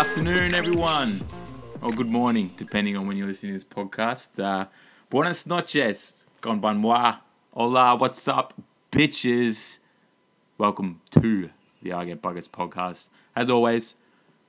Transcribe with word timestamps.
afternoon, 0.00 0.54
everyone, 0.54 1.20
or 1.82 1.92
good 1.92 2.08
morning, 2.08 2.50
depending 2.56 2.96
on 2.96 3.06
when 3.06 3.18
you're 3.18 3.26
listening 3.26 3.52
to 3.52 3.56
this 3.58 3.64
podcast. 3.64 4.42
Uh, 4.42 4.64
buenas 5.10 5.46
noches, 5.46 6.24
con 6.40 6.58
moi. 6.78 7.16
Hola, 7.52 7.94
what's 7.96 8.26
up, 8.26 8.54
bitches? 8.90 9.78
Welcome 10.56 11.02
to 11.10 11.50
the 11.82 11.92
I 11.92 12.06
Get 12.06 12.22
Buckets 12.22 12.48
podcast. 12.48 13.10
As 13.36 13.50
always, 13.50 13.94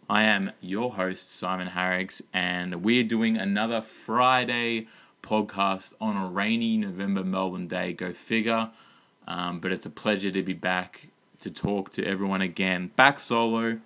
I 0.10 0.24
am 0.24 0.54
your 0.62 0.94
host, 0.94 1.36
Simon 1.36 1.68
Harrix, 1.68 2.22
and 2.32 2.86
we're 2.86 3.04
doing 3.04 3.36
another 3.36 3.82
Friday 3.82 4.88
podcast 5.22 5.94
on 6.00 6.16
a 6.16 6.28
rainy 6.30 6.78
November 6.78 7.26
Melbourne 7.26 7.68
day. 7.68 7.92
Go 7.92 8.14
figure. 8.14 8.70
Um, 9.28 9.60
but 9.60 9.74
it's 9.74 9.86
a 9.86 9.90
pleasure 9.90 10.32
to 10.32 10.44
be 10.44 10.54
back 10.54 11.10
to 11.42 11.52
talk 11.52 11.90
to 11.92 12.06
everyone 12.06 12.42
again. 12.42 12.92
Back 12.96 13.20
solo 13.20 13.82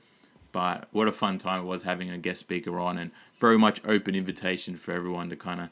but 0.56 0.88
what 0.94 1.06
a 1.06 1.12
fun 1.12 1.38
time 1.38 1.64
it 1.64 1.66
was 1.66 1.84
having 1.84 2.10
a 2.10 2.18
guest 2.18 2.40
speaker 2.40 2.80
on, 2.80 2.98
and 2.98 3.12
very 3.38 3.58
much 3.58 3.82
open 3.84 4.16
invitation 4.16 4.78
for 4.78 4.94
everyone 4.94 5.30
to 5.30 5.36
kind 5.36 5.60
of 5.60 5.68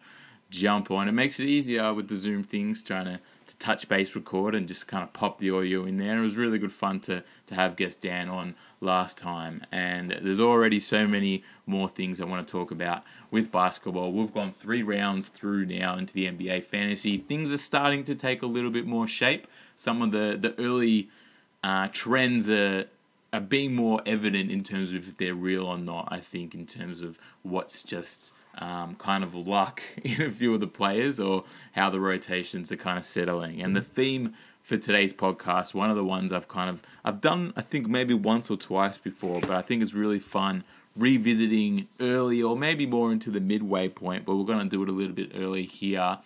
jump 0.50 0.92
on. 0.92 1.08
It 1.08 1.14
makes 1.14 1.40
it 1.40 1.46
easier 1.46 1.94
with 1.94 2.10
the 2.10 2.18
Zoom 2.18 2.44
things, 2.44 2.84
trying 2.84 3.06
to, 3.06 3.22
to 3.48 3.58
touch 3.60 3.88
base 3.88 4.14
record 4.14 4.54
and 4.54 4.68
just 4.68 4.86
kind 4.86 5.02
of 5.02 5.14
pop 5.14 5.40
the 5.40 5.52
audio 5.52 5.86
in 5.86 5.96
there. 5.96 6.18
It 6.18 6.22
was 6.22 6.36
really 6.36 6.60
good 6.60 6.74
fun 6.74 7.00
to, 7.02 7.24
to 7.46 7.56
have 7.56 7.78
guest 7.78 8.02
Dan 8.02 8.28
on 8.28 8.56
last 8.82 9.18
time. 9.18 9.66
And 9.72 10.20
there's 10.22 10.42
already 10.42 10.82
so 10.82 11.08
many 11.08 11.46
more 11.66 11.88
things 11.88 12.20
I 12.20 12.26
want 12.26 12.46
to 12.46 12.52
talk 12.52 12.70
about 12.70 13.04
with 13.32 13.54
basketball. 13.54 14.12
We've 14.12 14.34
gone 14.34 14.52
three 14.52 14.84
rounds 14.84 15.30
through 15.30 15.66
now 15.66 15.96
into 15.96 16.14
the 16.14 16.26
NBA 16.28 16.66
fantasy. 16.66 17.20
Things 17.20 17.54
are 17.54 17.58
starting 17.58 18.04
to 18.04 18.16
take 18.16 18.42
a 18.42 18.48
little 18.48 18.70
bit 18.70 18.86
more 18.86 19.08
shape. 19.08 19.48
Some 19.78 20.02
of 20.02 20.12
the, 20.12 20.38
the 20.38 20.62
early 20.62 21.08
uh, 21.64 21.88
trends 21.94 22.50
are 22.50 22.88
are 23.34 23.42
being 23.42 23.76
more 23.76 24.02
evident 24.06 24.52
in 24.52 24.62
terms 24.62 24.94
of 24.94 25.08
if 25.08 25.18
they're 25.18 25.34
real 25.34 25.66
or 25.66 25.78
not. 25.78 26.08
I 26.12 26.20
think 26.20 26.54
in 26.54 26.68
terms 26.68 27.02
of 27.02 27.18
what's 27.42 27.82
just 27.82 28.34
um, 28.60 28.96
kind 28.96 29.24
of 29.24 29.34
luck 29.34 29.82
in 30.04 30.22
a 30.22 30.30
few 30.30 30.54
of 30.54 30.60
the 30.60 30.68
players 30.68 31.20
or 31.20 31.44
how 31.74 31.90
the 31.90 32.00
rotations 32.00 32.72
are 32.72 32.78
kind 32.78 32.98
of 32.98 33.04
settling. 33.04 33.62
And 33.62 33.76
the 33.76 33.82
theme 33.82 34.36
for 34.62 34.78
today's 34.78 35.14
podcast, 35.14 35.74
one 35.74 35.90
of 35.90 35.98
the 35.98 36.06
ones 36.06 36.32
I've 36.32 36.48
kind 36.48 36.70
of 36.70 36.84
I've 37.04 37.20
done 37.20 37.52
I 37.58 37.62
think 37.62 37.88
maybe 37.88 38.14
once 38.14 38.52
or 38.52 38.56
twice 38.56 39.00
before, 39.00 39.42
but 39.42 39.52
I 39.52 39.62
think 39.62 39.82
it's 39.82 39.96
really 39.96 40.20
fun 40.20 40.64
revisiting 40.96 41.88
early 42.00 42.42
or 42.42 42.56
maybe 42.56 42.86
more 42.86 43.12
into 43.12 43.32
the 43.32 43.40
midway 43.40 43.90
point, 43.90 44.26
but 44.26 44.36
we're 44.36 44.46
going 44.46 44.60
to 44.60 44.70
do 44.70 44.84
it 44.84 44.90
a 44.90 44.92
little 44.92 45.16
bit 45.16 45.32
early 45.34 45.64
here 45.64 46.20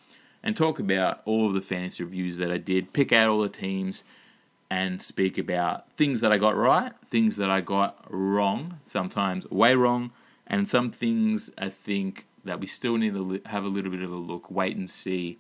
and 0.44 0.58
talk 0.58 0.78
about 0.78 1.22
all 1.24 1.48
of 1.48 1.54
the 1.54 1.62
fantasy 1.62 2.04
reviews 2.04 2.38
that 2.38 2.52
I 2.52 2.58
did, 2.58 2.92
pick 2.92 3.14
out 3.14 3.30
all 3.30 3.40
the 3.40 3.50
teams 3.50 4.04
and 4.70 5.02
speak 5.02 5.38
about 5.38 5.92
things 5.94 6.22
that 6.22 6.32
I 6.32 6.38
got 6.38 6.56
right, 6.56 6.92
things 7.06 7.38
that 7.38 7.50
I 7.50 7.62
got 7.62 8.04
wrong, 8.10 8.80
sometimes 8.86 9.50
way 9.50 9.76
wrong, 9.76 10.12
and 10.46 10.68
some 10.68 10.92
things 10.92 11.50
I 11.58 11.70
think 11.70 12.26
that 12.44 12.60
we 12.60 12.68
still 12.68 12.98
need 12.98 13.14
to 13.14 13.42
have 13.46 13.64
a 13.64 13.70
little 13.70 13.92
bit 13.92 14.02
of 14.02 14.12
a 14.12 14.16
look, 14.16 14.52
wait 14.52 14.76
and 14.76 14.90
see 14.90 15.40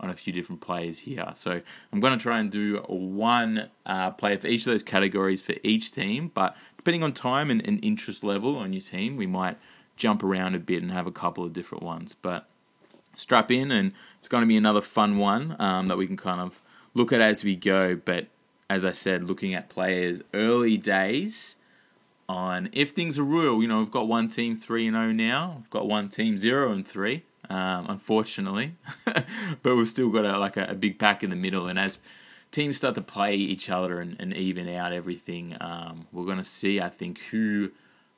on 0.00 0.10
a 0.10 0.14
few 0.14 0.32
different 0.32 0.60
players 0.60 1.00
here. 1.00 1.28
So 1.34 1.60
I'm 1.92 2.00
going 2.00 2.16
to 2.16 2.22
try 2.22 2.38
and 2.38 2.50
do 2.50 2.76
one 2.86 3.68
uh, 3.84 4.12
player 4.12 4.38
for 4.38 4.46
each 4.46 4.60
of 4.60 4.72
those 4.72 4.82
categories 4.82 5.42
for 5.42 5.54
each 5.62 5.92
team, 5.92 6.30
but 6.32 6.56
depending 6.76 7.02
on 7.02 7.12
time 7.12 7.50
and, 7.50 7.66
and 7.66 7.84
interest 7.84 8.22
level 8.22 8.56
on 8.56 8.72
your 8.72 8.82
team, 8.82 9.16
we 9.16 9.26
might 9.26 9.58
jump 9.96 10.22
around 10.22 10.54
a 10.54 10.60
bit 10.60 10.82
and 10.82 10.92
have 10.92 11.06
a 11.06 11.12
couple 11.12 11.44
of 11.44 11.52
different 11.52 11.82
ones. 11.82 12.14
But 12.14 12.48
strap 13.16 13.50
in, 13.50 13.72
and 13.72 13.92
it's 14.18 14.28
going 14.28 14.42
to 14.42 14.46
be 14.46 14.56
another 14.56 14.80
fun 14.80 15.18
one 15.18 15.56
um, 15.58 15.88
that 15.88 15.98
we 15.98 16.06
can 16.06 16.16
kind 16.16 16.40
of 16.40 16.62
look 16.94 17.12
at 17.12 17.20
as 17.20 17.42
we 17.42 17.56
go. 17.56 17.96
But 17.96 18.28
as 18.70 18.84
I 18.84 18.92
said, 18.92 19.24
looking 19.24 19.54
at 19.54 19.68
players 19.68 20.22
early 20.34 20.76
days 20.76 21.56
on 22.28 22.68
if 22.72 22.90
things 22.90 23.18
are 23.18 23.24
real. 23.24 23.62
You 23.62 23.68
know, 23.68 23.78
we've 23.78 23.90
got 23.90 24.06
one 24.06 24.28
team 24.28 24.54
three 24.54 24.86
and 24.86 24.94
zero 24.94 25.08
oh 25.08 25.12
now. 25.12 25.54
We've 25.56 25.70
got 25.70 25.88
one 25.88 26.08
team 26.08 26.36
zero 26.36 26.72
and 26.72 26.86
three. 26.86 27.24
Um, 27.50 27.86
unfortunately, 27.88 28.74
but 29.62 29.74
we've 29.74 29.88
still 29.88 30.10
got 30.10 30.26
a, 30.26 30.38
like 30.38 30.58
a, 30.58 30.66
a, 30.66 30.74
big 30.74 30.98
pack 30.98 31.24
in 31.24 31.30
the 31.30 31.36
middle. 31.36 31.66
And 31.66 31.78
as 31.78 31.96
teams 32.50 32.76
start 32.76 32.94
to 32.96 33.00
play 33.00 33.36
each 33.36 33.70
other 33.70 34.02
and, 34.02 34.16
and 34.20 34.34
even 34.34 34.68
out 34.68 34.92
everything, 34.92 35.56
um, 35.58 36.08
we're 36.12 36.26
going 36.26 36.36
to 36.36 36.44
see, 36.44 36.78
I 36.78 36.90
think, 36.90 37.20
who 37.30 37.70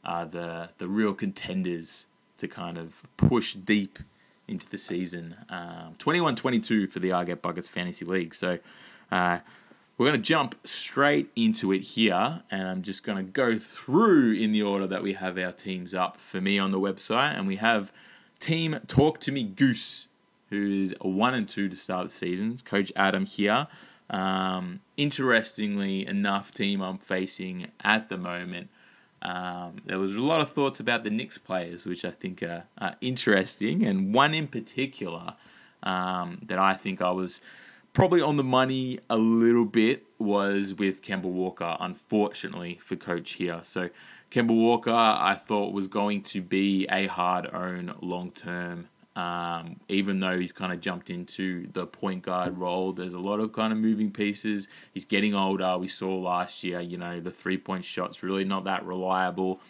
are 0.05 0.25
the 0.25 0.71
the 0.79 0.89
real 0.89 1.15
contenders 1.15 2.07
to 2.39 2.49
kind 2.49 2.77
of 2.77 3.05
push 3.17 3.55
deep 3.55 4.01
into 4.49 4.69
the 4.69 4.79
season. 4.79 5.37
Um, 5.49 5.95
21-22 5.99 6.91
for 6.91 6.99
the 6.99 7.13
I 7.13 7.23
Get 7.23 7.41
Buckets 7.41 7.69
Fantasy 7.69 8.05
League. 8.05 8.35
So. 8.35 8.59
Uh, 9.13 9.41
we're 10.01 10.07
going 10.07 10.19
to 10.19 10.27
jump 10.27 10.55
straight 10.65 11.31
into 11.37 11.73
it 11.73 11.81
here, 11.81 12.43
and 12.51 12.67
I'm 12.67 12.81
just 12.81 13.05
going 13.05 13.19
to 13.19 13.23
go 13.23 13.59
through 13.59 14.33
in 14.33 14.51
the 14.51 14.63
order 14.63 14.87
that 14.87 15.03
we 15.03 15.13
have 15.13 15.37
our 15.37 15.53
teams 15.53 15.93
up 15.93 16.17
for 16.17 16.41
me 16.41 16.59
on 16.59 16.71
the 16.71 16.81
website. 16.81 17.37
And 17.37 17.47
we 17.47 17.57
have 17.57 17.93
Team 18.39 18.79
Talk 18.87 19.21
to 19.21 19.31
Me 19.31 19.45
Goose, 19.45 20.09
who 20.49 20.81
is 20.85 20.95
one 21.03 21.35
and 21.35 21.47
two 21.47 21.69
to 21.69 21.77
start 21.77 22.05
the 22.05 22.11
season. 22.15 22.53
It's 22.53 22.63
Coach 22.63 22.91
Adam 22.97 23.27
here. 23.27 23.67
Um, 24.09 24.81
interestingly 24.97 26.07
enough, 26.07 26.51
team 26.51 26.81
I'm 26.81 26.97
facing 26.97 27.71
at 27.85 28.09
the 28.09 28.17
moment. 28.17 28.71
Um, 29.21 29.83
there 29.85 29.99
was 29.99 30.17
a 30.17 30.23
lot 30.23 30.41
of 30.41 30.51
thoughts 30.51 30.81
about 30.81 31.05
the 31.05 31.11
Knicks 31.11 31.37
players, 31.37 31.85
which 31.85 32.07
I 32.07 32.11
think 32.11 32.43
are, 32.43 32.65
are 32.79 32.97
interesting, 33.03 33.85
and 33.85 34.15
one 34.15 34.33
in 34.33 34.47
particular 34.47 35.35
um, 35.83 36.39
that 36.47 36.59
I 36.59 36.73
think 36.73 37.03
I 37.03 37.11
was 37.11 37.43
probably 37.93 38.21
on 38.21 38.37
the 38.37 38.45
money 38.45 39.01
a 39.09 39.17
little 39.17 39.65
bit 39.65 40.05
was 40.19 40.75
with 40.75 41.03
Kemba 41.03 41.25
Walker, 41.25 41.77
unfortunately 41.81 42.79
for 42.81 42.97
Coach 42.97 43.33
here. 43.33 43.61
So 43.63 43.91
Kemba 44.31 44.55
Walker, 44.55 44.93
I 44.93 45.35
thought 45.35 45.73
was 45.73 45.89
going 45.89 46.23
to 46.25 46.43
be 46.43 46.87
a 46.91 47.07
hard 47.07 47.49
own 47.53 47.95
long 48.01 48.31
term. 48.31 48.89
Um, 49.17 49.81
even 49.89 50.21
though 50.21 50.39
he's 50.39 50.53
kind 50.53 50.73
of 50.73 50.81
jumped 50.81 51.11
into 51.11 51.67
the 51.73 51.85
point 51.85 52.23
guard 52.23 52.57
role, 52.57 52.93
there's 52.93 53.13
a 53.13 53.19
lot 53.19 53.41
of 53.41 53.53
kind 53.53 53.73
of 53.73 53.79
moving 53.79 54.13
pieces. 54.13 54.69
He's 54.95 55.05
getting 55.05 55.35
older. 55.35 55.77
We 55.77 55.89
saw 55.89 56.17
last 56.17 56.63
year, 56.63 56.81
you 56.81 56.97
know, 56.97 57.21
the 57.21 57.33
three 57.33 57.59
point 57.59 57.85
shot's 57.85 58.23
really 58.23 58.45
not 58.45 58.65
that 58.65 58.87
reliable 58.87 59.61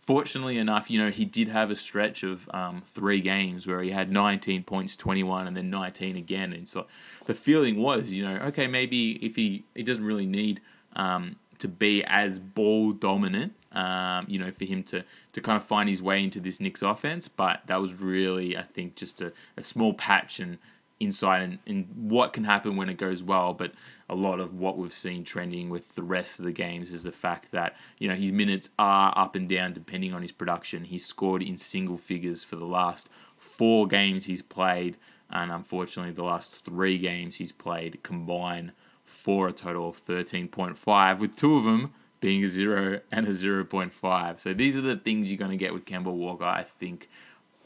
fortunately 0.00 0.58
enough, 0.58 0.90
you 0.90 0.98
know, 0.98 1.10
he 1.10 1.24
did 1.24 1.48
have 1.48 1.70
a 1.70 1.76
stretch 1.76 2.22
of 2.24 2.48
um, 2.52 2.82
three 2.84 3.20
games 3.20 3.66
where 3.66 3.82
he 3.82 3.90
had 3.90 4.10
19 4.10 4.64
points, 4.64 4.96
21, 4.96 5.46
and 5.46 5.56
then 5.56 5.70
19 5.70 6.16
again. 6.16 6.52
And 6.52 6.68
so 6.68 6.86
the 7.26 7.34
feeling 7.34 7.76
was, 7.76 8.12
you 8.12 8.24
know, 8.24 8.36
okay, 8.46 8.66
maybe 8.66 9.12
if 9.24 9.36
he 9.36 9.64
he 9.74 9.82
doesn't 9.82 10.04
really 10.04 10.26
need 10.26 10.60
um, 10.96 11.36
to 11.58 11.68
be 11.68 12.02
as 12.04 12.40
ball 12.40 12.92
dominant, 12.92 13.52
um, 13.72 14.24
you 14.26 14.38
know, 14.38 14.50
for 14.50 14.64
him 14.64 14.82
to 14.84 15.04
to 15.32 15.40
kind 15.40 15.56
of 15.56 15.62
find 15.62 15.88
his 15.88 16.02
way 16.02 16.24
into 16.24 16.40
this 16.40 16.58
Knicks 16.58 16.82
offense. 16.82 17.28
But 17.28 17.60
that 17.66 17.80
was 17.80 17.94
really, 17.94 18.56
I 18.56 18.62
think, 18.62 18.96
just 18.96 19.20
a, 19.20 19.32
a 19.56 19.62
small 19.62 19.92
patch 19.92 20.40
and 20.40 20.58
insight 21.00 21.42
in, 21.42 21.58
in 21.66 21.84
what 21.94 22.32
can 22.32 22.44
happen 22.44 22.76
when 22.76 22.88
it 22.88 22.98
goes 22.98 23.22
well. 23.22 23.52
But 23.54 23.72
a 24.08 24.14
lot 24.14 24.38
of 24.38 24.54
what 24.54 24.78
we've 24.78 24.92
seen 24.92 25.24
trending 25.24 25.70
with 25.70 25.94
the 25.96 26.02
rest 26.02 26.38
of 26.38 26.44
the 26.44 26.52
games 26.52 26.92
is 26.92 27.02
the 27.02 27.12
fact 27.12 27.50
that 27.50 27.76
you 27.98 28.06
know 28.06 28.14
his 28.14 28.30
minutes 28.30 28.70
are 28.78 29.12
up 29.16 29.34
and 29.34 29.48
down 29.48 29.72
depending 29.72 30.14
on 30.14 30.22
his 30.22 30.32
production. 30.32 30.84
He's 30.84 31.04
scored 31.04 31.42
in 31.42 31.56
single 31.56 31.96
figures 31.96 32.44
for 32.44 32.56
the 32.56 32.66
last 32.66 33.08
four 33.36 33.86
games 33.86 34.26
he's 34.26 34.42
played 34.42 34.98
and 35.30 35.52
unfortunately, 35.52 36.12
the 36.12 36.24
last 36.24 36.64
three 36.64 36.98
games 36.98 37.36
he's 37.36 37.52
played 37.52 38.02
combine 38.02 38.72
for 39.04 39.48
a 39.48 39.52
total 39.52 39.88
of 39.88 40.04
13.5, 40.04 41.18
with 41.18 41.36
two 41.36 41.56
of 41.56 41.64
them 41.64 41.92
being 42.20 42.44
a 42.44 42.48
0 42.48 43.00
and 43.10 43.26
a 43.26 43.30
0.5. 43.30 44.38
So 44.38 44.52
these 44.52 44.76
are 44.76 44.82
the 44.82 44.96
things 44.96 45.30
you're 45.30 45.38
going 45.38 45.52
to 45.52 45.56
get 45.56 45.72
with 45.72 45.84
Kemba 45.84 46.12
Walker, 46.12 46.44
I 46.44 46.64
think. 46.64 47.08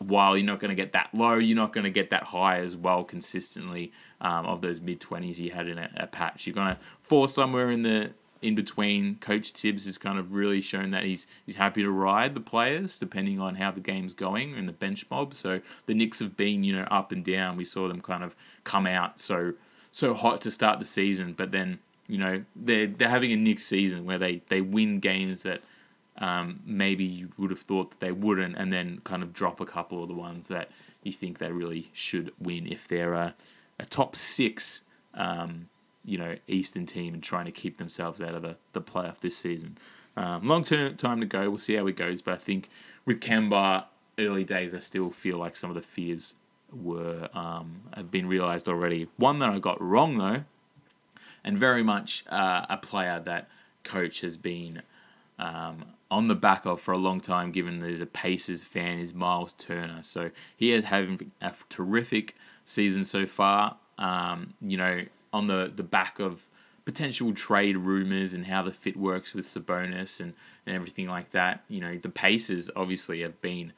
While 0.06 0.36
you're 0.36 0.46
not 0.46 0.60
going 0.60 0.70
to 0.70 0.76
get 0.76 0.92
that 0.92 1.10
low, 1.12 1.34
you're 1.34 1.56
not 1.56 1.72
going 1.72 1.84
to 1.84 1.90
get 1.90 2.10
that 2.10 2.24
high 2.24 2.58
as 2.58 2.76
well 2.76 3.04
consistently 3.04 3.92
um, 4.20 4.46
of 4.46 4.60
those 4.60 4.80
mid 4.80 5.00
20s 5.00 5.38
you 5.38 5.50
had 5.50 5.68
in 5.68 5.78
a, 5.78 5.90
a 5.96 6.06
patch. 6.06 6.46
You're 6.46 6.54
going 6.54 6.74
to 6.74 6.80
fall 7.00 7.26
somewhere 7.26 7.70
in 7.70 7.82
the 7.82 8.10
in 8.44 8.54
between, 8.54 9.16
Coach 9.16 9.52
Thibs 9.52 9.86
has 9.86 9.96
kind 9.96 10.18
of 10.18 10.34
really 10.34 10.60
shown 10.60 10.90
that 10.90 11.02
he's 11.04 11.26
he's 11.46 11.54
happy 11.54 11.82
to 11.82 11.90
ride 11.90 12.34
the 12.34 12.40
players 12.40 12.98
depending 12.98 13.40
on 13.40 13.54
how 13.54 13.70
the 13.70 13.80
game's 13.80 14.12
going 14.12 14.54
and 14.54 14.68
the 14.68 14.72
bench 14.72 15.06
mob. 15.10 15.32
So 15.32 15.62
the 15.86 15.94
Knicks 15.94 16.18
have 16.18 16.36
been 16.36 16.62
you 16.62 16.76
know 16.76 16.86
up 16.90 17.10
and 17.10 17.24
down. 17.24 17.56
We 17.56 17.64
saw 17.64 17.88
them 17.88 18.02
kind 18.02 18.22
of 18.22 18.36
come 18.62 18.86
out 18.86 19.18
so 19.18 19.54
so 19.92 20.12
hot 20.12 20.42
to 20.42 20.50
start 20.50 20.78
the 20.78 20.84
season, 20.84 21.32
but 21.32 21.52
then 21.52 21.78
you 22.06 22.18
know 22.18 22.44
they're 22.54 22.86
they're 22.86 23.08
having 23.08 23.32
a 23.32 23.36
Knicks 23.36 23.64
season 23.64 24.04
where 24.04 24.18
they 24.18 24.42
they 24.48 24.60
win 24.60 25.00
games 25.00 25.42
that. 25.42 25.62
Um, 26.18 26.60
maybe 26.64 27.04
you 27.04 27.30
would 27.36 27.50
have 27.50 27.60
thought 27.60 27.90
that 27.90 28.00
they 28.00 28.12
wouldn't, 28.12 28.56
and 28.56 28.72
then 28.72 29.00
kind 29.04 29.22
of 29.22 29.32
drop 29.32 29.60
a 29.60 29.66
couple 29.66 30.02
of 30.02 30.08
the 30.08 30.14
ones 30.14 30.48
that 30.48 30.70
you 31.02 31.12
think 31.12 31.38
they 31.38 31.50
really 31.50 31.90
should 31.92 32.32
win 32.38 32.66
if 32.66 32.86
they're 32.86 33.14
a, 33.14 33.34
a 33.80 33.84
top 33.84 34.14
six 34.16 34.82
um, 35.14 35.68
you 36.04 36.18
know 36.18 36.36
Eastern 36.46 36.86
team 36.86 37.14
and 37.14 37.22
trying 37.22 37.46
to 37.46 37.52
keep 37.52 37.78
themselves 37.78 38.20
out 38.20 38.34
of 38.34 38.42
the, 38.42 38.56
the 38.72 38.80
playoff 38.80 39.20
this 39.20 39.36
season. 39.36 39.78
Um, 40.16 40.46
long 40.46 40.64
term 40.64 40.96
time 40.96 41.20
to 41.20 41.26
go. 41.26 41.48
We'll 41.48 41.58
see 41.58 41.74
how 41.74 41.86
it 41.86 41.96
goes. 41.96 42.22
But 42.22 42.34
I 42.34 42.38
think 42.38 42.68
with 43.04 43.20
Kemba, 43.20 43.84
early 44.18 44.44
days, 44.44 44.74
I 44.74 44.78
still 44.78 45.10
feel 45.10 45.38
like 45.38 45.56
some 45.56 45.70
of 45.70 45.74
the 45.74 45.82
fears 45.82 46.34
were 46.72 47.28
um, 47.34 47.82
have 47.94 48.10
been 48.10 48.26
realised 48.26 48.68
already. 48.68 49.08
One 49.16 49.38
that 49.40 49.50
I 49.50 49.58
got 49.58 49.80
wrong 49.80 50.18
though, 50.18 50.44
and 51.42 51.58
very 51.58 51.82
much 51.82 52.24
uh, 52.28 52.66
a 52.68 52.76
player 52.76 53.20
that 53.20 53.48
coach 53.82 54.20
has 54.20 54.36
been 54.36 54.82
um, 55.38 55.84
on 56.14 56.28
the 56.28 56.34
back 56.36 56.64
of 56.64 56.80
for 56.80 56.92
a 56.92 56.98
long 56.98 57.18
time, 57.18 57.50
given 57.50 57.80
there's 57.80 58.00
a 58.00 58.06
Pacers 58.06 58.62
fan, 58.62 59.00
is 59.00 59.12
Miles 59.12 59.52
Turner. 59.54 60.00
So 60.00 60.30
he 60.56 60.70
is 60.70 60.84
having 60.84 61.32
a 61.42 61.52
terrific 61.68 62.36
season 62.64 63.02
so 63.02 63.26
far. 63.26 63.78
Um, 63.98 64.54
you 64.60 64.76
know, 64.76 65.06
on 65.32 65.48
the, 65.48 65.72
the 65.74 65.82
back 65.82 66.20
of 66.20 66.46
potential 66.84 67.34
trade 67.34 67.78
rumors 67.78 68.32
and 68.32 68.46
how 68.46 68.62
the 68.62 68.70
fit 68.70 68.96
works 68.96 69.34
with 69.34 69.44
Sabonis 69.44 70.20
and, 70.20 70.34
and 70.64 70.76
everything 70.76 71.08
like 71.08 71.30
that. 71.30 71.64
You 71.68 71.80
know, 71.80 71.98
the 71.98 72.10
Pacers 72.10 72.70
obviously 72.76 73.22
have 73.22 73.40
been 73.40 73.72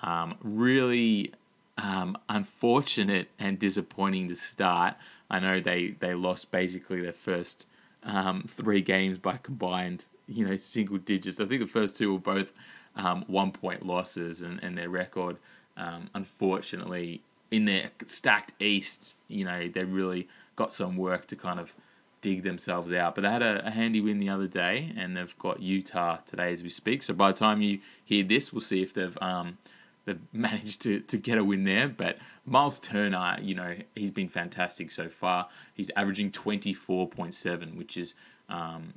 um, 0.00 0.36
really 0.42 1.34
um, 1.76 2.16
unfortunate 2.26 3.28
and 3.38 3.58
disappointing 3.58 4.28
to 4.28 4.36
start. 4.36 4.94
I 5.30 5.40
know 5.40 5.60
they, 5.60 5.88
they 5.88 6.14
lost 6.14 6.50
basically 6.50 7.02
their 7.02 7.12
first 7.12 7.66
um, 8.04 8.42
three 8.46 8.80
games 8.80 9.18
by 9.18 9.36
combined, 9.36 10.06
you 10.26 10.46
know, 10.46 10.56
single 10.56 10.98
digits. 10.98 11.40
I 11.40 11.44
think 11.44 11.60
the 11.60 11.66
first 11.66 11.96
two 11.96 12.12
were 12.12 12.18
both 12.18 12.52
um, 12.96 13.24
one 13.26 13.52
point 13.52 13.86
losses, 13.86 14.42
and, 14.42 14.62
and 14.62 14.76
their 14.76 14.88
record, 14.88 15.36
um, 15.76 16.10
unfortunately, 16.14 17.22
in 17.50 17.64
their 17.66 17.90
stacked 18.06 18.60
East, 18.60 19.16
you 19.28 19.44
know, 19.44 19.68
they 19.68 19.84
really 19.84 20.28
got 20.56 20.72
some 20.72 20.96
work 20.96 21.26
to 21.26 21.36
kind 21.36 21.60
of 21.60 21.74
dig 22.20 22.42
themselves 22.42 22.92
out. 22.92 23.14
But 23.14 23.22
they 23.22 23.30
had 23.30 23.42
a, 23.42 23.66
a, 23.66 23.70
handy 23.70 24.00
win 24.00 24.18
the 24.18 24.28
other 24.28 24.46
day, 24.46 24.92
and 24.96 25.16
they've 25.16 25.38
got 25.38 25.60
Utah 25.60 26.18
today 26.24 26.52
as 26.52 26.62
we 26.62 26.70
speak. 26.70 27.02
So 27.02 27.12
by 27.12 27.32
the 27.32 27.38
time 27.38 27.60
you 27.60 27.80
hear 28.04 28.24
this, 28.24 28.52
we'll 28.52 28.60
see 28.60 28.82
if 28.82 28.94
they've 28.94 29.18
um, 29.20 29.58
they've 30.04 30.20
managed 30.32 30.82
to, 30.82 31.00
to 31.00 31.18
get 31.18 31.38
a 31.38 31.44
win 31.44 31.64
there. 31.64 31.88
But 31.88 32.18
Miles 32.44 32.80
Turner, 32.80 33.38
you 33.40 33.54
know, 33.54 33.76
he's 33.94 34.10
been 34.10 34.28
fantastic 34.28 34.90
so 34.90 35.08
far. 35.08 35.48
He's 35.74 35.90
averaging 35.96 36.30
twenty 36.30 36.72
four 36.72 37.08
point 37.08 37.34
seven, 37.34 37.76
which 37.76 37.96
is 37.96 38.14
um, 38.48 38.94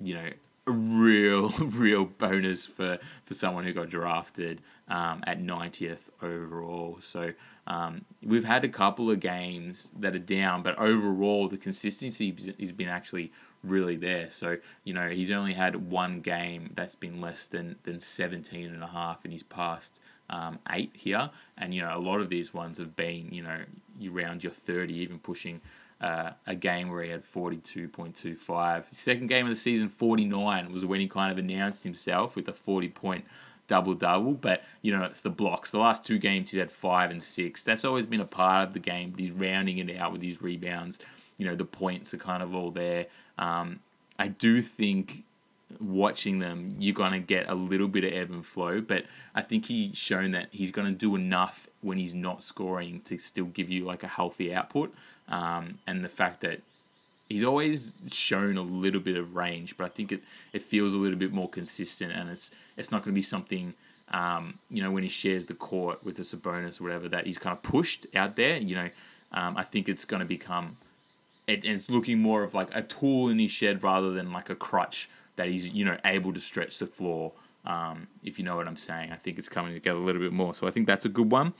you 0.00 0.14
know 0.14 0.30
a 0.66 0.72
real, 0.72 1.48
real 1.60 2.04
bonus 2.04 2.66
for, 2.66 2.98
for 3.24 3.34
someone 3.34 3.64
who 3.64 3.72
got 3.72 3.88
drafted 3.88 4.60
um, 4.88 5.22
at 5.26 5.40
90th 5.40 6.10
overall. 6.20 6.96
So 7.00 7.32
um, 7.66 8.04
we've 8.22 8.44
had 8.44 8.64
a 8.64 8.68
couple 8.68 9.10
of 9.10 9.20
games 9.20 9.90
that 9.98 10.14
are 10.14 10.20
down, 10.20 10.62
but 10.62 10.76
overall 10.78 11.48
the 11.48 11.56
consistency 11.56 12.34
has 12.58 12.72
been 12.72 12.88
actually 12.88 13.32
really 13.62 13.96
there. 13.96 14.28
So, 14.30 14.56
you 14.84 14.92
know, 14.94 15.08
he's 15.08 15.30
only 15.30 15.54
had 15.54 15.90
one 15.90 16.20
game 16.20 16.70
that's 16.74 16.94
been 16.94 17.20
less 17.20 17.46
than, 17.46 17.76
than 17.84 18.00
17 18.00 18.72
and 18.72 18.82
a 18.82 18.88
half 18.88 19.24
in 19.24 19.30
his 19.30 19.42
past 19.42 20.00
um, 20.30 20.58
eight 20.70 20.90
here. 20.94 21.30
And, 21.56 21.72
you 21.74 21.82
know, 21.82 21.96
a 21.96 22.00
lot 22.00 22.20
of 22.20 22.28
these 22.28 22.52
ones 22.52 22.78
have 22.78 22.96
been, 22.96 23.28
you 23.32 23.42
know, 23.42 23.58
you 23.98 24.10
round 24.10 24.42
your 24.42 24.52
30, 24.52 24.94
even 24.94 25.18
pushing 25.18 25.60
uh, 26.00 26.30
a 26.46 26.54
game 26.54 26.90
where 26.90 27.02
he 27.02 27.10
had 27.10 27.22
42.25. 27.22 28.94
Second 28.94 29.26
game 29.28 29.46
of 29.46 29.50
the 29.50 29.56
season, 29.56 29.88
49, 29.88 30.72
was 30.72 30.84
when 30.84 31.00
he 31.00 31.08
kind 31.08 31.32
of 31.32 31.38
announced 31.38 31.84
himself 31.84 32.36
with 32.36 32.48
a 32.48 32.52
40 32.52 32.88
point 32.90 33.24
double 33.66 33.94
double. 33.94 34.34
But, 34.34 34.62
you 34.82 34.96
know, 34.96 35.04
it's 35.04 35.22
the 35.22 35.30
blocks. 35.30 35.70
The 35.70 35.78
last 35.78 36.04
two 36.04 36.18
games, 36.18 36.50
he's 36.50 36.60
had 36.60 36.70
five 36.70 37.10
and 37.10 37.22
six. 37.22 37.62
That's 37.62 37.84
always 37.84 38.06
been 38.06 38.20
a 38.20 38.26
part 38.26 38.66
of 38.66 38.74
the 38.74 38.80
game, 38.80 39.10
but 39.10 39.20
he's 39.20 39.32
rounding 39.32 39.78
it 39.78 39.96
out 39.96 40.12
with 40.12 40.22
his 40.22 40.42
rebounds. 40.42 40.98
You 41.38 41.46
know, 41.46 41.54
the 41.54 41.64
points 41.64 42.14
are 42.14 42.18
kind 42.18 42.42
of 42.42 42.54
all 42.54 42.70
there. 42.70 43.06
Um, 43.38 43.80
I 44.18 44.28
do 44.28 44.62
think 44.62 45.24
watching 45.80 46.38
them, 46.38 46.76
you're 46.78 46.94
going 46.94 47.12
to 47.12 47.18
get 47.18 47.48
a 47.48 47.54
little 47.54 47.88
bit 47.88 48.04
of 48.04 48.12
ebb 48.12 48.30
and 48.30 48.46
flow, 48.46 48.80
but 48.80 49.04
I 49.34 49.42
think 49.42 49.66
he's 49.66 49.96
shown 49.96 50.30
that 50.30 50.48
he's 50.50 50.70
going 50.70 50.86
to 50.86 50.94
do 50.94 51.14
enough 51.16 51.68
when 51.80 51.98
he's 51.98 52.14
not 52.14 52.42
scoring 52.42 53.00
to 53.02 53.18
still 53.18 53.46
give 53.46 53.68
you 53.68 53.84
like 53.84 54.02
a 54.02 54.08
healthy 54.08 54.54
output. 54.54 54.94
Um, 55.28 55.78
and 55.86 56.04
the 56.04 56.08
fact 56.08 56.40
that 56.42 56.60
he's 57.28 57.42
always 57.42 57.96
shown 58.10 58.56
a 58.56 58.62
little 58.62 59.00
bit 59.00 59.16
of 59.16 59.34
range, 59.34 59.76
but 59.76 59.84
I 59.84 59.88
think 59.88 60.12
it, 60.12 60.22
it 60.52 60.62
feels 60.62 60.94
a 60.94 60.98
little 60.98 61.18
bit 61.18 61.32
more 61.32 61.48
consistent 61.48 62.12
and 62.12 62.30
it's 62.30 62.52
it's 62.76 62.92
not 62.92 63.02
going 63.02 63.12
to 63.12 63.18
be 63.18 63.22
something, 63.22 63.74
um, 64.12 64.58
you 64.70 64.82
know, 64.82 64.90
when 64.90 65.02
he 65.02 65.08
shares 65.08 65.46
the 65.46 65.54
court 65.54 66.04
with 66.04 66.18
a 66.18 66.22
Sabonis 66.22 66.80
or 66.80 66.84
whatever, 66.84 67.08
that 67.08 67.26
he's 67.26 67.38
kind 67.38 67.56
of 67.56 67.62
pushed 67.62 68.06
out 68.14 68.36
there. 68.36 68.58
You 68.58 68.76
know, 68.76 68.90
um, 69.32 69.56
I 69.56 69.64
think 69.64 69.88
it's 69.88 70.04
going 70.04 70.20
to 70.20 70.26
become, 70.26 70.76
it, 71.48 71.64
it's 71.64 71.90
looking 71.90 72.20
more 72.20 72.44
of 72.44 72.54
like 72.54 72.68
a 72.72 72.82
tool 72.82 73.28
in 73.28 73.38
his 73.38 73.50
shed 73.50 73.82
rather 73.82 74.12
than 74.12 74.32
like 74.32 74.48
a 74.48 74.54
crutch 74.54 75.08
that 75.36 75.48
he's 75.48 75.72
you 75.72 75.84
know 75.84 75.98
able 76.04 76.32
to 76.32 76.40
stretch 76.40 76.78
the 76.78 76.86
floor. 76.86 77.32
Um, 77.64 78.08
if 78.22 78.38
you 78.38 78.44
know 78.44 78.56
what 78.56 78.68
I'm 78.68 78.76
saying, 78.76 79.12
I 79.12 79.16
think 79.16 79.38
it's 79.38 79.48
coming 79.48 79.74
together 79.74 79.98
a 79.98 80.02
little 80.02 80.20
bit 80.20 80.32
more. 80.32 80.54
So 80.54 80.66
I 80.66 80.70
think 80.70 80.86
that's 80.86 81.04
a 81.04 81.08
good 81.08 81.30
one. 81.30 81.54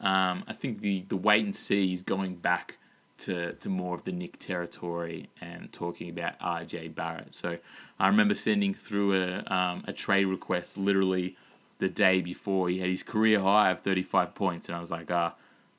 Um, 0.00 0.44
I 0.46 0.52
think 0.52 0.80
the 0.80 1.04
the 1.08 1.16
wait 1.16 1.44
and 1.44 1.54
see 1.54 1.92
is 1.92 2.02
going 2.02 2.36
back 2.36 2.78
to, 3.18 3.52
to 3.52 3.68
more 3.68 3.94
of 3.94 4.04
the 4.04 4.12
Knick 4.12 4.38
territory 4.38 5.28
and 5.40 5.70
talking 5.72 6.08
about 6.08 6.38
RJ 6.40 6.94
Barrett. 6.94 7.34
So 7.34 7.58
I 7.98 8.08
remember 8.08 8.34
sending 8.34 8.72
through 8.74 9.22
a 9.22 9.44
um, 9.52 9.84
a 9.86 9.92
trade 9.92 10.26
request 10.26 10.78
literally 10.78 11.36
the 11.78 11.88
day 11.88 12.20
before 12.20 12.68
he 12.68 12.78
had 12.78 12.88
his 12.88 13.02
career 13.02 13.40
high 13.40 13.70
of 13.70 13.80
35 13.80 14.34
points, 14.34 14.68
and 14.68 14.76
I 14.76 14.80
was 14.80 14.90
like, 14.90 15.10
ah. 15.10 15.34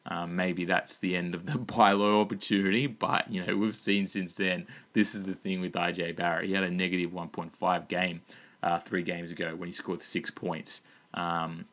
Um, 0.07 0.35
maybe 0.35 0.65
that's 0.65 0.97
the 0.97 1.15
end 1.15 1.35
of 1.35 1.45
the 1.45 1.57
buy 1.57 1.91
low 1.91 2.21
opportunity, 2.21 2.87
but 2.87 3.31
you 3.31 3.45
know 3.45 3.55
we've 3.55 3.75
seen 3.75 4.07
since 4.07 4.35
then. 4.35 4.65
This 4.93 5.13
is 5.13 5.23
the 5.23 5.33
thing 5.33 5.61
with 5.61 5.73
RJ 5.73 6.15
Barrett. 6.15 6.47
He 6.47 6.53
had 6.53 6.63
a 6.63 6.71
negative 6.71 7.11
1.5 7.11 7.87
game 7.87 8.21
uh, 8.63 8.79
three 8.79 9.03
games 9.03 9.31
ago 9.31 9.55
when 9.55 9.67
he 9.67 9.73
scored 9.73 10.01
six 10.01 10.31
points, 10.31 10.81
um, 11.13 11.65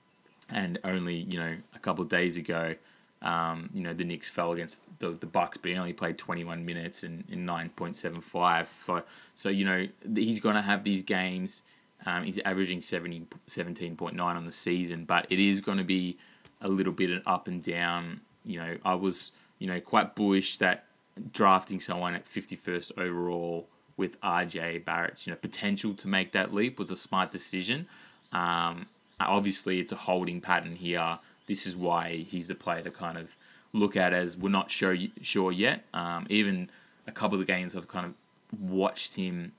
and 0.50 0.78
only 0.84 1.16
you 1.16 1.38
know 1.38 1.56
a 1.74 1.78
couple 1.78 2.02
of 2.02 2.10
days 2.10 2.36
ago, 2.36 2.74
um, 3.22 3.70
you 3.72 3.82
know 3.82 3.94
the 3.94 4.04
Knicks 4.04 4.28
fell 4.28 4.52
against 4.52 4.82
the 4.98 5.10
the 5.12 5.26
Bucks, 5.26 5.56
but 5.56 5.70
he 5.70 5.76
only 5.78 5.94
played 5.94 6.18
21 6.18 6.66
minutes 6.66 7.04
in, 7.04 7.24
in 7.30 7.46
9.75. 7.46 8.66
So, 8.66 9.02
so 9.34 9.48
you 9.48 9.64
know 9.64 9.86
he's 10.14 10.40
going 10.40 10.56
to 10.56 10.62
have 10.62 10.84
these 10.84 11.02
games. 11.02 11.62
Um, 12.06 12.22
he's 12.22 12.38
averaging 12.44 12.80
70, 12.80 13.26
17.9 13.48 14.20
on 14.20 14.44
the 14.44 14.52
season, 14.52 15.04
but 15.04 15.26
it 15.30 15.40
is 15.40 15.60
going 15.60 15.78
to 15.78 15.84
be 15.84 16.16
a 16.60 16.68
little 16.68 16.92
bit 16.92 17.22
up 17.26 17.48
and 17.48 17.62
down. 17.62 18.20
You 18.44 18.58
know, 18.60 18.76
I 18.84 18.94
was 18.94 19.32
you 19.58 19.66
know 19.66 19.80
quite 19.80 20.14
bullish 20.14 20.58
that 20.58 20.84
drafting 21.32 21.80
someone 21.80 22.14
at 22.14 22.24
51st 22.24 22.96
overall 22.96 23.66
with 23.96 24.20
RJ 24.20 24.84
Barrett's 24.84 25.26
you 25.26 25.32
know 25.32 25.36
potential 25.36 25.92
to 25.94 26.08
make 26.08 26.32
that 26.32 26.54
leap 26.54 26.78
was 26.78 26.90
a 26.90 26.96
smart 26.96 27.30
decision. 27.32 27.88
Um, 28.32 28.86
obviously, 29.20 29.80
it's 29.80 29.92
a 29.92 29.96
holding 29.96 30.40
pattern 30.40 30.76
here. 30.76 31.18
This 31.46 31.66
is 31.66 31.76
why 31.76 32.24
he's 32.28 32.48
the 32.48 32.54
player 32.54 32.82
to 32.82 32.90
kind 32.90 33.18
of 33.18 33.36
look 33.72 33.96
at 33.96 34.12
as 34.12 34.36
we're 34.36 34.48
not 34.48 34.70
sure 34.70 34.96
sure 35.20 35.52
yet. 35.52 35.84
Um, 35.92 36.26
even 36.30 36.70
a 37.06 37.12
couple 37.12 37.38
of 37.38 37.46
the 37.46 37.52
games 37.52 37.74
I've 37.74 37.88
kind 37.88 38.06
of 38.06 38.60
watched 38.60 39.16
him. 39.16 39.52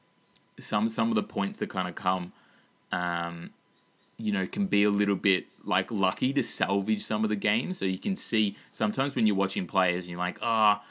Some 0.57 0.89
some 0.89 1.09
of 1.09 1.15
the 1.15 1.23
points 1.23 1.59
that 1.59 1.69
kind 1.69 1.87
of 1.87 1.95
come 1.95 2.31
um, 2.91 3.51
you 4.19 4.33
know, 4.33 4.45
can 4.45 4.67
be 4.67 4.83
a 4.83 4.89
little 4.89 5.15
bit 5.15 5.45
like 5.63 5.89
lucky 5.89 6.33
to 6.33 6.43
salvage 6.43 7.01
some 7.01 7.23
of 7.23 7.29
the 7.29 7.35
games. 7.35 7.77
So 7.77 7.85
you 7.85 7.97
can 7.97 8.15
see 8.15 8.57
sometimes 8.71 9.15
when 9.15 9.25
you're 9.25 9.35
watching 9.35 9.65
players 9.65 10.05
and 10.05 10.11
you're 10.11 10.19
like, 10.19 10.37
ah, 10.41 10.81
oh, 10.81 10.87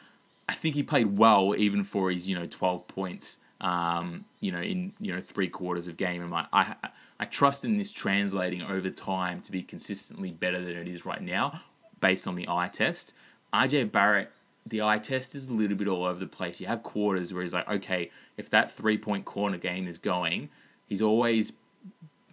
I 0.48 0.54
think 0.54 0.74
he 0.74 0.82
played 0.82 1.18
well 1.18 1.54
even 1.56 1.84
for 1.84 2.10
his, 2.10 2.26
you 2.26 2.38
know, 2.38 2.46
12 2.46 2.88
points, 2.88 3.38
um, 3.60 4.24
you 4.40 4.50
know, 4.50 4.60
in, 4.60 4.94
you 4.98 5.14
know, 5.14 5.20
three 5.20 5.48
quarters 5.48 5.88
of 5.88 5.98
game. 5.98 6.22
And 6.22 6.30
like, 6.30 6.46
I, 6.54 6.74
I 7.20 7.26
trust 7.26 7.66
in 7.66 7.76
this 7.76 7.92
translating 7.92 8.62
over 8.62 8.88
time 8.88 9.42
to 9.42 9.52
be 9.52 9.62
consistently 9.62 10.30
better 10.30 10.60
than 10.60 10.76
it 10.76 10.88
is 10.88 11.04
right 11.04 11.22
now 11.22 11.60
based 12.00 12.26
on 12.26 12.34
the 12.34 12.46
eye 12.48 12.70
test. 12.72 13.12
RJ 13.52 13.92
Barrett, 13.92 14.30
the 14.64 14.80
eye 14.80 14.98
test 14.98 15.34
is 15.34 15.48
a 15.48 15.52
little 15.52 15.76
bit 15.76 15.86
all 15.86 16.04
over 16.04 16.18
the 16.18 16.26
place. 16.26 16.62
You 16.62 16.66
have 16.68 16.82
quarters 16.82 17.34
where 17.34 17.42
he's 17.42 17.52
like, 17.52 17.68
okay, 17.68 18.10
if 18.38 18.48
that 18.50 18.70
three 18.70 18.96
point 18.96 19.26
corner 19.26 19.58
game 19.58 19.86
is 19.86 19.98
going, 19.98 20.48
he's 20.88 21.02
always 21.02 21.52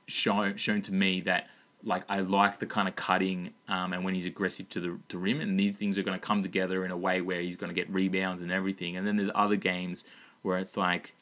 shown 0.07 0.55
shown 0.57 0.81
to 0.81 0.93
me 0.93 1.21
that 1.21 1.47
like 1.83 2.03
I 2.09 2.19
like 2.21 2.59
the 2.59 2.65
kind 2.65 2.89
of 2.89 2.95
cutting 2.95 3.53
um, 3.67 3.93
and 3.93 4.03
when 4.03 4.15
he's 4.15 4.25
aggressive 4.25 4.67
to 4.69 4.79
the 4.79 4.99
to 5.09 5.17
rim, 5.17 5.39
and 5.39 5.59
these 5.59 5.75
things 5.75 5.97
are 5.97 6.03
going 6.03 6.19
to 6.19 6.25
come 6.25 6.41
together 6.41 6.83
in 6.83 6.91
a 6.91 6.97
way 6.97 7.21
where 7.21 7.41
he's 7.41 7.55
going 7.55 7.69
to 7.69 7.75
get 7.75 7.89
rebounds 7.89 8.41
and 8.41 8.51
everything. 8.51 8.97
And 8.97 9.05
then 9.05 9.15
there's 9.15 9.29
other 9.35 9.55
games 9.55 10.03
where 10.41 10.57
it's 10.57 10.75
like, 10.75 11.15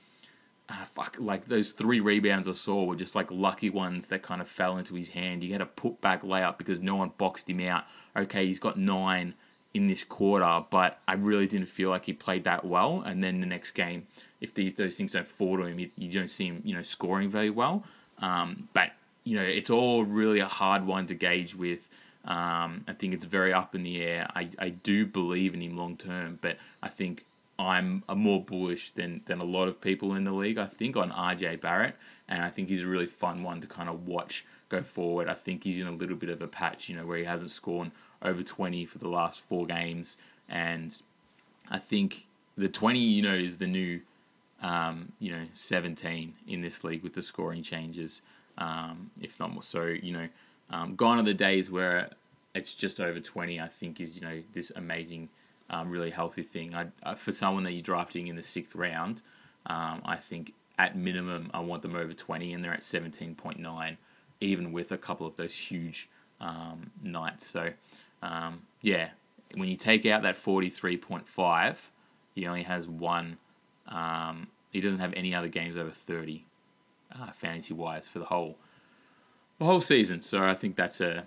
uh, 0.70 0.86
fuck, 0.86 1.18
like 1.20 1.46
those 1.46 1.72
three 1.72 2.00
rebounds 2.00 2.48
I 2.48 2.54
saw 2.54 2.86
were 2.86 2.96
just 2.96 3.14
like 3.14 3.30
lucky 3.30 3.70
ones 3.70 4.08
that 4.08 4.22
kind 4.22 4.42
of 4.42 4.48
fell 4.48 4.78
into 4.78 4.96
his 4.96 5.10
hand. 5.10 5.44
He 5.44 5.52
had 5.52 5.62
a 5.62 5.66
put 5.66 6.00
back 6.00 6.24
layup 6.24 6.58
because 6.58 6.80
no 6.80 6.96
one 6.96 7.12
boxed 7.18 7.50
him 7.50 7.60
out. 7.60 7.84
Okay, 8.16 8.46
he's 8.46 8.60
got 8.60 8.78
nine 8.78 9.34
in 9.74 9.88
this 9.88 10.04
quarter, 10.04 10.64
but 10.70 11.00
I 11.08 11.14
really 11.16 11.48
didn't 11.48 11.68
feel 11.68 11.90
like 11.90 12.06
he 12.06 12.14
played 12.14 12.44
that 12.46 12.64
well. 12.64 13.02
And 13.06 13.24
then 13.24 13.40
the 13.40 13.48
next 13.48 13.72
game, 13.72 14.08
if 14.40 14.54
these 14.54 14.76
those 14.76 14.96
things 14.96 15.12
don't 15.12 15.28
fall 15.28 15.58
to 15.58 15.66
him, 15.66 15.80
you 15.80 16.12
don't 16.12 16.30
see 16.30 16.46
him, 16.48 16.62
you 16.64 16.74
know, 16.74 16.84
scoring 16.84 17.30
very 17.30 17.50
well. 17.50 17.84
Um, 18.24 18.70
but 18.74 18.94
you 19.26 19.38
know, 19.38 19.44
it's 19.44 19.70
all 19.70 20.06
really 20.06 20.40
a 20.40 20.48
hard 20.48 20.86
one 20.86 21.06
to 21.08 21.14
gauge 21.14 21.56
with. 21.56 21.90
Um, 22.26 22.86
I 22.88 22.94
think 22.98 23.14
it's 23.14 23.26
very 23.26 23.52
up 23.52 23.76
in 23.76 23.84
the 23.84 24.02
air. 24.02 24.30
I, 24.34 24.50
I 24.58 24.70
do 24.70 25.06
believe 25.06 25.54
in 25.54 25.62
him 25.62 25.76
long 25.76 25.98
term, 25.98 26.40
but 26.42 26.58
I 26.82 26.88
think 26.88 27.26
I'm 27.60 28.04
a 28.08 28.16
more 28.16 28.42
bullish 28.42 28.92
than, 28.92 29.22
than 29.26 29.40
a 29.40 29.46
lot 29.46 29.68
of 29.68 29.82
people 29.82 30.16
in 30.16 30.24
the 30.24 30.32
league. 30.32 30.58
I 30.58 30.66
think 30.66 30.96
on 30.96 31.12
RJ 31.12 31.60
Barrett, 31.60 31.98
and 32.30 32.42
I 32.42 32.50
think 32.50 32.70
he's 32.70 32.84
a 32.84 32.88
really 32.88 33.08
fun 33.08 33.44
one 33.44 33.60
to 33.60 33.68
kind 33.68 33.90
of 33.90 34.08
watch 34.08 34.46
go 34.70 34.82
forward. 34.82 35.28
I 35.28 35.34
think 35.34 35.66
he's 35.66 35.82
in 35.82 35.88
a 35.88 35.92
little 35.92 36.16
bit 36.16 36.30
of 36.30 36.42
a 36.42 36.48
patch, 36.48 36.88
you 36.88 36.96
know, 36.96 37.06
where 37.06 37.18
he 37.18 37.26
hasn't 37.26 37.52
scored 37.52 37.92
over 38.22 38.42
20 38.42 38.86
for 38.86 39.00
the 39.00 39.10
last 39.10 39.42
four 39.42 39.66
games, 39.66 40.18
and 40.48 41.02
I 41.70 41.78
think 41.78 42.28
the 42.58 42.70
20, 42.70 43.00
you 43.00 43.22
know, 43.22 43.36
is 43.36 43.58
the 43.58 43.68
new 43.68 44.02
um, 44.64 45.12
you 45.20 45.32
know, 45.32 45.46
17 45.54 46.34
in 46.48 46.62
this 46.62 46.84
league 46.84 47.04
with 47.04 47.14
the 47.14 47.22
scoring 47.22 47.62
changes. 47.62 48.24
um, 48.58 49.12
if 49.22 49.40
not 49.40 49.52
more. 49.54 49.64
So 49.64 49.86
you 49.86 50.14
know, 50.14 50.30
um, 50.70 50.96
gone 50.96 51.20
are 51.20 51.24
the 51.24 51.34
days 51.34 51.72
where 51.72 52.12
it's 52.56 52.76
just 52.76 53.00
over 53.00 53.20
20. 53.20 53.60
I 53.60 53.68
think 53.68 54.00
is 54.02 54.16
you 54.16 54.22
know 54.22 54.44
this 54.54 54.72
amazing, 54.76 55.30
um, 55.70 55.90
really 55.90 56.12
healthy 56.12 56.44
thing. 56.44 56.76
I, 56.76 56.88
I, 57.04 57.16
for 57.16 57.32
someone 57.32 57.64
that 57.64 57.74
you're 57.74 57.82
drafting 57.82 58.28
in 58.28 58.36
the 58.36 58.44
sixth 58.44 58.76
round, 58.76 59.22
um, 59.66 60.02
I 60.06 60.18
think 60.18 60.54
at 60.78 60.98
minimum 60.98 61.52
I 61.54 61.60
want 61.62 61.82
them 61.82 61.96
over 61.96 62.14
20, 62.14 62.54
and 62.54 62.64
they're 62.64 62.74
at 62.74 62.82
17.9, 62.82 63.98
even 64.42 64.72
with 64.72 64.92
a 64.92 64.98
couple 64.98 65.28
of 65.28 65.36
those 65.36 65.56
huge 65.56 66.10
um, 66.42 66.92
nights. 67.02 67.48
So 67.48 67.72
yeah, 68.82 69.10
when 69.56 69.70
you 69.70 69.76
take 69.76 70.06
out 70.06 70.24
that 70.24 70.36
43.5, 70.36 71.90
he 72.36 72.48
only 72.48 72.64
has 72.64 72.88
one. 72.88 73.38
Um, 73.88 74.48
he 74.74 74.82
doesn't 74.82 75.00
have 75.00 75.14
any 75.14 75.34
other 75.34 75.48
games 75.48 75.78
over 75.78 75.92
30, 75.92 76.44
uh, 77.16 77.32
fantasy 77.32 77.74
wise, 77.74 78.10
for 78.10 78.20
the 78.20 78.26
whole 78.26 78.58
the 79.60 79.66
whole 79.66 79.82
season. 79.82 80.22
So 80.22 80.44
I 80.44 80.56
think 80.56 80.76
that's 80.76 81.00
a 81.00 81.26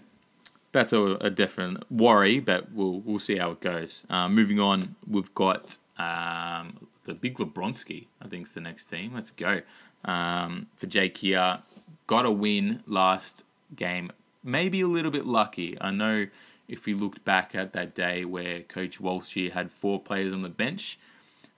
that's 0.73 0.93
a, 0.93 1.03
a 1.21 1.31
definite 1.31 1.91
worry, 1.91 2.41
but 2.41 2.73
we'll 2.73 3.01
we'll 3.01 3.21
see 3.21 3.39
how 3.39 3.53
it 3.53 3.61
goes. 3.61 4.05
Uh, 4.11 4.29
moving 4.29 4.61
on, 4.61 4.97
we've 5.09 5.35
got 5.35 5.79
um, 5.97 6.89
the 7.05 7.15
big 7.15 7.37
Lebronski. 7.37 8.07
I 8.21 8.29
think 8.29 8.47
is 8.47 8.55
the 8.55 8.61
next 8.61 8.87
team. 8.87 9.13
Let's 9.15 9.31
go 9.31 9.63
um, 10.05 10.67
for 10.77 10.87
Jake 10.87 11.17
here. 11.19 11.61
Got 12.07 12.27
a 12.27 12.31
win 12.31 12.83
last 12.87 13.45
game. 13.75 14.13
Maybe 14.45 14.81
a 14.81 14.89
little 14.89 15.11
bit 15.11 15.27
lucky. 15.27 15.77
I 15.81 15.91
know 15.91 16.27
if 16.69 16.87
we 16.87 16.95
looked 16.95 17.25
back 17.25 17.55
at 17.55 17.73
that 17.73 17.95
day 17.95 18.25
where 18.25 18.61
Coach 18.61 19.01
Walsh 19.01 19.37
had 19.53 19.73
four 19.73 20.01
players 20.01 20.33
on 20.33 20.43
the 20.43 20.49
bench, 20.49 20.99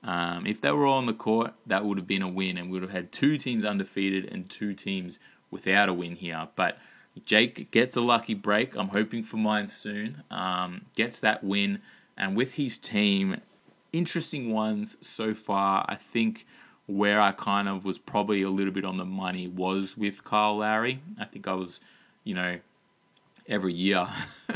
um, 0.03 0.47
if 0.47 0.61
they 0.61 0.71
were 0.71 0.87
all 0.87 0.99
on 0.99 1.07
the 1.07 1.13
court, 1.13 1.55
that 1.67 1.85
would 1.85 1.99
have 1.99 2.07
been 2.07 2.23
a 2.23 2.29
win, 2.29 2.57
and 2.57 2.71
we 2.71 2.75
would 2.75 2.83
have 2.83 2.93
had 2.93 3.13
two 3.13 3.37
teams 3.37 3.65
undefeated 3.65 4.25
and 4.33 4.49
two 4.49 4.73
teams 4.73 5.19
without 5.51 5.89
a 5.89 5.93
win 5.93 6.17
here. 6.17 6.49
But 6.55 6.79
Jake 7.25 7.71
gets 7.71 7.97
a 7.97 8.01
lucky 8.01 8.35
break. 8.35 8.77
I'm 8.77 8.89
hoping 8.89 9.23
for 9.23 9.39
mine 9.39 9.67
soon. 9.67 10.23
Um, 10.31 10.83
gets 10.95 11.21
that 11.21 11.43
win, 11.43 11.81
and 12.17 12.37
with 12.37 12.55
his 12.55 12.79
team, 12.79 13.41
interesting 13.93 14.53
ones 14.53 14.97
so 15.01 15.35
far. 15.35 15.85
I 15.89 15.97
think 15.97 16.47
where 16.87 17.21
I 17.21 17.33
kind 17.33 17.69
of 17.69 17.85
was 17.85 17.99
probably 17.99 18.43
a 18.43 18.51
little 18.51 18.73
bit 18.73 18.85
on 18.85 18.97
the 18.97 19.05
money 19.05 19.47
was 19.47 19.97
with 19.97 20.25
Kyle 20.25 20.57
Lowry. 20.57 21.03
I 21.19 21.27
think 21.27 21.47
I 21.47 21.53
was, 21.53 21.81
you 22.25 22.35
know, 22.35 22.61
every 23.47 23.75
year 23.75 24.09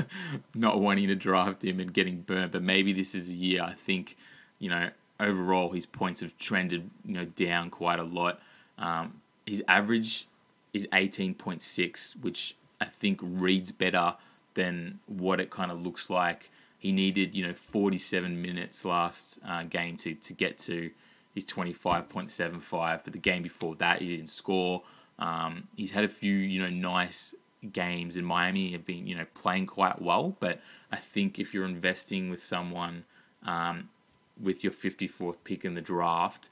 not 0.54 0.80
wanting 0.80 1.08
to 1.08 1.14
draft 1.14 1.62
him 1.62 1.78
and 1.78 1.92
getting 1.92 2.22
burnt, 2.22 2.52
but 2.52 2.62
maybe 2.62 2.92
this 2.92 3.14
is 3.14 3.30
a 3.30 3.34
year. 3.34 3.62
I 3.62 3.74
think, 3.74 4.16
you 4.58 4.70
know, 4.70 4.90
overall 5.22 5.70
his 5.70 5.86
points 5.86 6.20
have 6.20 6.36
trended, 6.36 6.90
you 7.06 7.14
know, 7.14 7.24
down 7.24 7.70
quite 7.70 7.98
a 7.98 8.04
lot. 8.04 8.40
Um, 8.78 9.20
his 9.46 9.62
average 9.68 10.26
is 10.72 10.86
18.6, 10.92 12.20
which 12.20 12.56
I 12.80 12.86
think 12.86 13.20
reads 13.22 13.72
better 13.72 14.14
than 14.54 15.00
what 15.06 15.40
it 15.40 15.50
kind 15.50 15.70
of 15.70 15.82
looks 15.82 16.10
like. 16.10 16.50
He 16.78 16.92
needed, 16.92 17.34
you 17.34 17.46
know, 17.46 17.54
47 17.54 18.42
minutes 18.42 18.84
last 18.84 19.38
uh, 19.46 19.62
game 19.62 19.96
to, 19.98 20.14
to 20.14 20.32
get 20.32 20.58
to 20.60 20.90
his 21.34 21.46
25.75. 21.46 23.04
But 23.04 23.12
the 23.12 23.18
game 23.18 23.42
before 23.42 23.76
that, 23.76 24.00
he 24.00 24.16
didn't 24.16 24.30
score. 24.30 24.82
Um, 25.18 25.68
he's 25.76 25.92
had 25.92 26.04
a 26.04 26.08
few, 26.08 26.34
you 26.34 26.60
know, 26.60 26.70
nice 26.70 27.34
games 27.72 28.16
in 28.16 28.24
Miami. 28.24 28.72
Have 28.72 28.84
been, 28.84 29.06
you 29.06 29.14
know, 29.14 29.26
playing 29.34 29.66
quite 29.66 30.02
well. 30.02 30.36
But 30.40 30.60
I 30.90 30.96
think 30.96 31.38
if 31.38 31.54
you're 31.54 31.64
investing 31.64 32.30
with 32.30 32.42
someone 32.42 33.04
um, 33.44 33.90
with 34.40 34.64
your 34.64 34.72
54th 34.72 35.38
pick 35.44 35.64
in 35.64 35.74
the 35.74 35.80
draft 35.80 36.50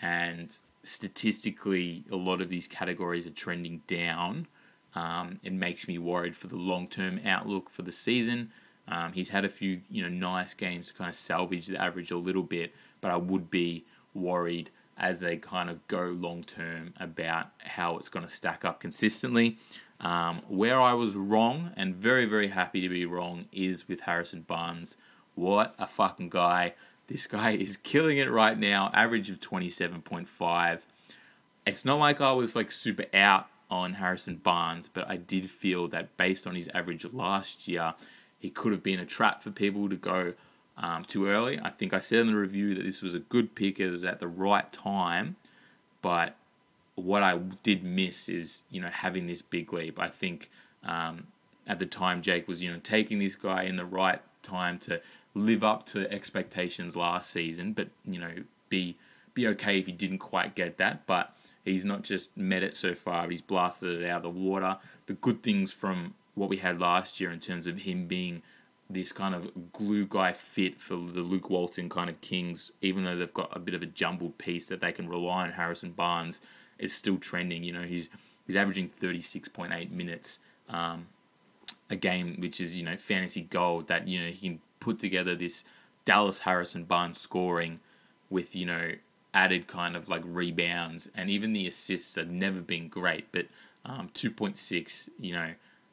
and 0.00 0.56
statistically 0.82 2.04
a 2.10 2.16
lot 2.16 2.40
of 2.40 2.48
these 2.48 2.66
categories 2.66 3.26
are 3.26 3.30
trending 3.30 3.82
down. 3.86 4.46
Um, 4.94 5.38
it 5.42 5.52
makes 5.52 5.86
me 5.86 5.98
worried 5.98 6.34
for 6.34 6.46
the 6.46 6.56
long 6.56 6.88
term 6.88 7.20
outlook 7.24 7.68
for 7.70 7.82
the 7.82 7.92
season. 7.92 8.50
Um, 8.86 9.12
he's 9.12 9.28
had 9.28 9.44
a 9.44 9.48
few 9.48 9.82
you 9.90 10.02
know 10.02 10.08
nice 10.08 10.54
games 10.54 10.88
to 10.88 10.94
kind 10.94 11.10
of 11.10 11.16
salvage 11.16 11.66
the 11.66 11.80
average 11.80 12.10
a 12.10 12.16
little 12.16 12.42
bit, 12.42 12.74
but 13.00 13.10
I 13.10 13.16
would 13.16 13.50
be 13.50 13.84
worried 14.14 14.70
as 14.96 15.20
they 15.20 15.36
kind 15.36 15.70
of 15.70 15.86
go 15.86 16.06
long 16.18 16.42
term 16.42 16.94
about 16.98 17.48
how 17.58 17.98
it's 17.98 18.08
going 18.08 18.26
to 18.26 18.32
stack 18.32 18.64
up 18.64 18.80
consistently. 18.80 19.58
Um, 20.00 20.42
where 20.48 20.80
I 20.80 20.92
was 20.94 21.16
wrong 21.16 21.72
and 21.76 21.94
very 21.94 22.24
very 22.24 22.48
happy 22.48 22.80
to 22.80 22.88
be 22.88 23.04
wrong 23.04 23.46
is 23.52 23.88
with 23.88 24.00
Harrison 24.00 24.42
Barnes. 24.42 24.96
What 25.34 25.74
a 25.78 25.86
fucking 25.86 26.30
guy! 26.30 26.74
This 27.08 27.26
guy 27.26 27.52
is 27.52 27.76
killing 27.76 28.18
it 28.18 28.30
right 28.30 28.58
now. 28.58 28.90
Average 28.92 29.30
of 29.30 29.40
27.5. 29.40 30.84
It's 31.66 31.84
not 31.84 31.98
like 31.98 32.20
I 32.20 32.32
was 32.32 32.54
like 32.54 32.70
super 32.70 33.06
out 33.14 33.48
on 33.70 33.94
Harrison 33.94 34.36
Barnes, 34.36 34.88
but 34.88 35.08
I 35.08 35.16
did 35.16 35.50
feel 35.50 35.88
that 35.88 36.16
based 36.16 36.46
on 36.46 36.54
his 36.54 36.68
average 36.72 37.10
last 37.12 37.66
year, 37.66 37.94
he 38.38 38.50
could 38.50 38.72
have 38.72 38.82
been 38.82 39.00
a 39.00 39.06
trap 39.06 39.42
for 39.42 39.50
people 39.50 39.88
to 39.88 39.96
go 39.96 40.34
um, 40.76 41.04
too 41.04 41.26
early. 41.26 41.58
I 41.60 41.70
think 41.70 41.92
I 41.92 42.00
said 42.00 42.20
in 42.20 42.26
the 42.28 42.36
review 42.36 42.74
that 42.74 42.84
this 42.84 43.02
was 43.02 43.14
a 43.14 43.18
good 43.18 43.54
pick. 43.54 43.80
It 43.80 43.90
was 43.90 44.04
at 44.04 44.20
the 44.20 44.28
right 44.28 44.70
time, 44.72 45.36
but 46.02 46.36
what 46.94 47.22
I 47.22 47.38
did 47.62 47.84
miss 47.84 48.28
is 48.28 48.64
you 48.70 48.80
know 48.80 48.88
having 48.88 49.26
this 49.26 49.42
big 49.42 49.72
leap. 49.72 49.98
I 49.98 50.08
think 50.08 50.50
um, 50.84 51.26
at 51.66 51.78
the 51.78 51.86
time 51.86 52.22
Jake 52.22 52.46
was 52.46 52.62
you 52.62 52.70
know 52.70 52.80
taking 52.82 53.18
this 53.18 53.34
guy 53.34 53.64
in 53.64 53.76
the 53.76 53.84
right 53.84 54.20
time 54.42 54.78
to 54.78 55.00
live 55.38 55.64
up 55.64 55.86
to 55.86 56.10
expectations 56.12 56.96
last 56.96 57.30
season, 57.30 57.72
but 57.72 57.88
you 58.04 58.18
know, 58.18 58.34
be 58.68 58.96
be 59.34 59.46
okay 59.48 59.78
if 59.78 59.86
he 59.86 59.92
didn't 59.92 60.18
quite 60.18 60.54
get 60.54 60.78
that. 60.78 61.06
But 61.06 61.34
he's 61.64 61.84
not 61.84 62.02
just 62.02 62.36
met 62.36 62.62
it 62.62 62.74
so 62.74 62.94
far; 62.94 63.28
he's 63.30 63.40
blasted 63.40 64.02
it 64.02 64.08
out 64.08 64.24
of 64.24 64.34
the 64.34 64.40
water. 64.40 64.78
The 65.06 65.14
good 65.14 65.42
things 65.42 65.72
from 65.72 66.14
what 66.34 66.48
we 66.48 66.58
had 66.58 66.80
last 66.80 67.20
year 67.20 67.30
in 67.30 67.40
terms 67.40 67.66
of 67.66 67.80
him 67.80 68.06
being 68.06 68.42
this 68.90 69.12
kind 69.12 69.34
of 69.34 69.72
glue 69.72 70.06
guy 70.06 70.32
fit 70.32 70.80
for 70.80 70.94
the 70.94 71.20
Luke 71.20 71.50
Walton 71.50 71.88
kind 71.88 72.08
of 72.08 72.20
Kings, 72.20 72.72
even 72.80 73.04
though 73.04 73.16
they've 73.16 73.34
got 73.34 73.54
a 73.54 73.58
bit 73.58 73.74
of 73.74 73.82
a 73.82 73.86
jumbled 73.86 74.38
piece 74.38 74.68
that 74.68 74.80
they 74.80 74.92
can 74.92 75.08
rely 75.08 75.44
on 75.44 75.52
Harrison 75.52 75.90
Barnes, 75.92 76.40
is 76.78 76.94
still 76.94 77.18
trending. 77.18 77.62
You 77.64 77.72
know, 77.72 77.82
he's 77.82 78.08
he's 78.46 78.56
averaging 78.56 78.88
thirty 78.88 79.20
six 79.20 79.48
point 79.48 79.72
eight 79.72 79.92
minutes 79.92 80.38
um, 80.68 81.06
a 81.90 81.96
game, 81.96 82.36
which 82.38 82.60
is 82.60 82.76
you 82.76 82.84
know 82.84 82.96
fantasy 82.96 83.42
gold. 83.42 83.88
That 83.88 84.08
you 84.08 84.24
know 84.24 84.30
he 84.30 84.48
can 84.48 84.60
put 84.80 84.98
together 84.98 85.34
this 85.34 85.64
Dallas 86.04 86.40
Harrison 86.40 86.84
Barnes 86.84 87.20
scoring 87.20 87.80
with, 88.30 88.54
you 88.56 88.66
know, 88.66 88.92
added 89.34 89.66
kind 89.66 89.94
of 89.94 90.08
like 90.08 90.22
rebounds 90.24 91.10
and 91.14 91.28
even 91.30 91.52
the 91.52 91.66
assists 91.66 92.14
have 92.14 92.30
never 92.30 92.60
been 92.60 92.88
great, 92.88 93.30
but 93.30 93.46
um, 93.84 94.08
2.6, 94.14 95.08
you 95.20 95.32
know, 95.32 95.52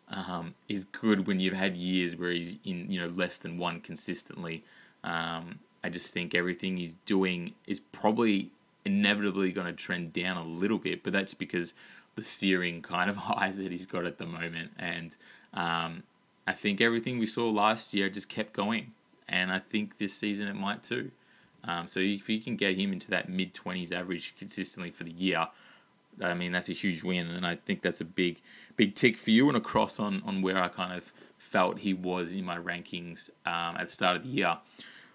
um, 0.10 0.54
is 0.70 0.86
good 0.86 1.28
when 1.28 1.40
you've 1.40 1.54
had 1.54 1.76
years 1.76 2.16
where 2.16 2.32
he's 2.32 2.58
in, 2.64 2.92
you 2.92 3.02
know, 3.02 3.08
less 3.08 3.38
than 3.38 3.58
one 3.58 3.82
consistently. 3.82 4.64
Um, 5.04 5.60
I 5.84 5.90
just 5.90 6.14
think 6.14 6.34
everything 6.34 6.78
he's 6.78 6.96
doing 7.06 7.54
is 7.68 7.80
probably 7.80 8.52
inevitably 8.84 9.52
going 9.52 9.68
to 9.68 9.74
trend 9.74 10.14
down 10.14 10.38
a 10.38 10.44
little 10.44 10.78
bit, 10.78 11.04
but 11.04 11.14
that's 11.14 11.34
because 11.34 11.74
the 12.16 12.22
searing 12.22 12.82
kind 12.82 13.10
of 13.10 13.18
highs 13.30 13.58
that 13.58 13.72
he's 13.72 13.86
got 13.86 14.06
at 14.06 14.18
the 14.18 14.26
moment. 14.26 14.72
And 14.78 15.16
um, 15.54 16.04
I 16.48 16.54
think 16.54 16.80
everything 16.80 17.18
we 17.18 17.26
saw 17.26 17.50
last 17.50 17.94
year 17.94 18.10
just 18.10 18.30
kept 18.30 18.54
going, 18.54 18.94
and 19.28 19.52
I 19.52 19.60
think 19.60 19.98
this 19.98 20.14
season 20.14 20.48
it 20.48 20.56
might 20.56 20.84
too. 20.84 21.12
Um, 21.64 21.88
so 21.88 22.00
if 22.00 22.30
you 22.30 22.40
can 22.40 22.56
get 22.56 22.76
him 22.76 22.94
into 22.94 23.10
that 23.10 23.30
mid 23.30 23.54
twenties 23.54 23.92
average 23.92 24.36
consistently 24.38 24.92
for 24.92 25.04
the 25.04 25.12
year, 25.12 25.48
I 26.22 26.34
mean 26.34 26.52
that's 26.52 26.70
a 26.70 26.74
huge 26.74 27.04
win, 27.04 27.28
and 27.28 27.46
I 27.46 27.56
think 27.56 27.82
that's 27.82 28.02
a 28.02 28.06
big 28.06 28.42
big 28.76 28.94
tick 28.94 29.18
for 29.18 29.32
you 29.32 29.48
and 29.48 29.58
a 29.58 29.62
cross 29.62 30.00
on 30.00 30.22
on 30.26 30.42
where 30.42 30.62
I 30.62 30.68
kind 30.68 30.94
of 30.94 31.12
felt 31.40 31.80
he 31.80 31.94
was 31.94 32.36
in 32.36 32.46
my 32.46 32.58
rankings 32.58 33.30
um, 33.46 33.78
at 33.78 33.86
the 33.86 33.92
start 33.92 34.18
of 34.18 34.24
the 34.24 34.30
year. 34.30 34.58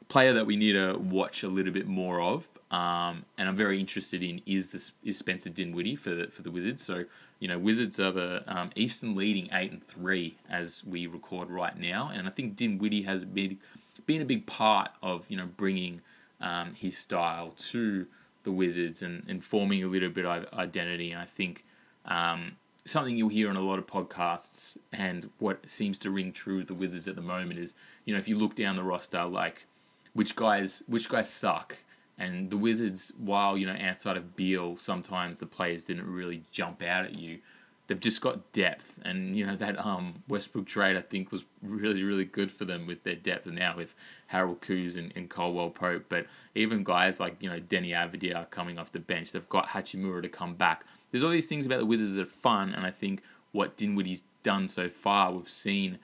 Player 0.09 0.33
that 0.33 0.45
we 0.45 0.57
need 0.57 0.73
to 0.73 0.99
watch 0.99 1.45
a 1.45 1.49
little 1.49 1.73
bit 1.73 1.87
more 1.87 2.21
of, 2.21 2.49
um, 2.73 3.25
and 3.39 3.49
I'm 3.49 3.55
very 3.55 3.79
interested 3.79 4.25
in 4.25 4.43
is 4.45 4.71
this 4.71 4.91
is 5.05 5.17
Spencer 5.17 5.51
Dinwiddie 5.51 5.95
for 5.95 6.11
the 6.11 6.27
for 6.27 6.43
the 6.43 6.51
Wizards. 6.51 6.83
So 6.83 7.05
you 7.41 7.49
know, 7.49 7.59
Wizards 7.59 7.99
are 7.99 8.13
the 8.13 8.45
um, 8.47 8.71
Eastern 8.77 9.17
leading 9.17 9.49
eight 9.53 9.73
and 9.73 9.83
three 9.83 10.37
as 10.49 10.85
we 10.85 11.07
record 11.07 11.51
right 11.51 11.77
now, 11.77 12.11
and 12.13 12.29
I 12.29 12.31
think 12.31 12.55
Dinwiddie 12.55 13.03
has 13.03 13.25
been 13.25 13.59
been 14.07 14.23
a 14.23 14.27
big 14.27 14.47
part 14.47 14.91
of 15.03 15.31
you 15.31 15.37
know 15.37 15.47
bringing 15.57 16.03
um, 16.41 16.75
his 16.75 16.97
style 16.97 17.55
to 17.57 18.07
the 18.45 18.53
Wizards 18.53 19.03
and, 19.03 19.25
and 19.29 19.43
forming 19.43 19.83
a 19.83 19.87
little 19.87 20.09
bit 20.09 20.25
of 20.25 20.47
identity. 20.55 21.13
And 21.13 21.21
I 21.21 21.25
think 21.25 21.65
um, 22.07 22.53
something 22.85 23.17
you'll 23.17 23.29
hear 23.29 23.51
on 23.51 23.57
a 23.57 23.61
lot 23.61 23.79
of 23.79 23.87
podcasts 23.87 24.77
and 24.93 25.31
what 25.39 25.69
seems 25.69 25.99
to 25.99 26.11
ring 26.11 26.33
true 26.33 26.59
with 26.59 26.69
the 26.69 26.75
Wizards 26.75 27.09
at 27.09 27.17
the 27.17 27.23
moment 27.23 27.59
is 27.59 27.75
you 28.05 28.13
know 28.13 28.19
if 28.19 28.29
you 28.29 28.37
look 28.37 28.55
down 28.55 28.77
the 28.77 28.83
roster 28.83 29.25
like 29.25 29.67
which 30.13 30.35
guys 30.37 30.83
which 30.87 31.09
guys 31.09 31.31
suck 31.31 31.79
and 32.21 32.51
the 32.51 32.59
Wizards, 32.59 33.15
while 33.19 33.57
you 33.57 33.67
know 33.67 33.77
outside 33.81 34.17
of 34.19 34.37
Beal, 34.37 34.77
sometimes 34.77 35.39
the 35.39 35.47
players 35.47 35.85
didn't 35.85 36.07
really 36.07 36.43
jump 36.53 36.83
out 36.83 37.07
at 37.07 37.19
you. 37.19 37.39
They've 37.87 37.99
just 37.99 38.21
got 38.21 38.53
depth, 38.53 39.01
and 39.05 39.35
you 39.35 39.47
know 39.47 39.57
that 39.57 39.85
um, 39.85 40.23
Westbrook 40.29 40.67
trade 40.67 40.97
I 40.97 41.01
think 41.01 41.33
was 41.33 41.47
really 41.63 42.05
really 42.05 42.27
good 42.27 42.53
for 42.53 42.67
them 42.67 42.87
with 42.87 43.05
their 43.05 43.15
depth, 43.15 43.47
now 43.47 43.75
with 43.77 43.95
Harrell 44.33 44.59
Kuz 44.59 44.99
and, 44.99 45.13
and 45.17 45.31
Caldwell 45.31 45.71
Pope. 45.71 46.05
But 46.11 46.27
even 46.55 46.85
guys 46.85 47.19
like 47.19 47.37
you 47.41 47.49
know 47.49 47.59
Deni 47.59 47.91
Avdija 47.91 48.51
coming 48.51 48.79
off 48.79 48.93
the 48.93 49.01
bench, 49.01 49.33
they've 49.33 49.49
got 49.49 49.69
Hachimura 49.69 50.23
to 50.23 50.29
come 50.29 50.55
back. 50.55 50.85
there's 51.11 51.25
all 51.25 51.31
these 51.31 51.47
things 51.47 51.65
about 51.65 51.79
the 51.79 51.87
Wizards 51.87 52.17
that 52.17 52.23
are 52.23 52.27
fun, 52.27 52.75
and 52.75 52.85
I 52.85 52.91
think 52.91 53.23
what 53.53 53.79
Dinwiddie's 53.79 54.25
done 54.43 54.69
so 54.69 54.91
far, 54.91 55.33
we've 55.33 55.49
seen 55.49 55.99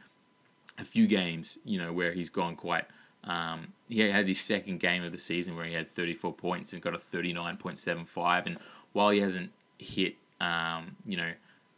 a 0.78 0.84
few 0.84 1.06
games, 1.06 1.58
you 1.64 1.78
know, 1.78 1.92
where 1.92 2.12
he's 2.12 2.30
gone 2.30 2.56
quite. 2.56 2.86
Um, 3.26 3.72
he 3.88 4.00
had 4.00 4.28
his 4.28 4.40
second 4.40 4.78
game 4.78 5.02
of 5.02 5.12
the 5.12 5.18
season 5.18 5.56
where 5.56 5.64
he 5.64 5.74
had 5.74 5.88
34 5.88 6.32
points 6.34 6.72
and 6.72 6.80
got 6.80 6.94
a 6.94 6.98
39.75, 6.98 8.46
and 8.46 8.58
while 8.92 9.10
he 9.10 9.20
hasn't 9.20 9.50
hit, 9.78 10.14
um, 10.40 10.96
you 11.04 11.16
know, 11.16 11.32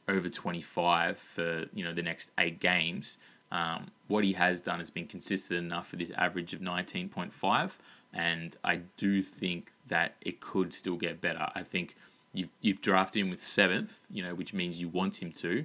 over 0.08 0.28
25 0.28 1.18
for 1.18 1.66
you 1.74 1.84
know 1.84 1.92
the 1.92 2.02
next 2.02 2.30
eight 2.38 2.60
games, 2.60 3.18
um, 3.50 3.88
what 4.08 4.24
he 4.24 4.34
has 4.34 4.60
done 4.60 4.78
has 4.78 4.90
been 4.90 5.06
consistent 5.06 5.58
enough 5.58 5.88
for 5.88 5.96
this 5.96 6.10
average 6.12 6.52
of 6.52 6.60
19.5, 6.60 7.78
and 8.12 8.56
I 8.62 8.80
do 8.96 9.22
think 9.22 9.72
that 9.86 10.16
it 10.20 10.40
could 10.40 10.74
still 10.74 10.96
get 10.96 11.20
better. 11.20 11.48
I 11.54 11.62
think 11.62 11.94
you've, 12.32 12.50
you've 12.60 12.80
drafted 12.80 13.22
him 13.22 13.30
with 13.30 13.42
seventh, 13.42 14.00
you 14.10 14.22
know, 14.22 14.34
which 14.34 14.52
means 14.52 14.80
you 14.80 14.88
want 14.88 15.22
him 15.22 15.32
to. 15.32 15.64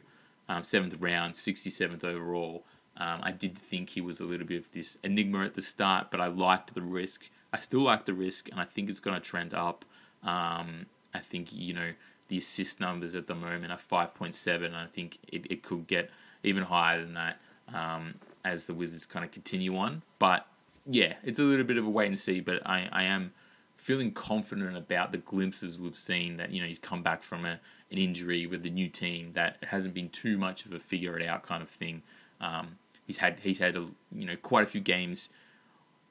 Um, 0.49 0.63
seventh 0.63 0.97
round, 0.99 1.35
67th 1.35 2.03
overall. 2.03 2.63
Um, 2.97 3.21
I 3.23 3.31
did 3.31 3.57
think 3.57 3.91
he 3.91 4.01
was 4.01 4.19
a 4.19 4.25
little 4.25 4.45
bit 4.45 4.59
of 4.59 4.71
this 4.71 4.97
enigma 5.03 5.43
at 5.43 5.55
the 5.55 5.61
start, 5.61 6.11
but 6.11 6.21
I 6.21 6.27
liked 6.27 6.75
the 6.75 6.81
risk. 6.81 7.29
I 7.51 7.57
still 7.57 7.81
like 7.81 8.05
the 8.05 8.13
risk, 8.13 8.49
and 8.49 8.59
I 8.59 8.65
think 8.65 8.89
it's 8.89 8.99
going 8.99 9.15
to 9.15 9.21
trend 9.21 9.53
up. 9.53 9.85
Um, 10.23 10.85
I 11.13 11.19
think, 11.19 11.53
you 11.53 11.73
know, 11.73 11.93
the 12.27 12.37
assist 12.37 12.79
numbers 12.79 13.15
at 13.15 13.27
the 13.27 13.35
moment 13.35 13.71
are 13.71 13.77
5.7, 13.77 14.65
and 14.65 14.75
I 14.75 14.85
think 14.85 15.17
it, 15.27 15.45
it 15.49 15.63
could 15.63 15.87
get 15.87 16.09
even 16.43 16.63
higher 16.63 17.01
than 17.01 17.13
that 17.15 17.39
um, 17.73 18.15
as 18.43 18.65
the 18.65 18.73
Wizards 18.73 19.05
kind 19.05 19.25
of 19.25 19.31
continue 19.31 19.75
on. 19.77 20.03
But 20.19 20.45
yeah, 20.85 21.13
it's 21.23 21.39
a 21.39 21.43
little 21.43 21.65
bit 21.65 21.77
of 21.77 21.85
a 21.85 21.89
wait 21.89 22.07
and 22.07 22.17
see, 22.17 22.39
but 22.39 22.65
I, 22.65 22.89
I 22.91 23.03
am 23.03 23.33
feeling 23.77 24.11
confident 24.11 24.77
about 24.77 25.11
the 25.11 25.17
glimpses 25.17 25.77
we've 25.79 25.97
seen 25.97 26.37
that 26.37 26.51
you 26.51 26.61
know 26.61 26.67
he's 26.67 26.79
come 26.79 27.03
back 27.03 27.21
from 27.21 27.45
a, 27.45 27.59
an 27.91 27.97
injury 27.97 28.45
with 28.45 28.65
a 28.65 28.69
new 28.69 28.87
team 28.87 29.33
that 29.33 29.57
hasn't 29.63 29.93
been 29.93 30.09
too 30.09 30.37
much 30.37 30.65
of 30.65 30.71
a 30.71 30.79
figure 30.79 31.17
it 31.17 31.25
out 31.25 31.43
kind 31.43 31.61
of 31.61 31.69
thing. 31.69 32.01
Um, 32.39 32.77
he's 33.05 33.17
had 33.17 33.39
he's 33.41 33.59
had 33.59 33.75
a, 33.75 33.87
you 34.11 34.25
know 34.25 34.35
quite 34.35 34.63
a 34.63 34.67
few 34.67 34.81
games, 34.81 35.29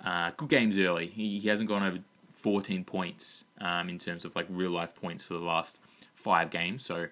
uh, 0.04 0.30
good 0.36 0.48
games 0.48 0.78
early. 0.78 1.06
He, 1.06 1.38
he 1.38 1.48
hasn't 1.48 1.68
gone 1.68 1.82
over 1.82 1.98
14 2.34 2.84
points 2.84 3.44
um, 3.60 3.88
in 3.88 3.98
terms 3.98 4.24
of 4.24 4.34
like 4.34 4.46
real 4.48 4.70
life 4.70 4.94
points 4.94 5.22
for 5.22 5.34
the 5.34 5.40
last 5.40 5.78
five 6.14 6.50
games. 6.50 6.84
So 6.84 7.06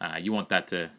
uh, 0.00 0.16
you 0.20 0.32
want 0.32 0.48
that 0.50 0.68
to 0.68 0.90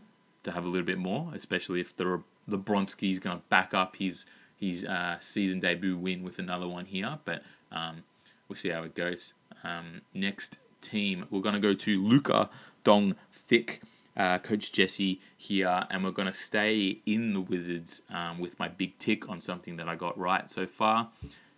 to 0.43 0.51
have 0.51 0.65
a 0.65 0.69
little 0.69 0.85
bit 0.85 0.97
more, 0.97 1.31
especially 1.33 1.81
if 1.81 1.95
the 1.95 2.21
the 2.47 2.57
is 3.01 3.19
going 3.19 3.37
to 3.37 3.43
back 3.49 3.73
up 3.73 3.97
his 3.97 4.25
his 4.55 4.85
uh, 4.85 5.17
season 5.19 5.59
debut 5.59 5.97
win 5.97 6.23
with 6.23 6.39
another 6.39 6.67
one 6.67 6.85
here. 6.85 7.19
But 7.25 7.43
um, 7.71 8.03
we'll 8.47 8.55
see 8.55 8.69
how 8.69 8.83
it 8.83 8.95
goes. 8.95 9.33
Um, 9.63 10.01
next 10.13 10.59
team, 10.81 11.25
we're 11.29 11.41
going 11.41 11.55
to 11.55 11.61
go 11.61 11.73
to 11.73 12.03
Luca 12.03 12.49
Dong 12.83 13.15
Thick, 13.31 13.81
uh, 14.17 14.39
Coach 14.39 14.71
Jesse 14.71 15.21
here, 15.37 15.85
and 15.89 16.03
we're 16.03 16.11
going 16.11 16.25
to 16.25 16.33
stay 16.33 16.99
in 17.05 17.33
the 17.33 17.41
Wizards 17.41 18.01
um, 18.09 18.39
with 18.39 18.59
my 18.59 18.67
big 18.67 18.97
tick 18.97 19.29
on 19.29 19.39
something 19.39 19.77
that 19.77 19.87
I 19.87 19.95
got 19.95 20.17
right 20.17 20.49
so 20.49 20.65
far, 20.65 21.09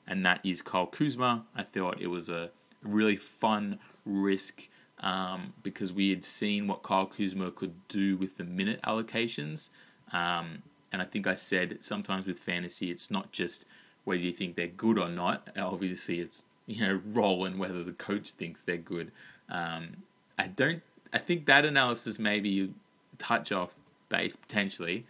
and 0.05 0.25
that 0.25 0.41
is 0.43 0.61
Kyle 0.61 0.85
Kuzma. 0.85 1.45
I 1.55 1.63
thought 1.63 2.01
it 2.01 2.07
was 2.07 2.27
a 2.27 2.51
really 2.83 3.15
fun 3.15 3.79
risk 4.05 4.67
um, 4.99 5.53
because 5.63 5.93
we 5.93 6.09
had 6.09 6.25
seen 6.25 6.67
what 6.67 6.83
Kyle 6.83 7.05
Kuzma 7.05 7.51
could 7.51 7.87
do 7.87 8.17
with 8.17 8.37
the 8.37 8.43
minute 8.43 8.81
allocations. 8.83 9.69
Um, 10.11 10.63
and 10.91 11.01
I 11.01 11.05
think 11.05 11.27
I 11.27 11.35
said 11.35 11.83
sometimes 11.83 12.25
with 12.25 12.39
fantasy, 12.39 12.91
it's 12.91 13.09
not 13.09 13.31
just 13.31 13.65
whether 14.03 14.21
you 14.21 14.33
think 14.33 14.55
they're 14.55 14.67
good 14.67 14.99
or 14.99 15.07
not. 15.07 15.47
Obviously, 15.57 16.19
it's 16.19 16.43
you 16.67 16.85
know 16.85 16.99
role 17.05 17.45
and 17.45 17.57
whether 17.57 17.83
the 17.83 17.93
coach 17.93 18.31
thinks 18.31 18.63
they're 18.63 18.77
good. 18.77 19.11
Um, 19.49 20.03
I 20.37 20.47
don't. 20.47 20.81
I 21.11 21.17
think 21.17 21.45
that 21.45 21.65
analysis 21.65 22.19
maybe 22.19 22.73
touch 23.17 23.51
off 23.51 23.75
base 24.09 24.35
potentially 24.35 25.05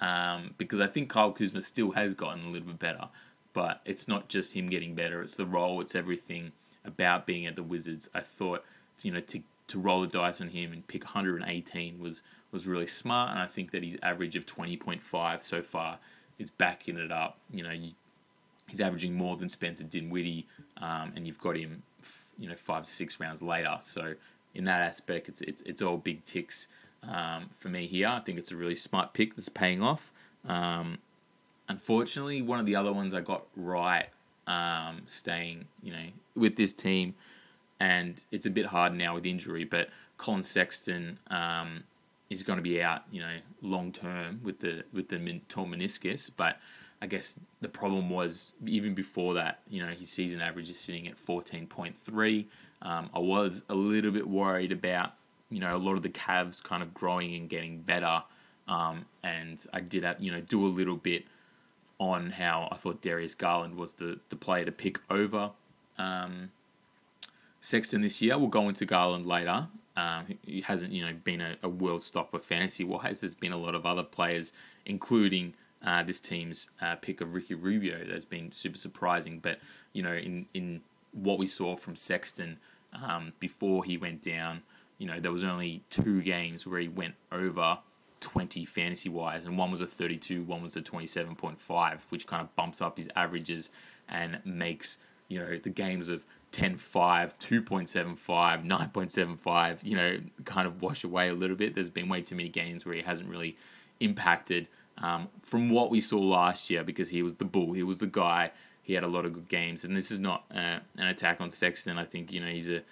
um, 0.00 0.54
because 0.56 0.80
I 0.80 0.86
think 0.86 1.10
Kyle 1.10 1.32
Kuzma 1.32 1.60
still 1.60 1.92
has 1.92 2.14
gotten 2.14 2.44
a 2.44 2.48
little 2.48 2.68
bit 2.68 2.78
better, 2.78 3.08
but 3.52 3.80
it's 3.84 4.08
not 4.08 4.28
just 4.28 4.54
him 4.54 4.68
getting 4.68 4.94
better. 4.94 5.22
It's 5.22 5.34
the 5.34 5.46
role. 5.46 5.80
It's 5.80 5.94
everything 5.94 6.52
about 6.84 7.26
being 7.26 7.46
at 7.46 7.56
the 7.56 7.62
Wizards. 7.62 8.08
I 8.14 8.20
thought 8.20 8.64
you 9.02 9.12
know 9.12 9.20
to 9.20 9.42
to 9.68 9.78
roll 9.78 10.00
the 10.00 10.06
dice 10.06 10.40
on 10.40 10.48
him 10.48 10.72
and 10.72 10.86
pick 10.86 11.04
118 11.04 12.00
was 12.00 12.22
was 12.50 12.66
really 12.66 12.86
smart, 12.86 13.30
and 13.30 13.38
I 13.38 13.46
think 13.46 13.70
that 13.72 13.82
his 13.82 13.96
average 14.02 14.36
of 14.36 14.46
20.5 14.46 15.42
so 15.42 15.62
far 15.62 15.98
is 16.38 16.50
backing 16.50 16.96
it 16.96 17.12
up. 17.12 17.38
You 17.52 17.62
know, 17.62 17.70
you, 17.70 17.92
he's 18.68 18.80
averaging 18.80 19.14
more 19.14 19.36
than 19.36 19.48
Spencer 19.48 19.84
Dinwiddie, 19.84 20.46
um, 20.78 21.12
and 21.14 21.26
you've 21.26 21.38
got 21.38 21.56
him, 21.56 21.82
you 22.38 22.48
know, 22.48 22.56
five 22.56 22.86
six 22.86 23.20
rounds 23.20 23.42
later. 23.42 23.76
So 23.82 24.14
in 24.54 24.64
that 24.64 24.82
aspect, 24.82 25.28
it's 25.28 25.40
it's, 25.42 25.62
it's 25.62 25.82
all 25.82 25.96
big 25.96 26.24
ticks 26.24 26.68
um, 27.02 27.48
for 27.52 27.68
me 27.68 27.86
here. 27.86 28.08
I 28.08 28.20
think 28.20 28.38
it's 28.38 28.52
a 28.52 28.56
really 28.56 28.74
smart 28.76 29.12
pick 29.14 29.36
that's 29.36 29.48
paying 29.48 29.82
off. 29.82 30.12
Um, 30.46 30.98
unfortunately, 31.68 32.42
one 32.42 32.58
of 32.58 32.66
the 32.66 32.76
other 32.76 32.92
ones 32.92 33.14
I 33.14 33.20
got 33.20 33.46
right, 33.56 34.08
um, 34.46 35.02
staying, 35.06 35.66
you 35.82 35.92
know, 35.92 36.06
with 36.34 36.56
this 36.56 36.72
team, 36.72 37.14
and 37.78 38.24
it's 38.30 38.46
a 38.46 38.50
bit 38.50 38.66
hard 38.66 38.94
now 38.94 39.14
with 39.14 39.24
injury, 39.24 39.64
but 39.64 39.88
Collin 40.16 40.42
Sexton 40.42 41.18
um, 41.30 41.84
is 42.28 42.42
going 42.42 42.58
to 42.58 42.62
be 42.62 42.82
out, 42.82 43.02
you 43.10 43.20
know, 43.20 43.36
long 43.62 43.92
term 43.92 44.40
with 44.42 44.60
the 44.60 44.84
with 44.92 45.08
the 45.08 45.40
torn 45.48 45.70
meniscus. 45.70 46.30
But 46.36 46.58
I 47.00 47.06
guess 47.06 47.38
the 47.60 47.68
problem 47.68 48.10
was 48.10 48.52
even 48.66 48.94
before 48.94 49.34
that, 49.34 49.60
you 49.68 49.80
know, 49.84 49.92
his 49.92 50.10
season 50.10 50.40
average 50.40 50.68
is 50.68 50.78
sitting 50.78 51.08
at 51.08 51.16
fourteen 51.16 51.66
point 51.66 51.96
three. 51.96 52.48
Um, 52.82 53.10
I 53.14 53.18
was 53.18 53.64
a 53.68 53.74
little 53.74 54.10
bit 54.10 54.28
worried 54.28 54.72
about, 54.72 55.12
you 55.50 55.60
know, 55.60 55.76
a 55.76 55.78
lot 55.78 55.94
of 55.94 56.02
the 56.02 56.08
Cavs 56.08 56.62
kind 56.62 56.82
of 56.82 56.94
growing 56.94 57.34
and 57.34 57.48
getting 57.48 57.80
better. 57.80 58.22
Um, 58.68 59.06
and 59.22 59.64
I 59.72 59.80
did, 59.80 60.04
have, 60.04 60.22
you 60.22 60.30
know, 60.30 60.40
do 60.40 60.64
a 60.64 60.68
little 60.68 60.96
bit 60.96 61.24
on 61.98 62.30
how 62.30 62.68
I 62.72 62.76
thought 62.76 63.02
Darius 63.02 63.34
Garland 63.34 63.76
was 63.76 63.94
the, 63.94 64.20
the 64.30 64.36
player 64.36 64.64
to 64.64 64.72
pick 64.72 65.00
over 65.10 65.50
um, 65.98 66.50
Sexton 67.60 68.00
this 68.00 68.22
year. 68.22 68.38
We'll 68.38 68.48
go 68.48 68.68
into 68.68 68.86
Garland 68.86 69.26
later. 69.26 69.68
Um, 69.96 70.38
he 70.46 70.62
hasn't, 70.62 70.92
you 70.92 71.04
know, 71.04 71.12
been 71.12 71.40
a, 71.40 71.56
a 71.62 71.68
world 71.68 72.02
stopper 72.02 72.38
fantasy 72.38 72.84
wise. 72.84 73.20
There's 73.20 73.34
been 73.34 73.52
a 73.52 73.58
lot 73.58 73.74
of 73.74 73.84
other 73.84 74.02
players, 74.02 74.52
including 74.86 75.54
uh, 75.84 76.02
this 76.02 76.20
team's 76.20 76.70
uh, 76.80 76.96
pick 76.96 77.20
of 77.20 77.34
Ricky 77.34 77.54
Rubio, 77.54 78.04
that's 78.06 78.24
been 78.24 78.52
super 78.52 78.76
surprising. 78.76 79.38
But 79.38 79.58
you 79.92 80.02
know, 80.02 80.12
in 80.12 80.46
in 80.52 80.82
what 81.12 81.38
we 81.38 81.46
saw 81.46 81.74
from 81.76 81.96
Sexton 81.96 82.58
um, 82.92 83.32
before 83.40 83.84
he 83.84 83.96
went 83.96 84.22
down, 84.22 84.62
you 84.98 85.06
know, 85.06 85.20
there 85.20 85.32
was 85.32 85.44
only 85.44 85.82
two 85.90 86.22
games 86.22 86.66
where 86.66 86.80
he 86.80 86.88
went 86.88 87.14
over 87.32 87.78
20 88.20 88.64
fantasy 88.64 89.08
wise, 89.08 89.44
and 89.44 89.56
one 89.56 89.70
was 89.70 89.80
a 89.80 89.86
32, 89.86 90.42
one 90.42 90.62
was 90.62 90.76
a 90.76 90.82
27.5, 90.82 92.10
which 92.10 92.26
kind 92.26 92.42
of 92.42 92.54
bumps 92.54 92.82
up 92.82 92.96
his 92.96 93.08
averages 93.16 93.70
and 94.08 94.40
makes 94.44 94.98
you 95.28 95.38
know 95.38 95.56
the 95.56 95.70
games 95.70 96.08
of 96.08 96.24
10.5, 96.52 97.38
2.75, 97.38 98.66
9.75, 98.66 99.84
you 99.84 99.96
know, 99.96 100.20
kind 100.44 100.66
of 100.66 100.82
wash 100.82 101.04
away 101.04 101.28
a 101.28 101.34
little 101.34 101.56
bit. 101.56 101.74
There's 101.74 101.88
been 101.88 102.08
way 102.08 102.22
too 102.22 102.34
many 102.34 102.48
games 102.48 102.84
where 102.84 102.94
he 102.94 103.02
hasn't 103.02 103.28
really 103.28 103.56
impacted 104.00 104.66
um, 104.98 105.28
from 105.42 105.70
what 105.70 105.90
we 105.90 106.00
saw 106.00 106.18
last 106.18 106.68
year 106.68 106.82
because 106.82 107.10
he 107.10 107.22
was 107.22 107.34
the 107.34 107.44
bull, 107.44 107.72
he 107.72 107.82
was 107.82 107.98
the 107.98 108.06
guy. 108.06 108.50
He 108.90 108.94
had 108.94 109.04
a 109.04 109.08
lot 109.08 109.24
of 109.24 109.32
good 109.32 109.46
games, 109.46 109.84
and 109.84 109.96
this 109.96 110.10
is 110.10 110.18
not 110.18 110.46
uh, 110.52 110.80
an 110.98 111.06
attack 111.06 111.40
on 111.40 111.52
Sexton. 111.52 111.96
I 111.96 112.04
think 112.04 112.32
you 112.32 112.40
know 112.40 112.48
he's 112.48 112.68
a 112.68 112.82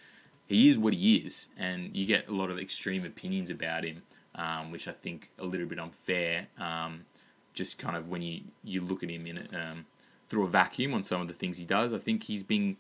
he 0.47 0.69
is 0.69 0.79
what 0.79 0.93
he 0.93 1.17
is, 1.17 1.49
and 1.59 1.91
you 1.93 2.07
get 2.07 2.29
a 2.29 2.33
lot 2.33 2.53
of 2.53 2.59
extreme 2.61 3.05
opinions 3.05 3.51
about 3.51 3.83
him, 3.83 4.03
um, 4.37 4.71
which 4.71 4.87
I 4.87 4.93
think 4.93 5.31
a 5.41 5.45
little 5.45 5.67
bit 5.67 5.81
unfair. 5.81 6.47
Um, 6.57 7.07
just 7.53 7.79
kind 7.79 7.97
of 7.97 8.09
when 8.09 8.23
you 8.23 8.43
you 8.63 8.81
look 8.81 9.03
at 9.03 9.11
him 9.11 9.27
in 9.27 9.49
um, 9.53 9.87
through 10.29 10.45
a 10.45 10.49
vacuum 10.49 10.95
on 10.95 11.03
some 11.03 11.21
of 11.21 11.27
the 11.27 11.35
things 11.35 11.59
he 11.59 11.65
does, 11.65 11.93
I 11.93 11.99
think 11.99 12.23
he's 12.23 12.45
been 12.45 12.77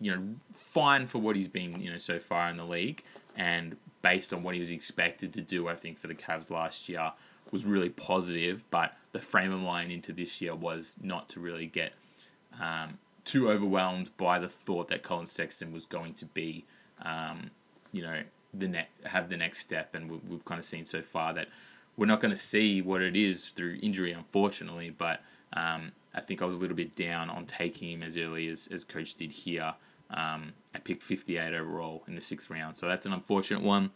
you 0.00 0.16
know, 0.16 0.22
fine 0.52 1.06
for 1.06 1.18
what 1.18 1.36
he's 1.36 1.46
been, 1.46 1.80
you 1.80 1.92
know, 1.92 1.98
so 1.98 2.18
far 2.18 2.50
in 2.50 2.56
the 2.56 2.64
league, 2.64 3.04
and 3.36 3.76
based 4.02 4.34
on 4.34 4.42
what 4.42 4.54
he 4.54 4.60
was 4.60 4.72
expected 4.72 5.32
to 5.34 5.42
do, 5.42 5.68
I 5.68 5.76
think 5.76 5.96
for 5.96 6.08
the 6.08 6.14
Cavs 6.16 6.50
last 6.50 6.88
year 6.88 7.12
was 7.52 7.64
really 7.64 7.90
positive. 7.90 8.64
But 8.72 8.96
the 9.12 9.20
frame 9.20 9.52
of 9.52 9.60
mind 9.60 9.92
into 9.92 10.12
this 10.12 10.40
year 10.40 10.56
was 10.56 10.96
not 11.00 11.28
to 11.28 11.40
really 11.40 11.66
get 11.66 11.94
um, 12.60 12.98
too 13.24 13.50
overwhelmed 13.50 14.16
by 14.16 14.38
the 14.38 14.48
thought 14.48 14.88
that 14.88 15.02
Collin 15.02 15.26
Sexton 15.26 15.72
was 15.72 15.86
going 15.86 16.14
to 16.14 16.26
be, 16.26 16.64
um, 17.02 17.50
you 17.92 18.02
know, 18.02 18.22
the 18.54 18.68
net 18.68 18.88
have 19.04 19.28
the 19.28 19.36
next 19.36 19.60
step, 19.60 19.94
and 19.94 20.10
we've, 20.10 20.26
we've 20.28 20.44
kind 20.44 20.58
of 20.58 20.64
seen 20.64 20.84
so 20.84 21.02
far 21.02 21.34
that 21.34 21.48
we're 21.96 22.06
not 22.06 22.20
going 22.20 22.30
to 22.30 22.36
see 22.36 22.80
what 22.80 23.02
it 23.02 23.16
is 23.16 23.46
through 23.46 23.78
injury, 23.82 24.12
unfortunately. 24.12 24.90
But 24.90 25.20
um, 25.52 25.92
I 26.14 26.20
think 26.20 26.40
I 26.40 26.46
was 26.46 26.56
a 26.56 26.60
little 26.60 26.76
bit 26.76 26.94
down 26.96 27.28
on 27.28 27.44
taking 27.44 27.90
him 27.90 28.02
as 28.02 28.16
early 28.16 28.48
as, 28.48 28.68
as 28.72 28.84
coach 28.84 29.14
did 29.14 29.32
here. 29.32 29.74
Um, 30.10 30.52
I 30.74 30.78
picked 30.78 31.02
58 31.02 31.52
overall 31.54 32.04
in 32.08 32.14
the 32.14 32.20
sixth 32.20 32.48
round, 32.50 32.76
so 32.76 32.88
that's 32.88 33.04
an 33.04 33.12
unfortunate 33.12 33.62
one. 33.62 33.90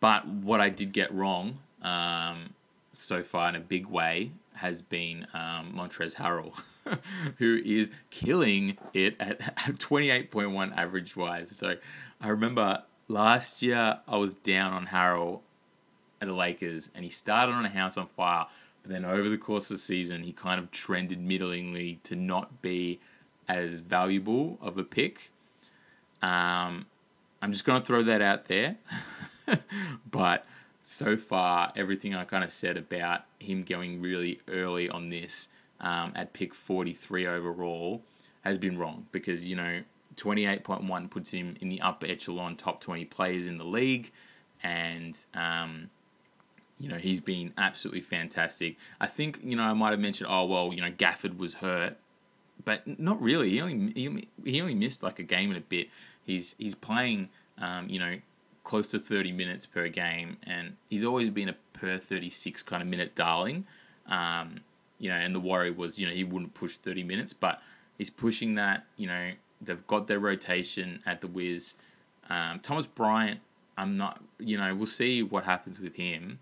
But 0.00 0.26
what 0.26 0.60
I 0.60 0.70
did 0.70 0.92
get 0.92 1.12
wrong 1.12 1.58
um, 1.82 2.54
so 2.96 3.22
far 3.22 3.48
in 3.48 3.54
a 3.54 3.60
big 3.60 3.86
way 3.86 4.32
has 4.54 4.82
been 4.82 5.26
um, 5.34 5.74
Montrezl 5.74 6.16
Harrell, 6.16 6.58
who 7.38 7.60
is 7.64 7.90
killing 8.10 8.78
it 8.94 9.16
at, 9.20 9.40
at 9.40 9.74
28.1 9.76 10.76
average 10.76 11.16
wise. 11.16 11.54
So 11.56 11.76
I 12.20 12.28
remember 12.28 12.82
last 13.08 13.62
year 13.62 14.00
I 14.08 14.16
was 14.16 14.34
down 14.34 14.72
on 14.72 14.86
Harrell 14.86 15.40
at 16.20 16.28
the 16.28 16.34
Lakers, 16.34 16.90
and 16.94 17.04
he 17.04 17.10
started 17.10 17.52
on 17.52 17.64
a 17.64 17.68
house 17.70 17.96
on 17.96 18.06
fire. 18.06 18.46
But 18.82 18.90
then 18.90 19.04
over 19.04 19.28
the 19.28 19.38
course 19.38 19.70
of 19.70 19.74
the 19.74 19.78
season, 19.78 20.22
he 20.22 20.32
kind 20.32 20.58
of 20.58 20.70
trended 20.70 21.20
middlingly 21.20 22.00
to 22.04 22.16
not 22.16 22.62
be 22.62 23.00
as 23.48 23.80
valuable 23.80 24.58
of 24.60 24.78
a 24.78 24.84
pick. 24.84 25.30
Um, 26.22 26.86
I'm 27.42 27.52
just 27.52 27.64
going 27.64 27.80
to 27.80 27.86
throw 27.86 28.02
that 28.04 28.22
out 28.22 28.46
there. 28.46 28.76
but 30.10 30.46
so 30.88 31.16
far, 31.16 31.72
everything 31.74 32.14
I 32.14 32.22
kind 32.22 32.44
of 32.44 32.52
said 32.52 32.76
about 32.76 33.22
him 33.40 33.64
going 33.64 34.00
really 34.00 34.40
early 34.46 34.88
on 34.88 35.10
this 35.10 35.48
um, 35.80 36.12
at 36.14 36.32
pick 36.32 36.54
43 36.54 37.26
overall 37.26 38.02
has 38.42 38.56
been 38.56 38.78
wrong 38.78 39.06
because, 39.10 39.44
you 39.44 39.56
know, 39.56 39.82
28.1 40.14 41.10
puts 41.10 41.32
him 41.32 41.56
in 41.60 41.70
the 41.70 41.80
upper 41.80 42.06
echelon 42.06 42.54
top 42.54 42.80
20 42.80 43.04
players 43.06 43.48
in 43.48 43.58
the 43.58 43.64
league. 43.64 44.12
And, 44.62 45.18
um, 45.34 45.90
you 46.78 46.88
know, 46.88 46.98
he's 46.98 47.18
been 47.18 47.52
absolutely 47.58 48.02
fantastic. 48.02 48.76
I 49.00 49.08
think, 49.08 49.40
you 49.42 49.56
know, 49.56 49.64
I 49.64 49.72
might 49.72 49.90
have 49.90 49.98
mentioned, 49.98 50.30
oh, 50.30 50.44
well, 50.44 50.72
you 50.72 50.80
know, 50.80 50.92
Gafford 50.92 51.36
was 51.36 51.54
hurt. 51.54 51.96
But 52.64 53.00
not 53.00 53.20
really. 53.20 53.50
He 53.50 53.60
only, 53.60 53.92
he 53.92 54.28
he 54.44 54.60
only 54.60 54.76
missed 54.76 55.02
like 55.02 55.18
a 55.18 55.24
game 55.24 55.50
and 55.50 55.58
a 55.58 55.62
bit. 55.62 55.88
He's, 56.24 56.54
he's 56.58 56.76
playing, 56.76 57.28
um, 57.58 57.88
you 57.88 57.98
know, 57.98 58.18
close 58.66 58.88
to 58.88 58.98
30 58.98 59.30
minutes 59.30 59.64
per 59.64 59.88
game, 59.88 60.38
and 60.42 60.76
he's 60.90 61.04
always 61.04 61.30
been 61.30 61.48
a 61.48 61.54
per 61.72 61.98
36 61.98 62.62
kind 62.62 62.82
of 62.82 62.88
minute 62.88 63.14
darling. 63.14 63.64
Um, 64.08 64.60
you 64.98 65.08
know, 65.08 65.16
and 65.16 65.34
the 65.34 65.40
worry 65.40 65.70
was, 65.70 66.00
you 66.00 66.06
know, 66.06 66.12
he 66.12 66.24
wouldn't 66.24 66.52
push 66.54 66.76
30 66.76 67.04
minutes, 67.04 67.32
but 67.32 67.62
he's 67.96 68.10
pushing 68.10 68.56
that. 68.56 68.84
You 68.96 69.06
know, 69.06 69.30
they've 69.60 69.86
got 69.86 70.08
their 70.08 70.18
rotation 70.18 71.00
at 71.06 71.20
the 71.20 71.28
Wiz. 71.28 71.76
Um, 72.28 72.58
Thomas 72.58 72.86
Bryant, 72.86 73.40
I'm 73.78 73.96
not, 73.96 74.20
you 74.40 74.58
know, 74.58 74.74
we'll 74.74 74.86
see 74.86 75.22
what 75.22 75.44
happens 75.44 75.78
with 75.78 75.94
him, 75.94 76.40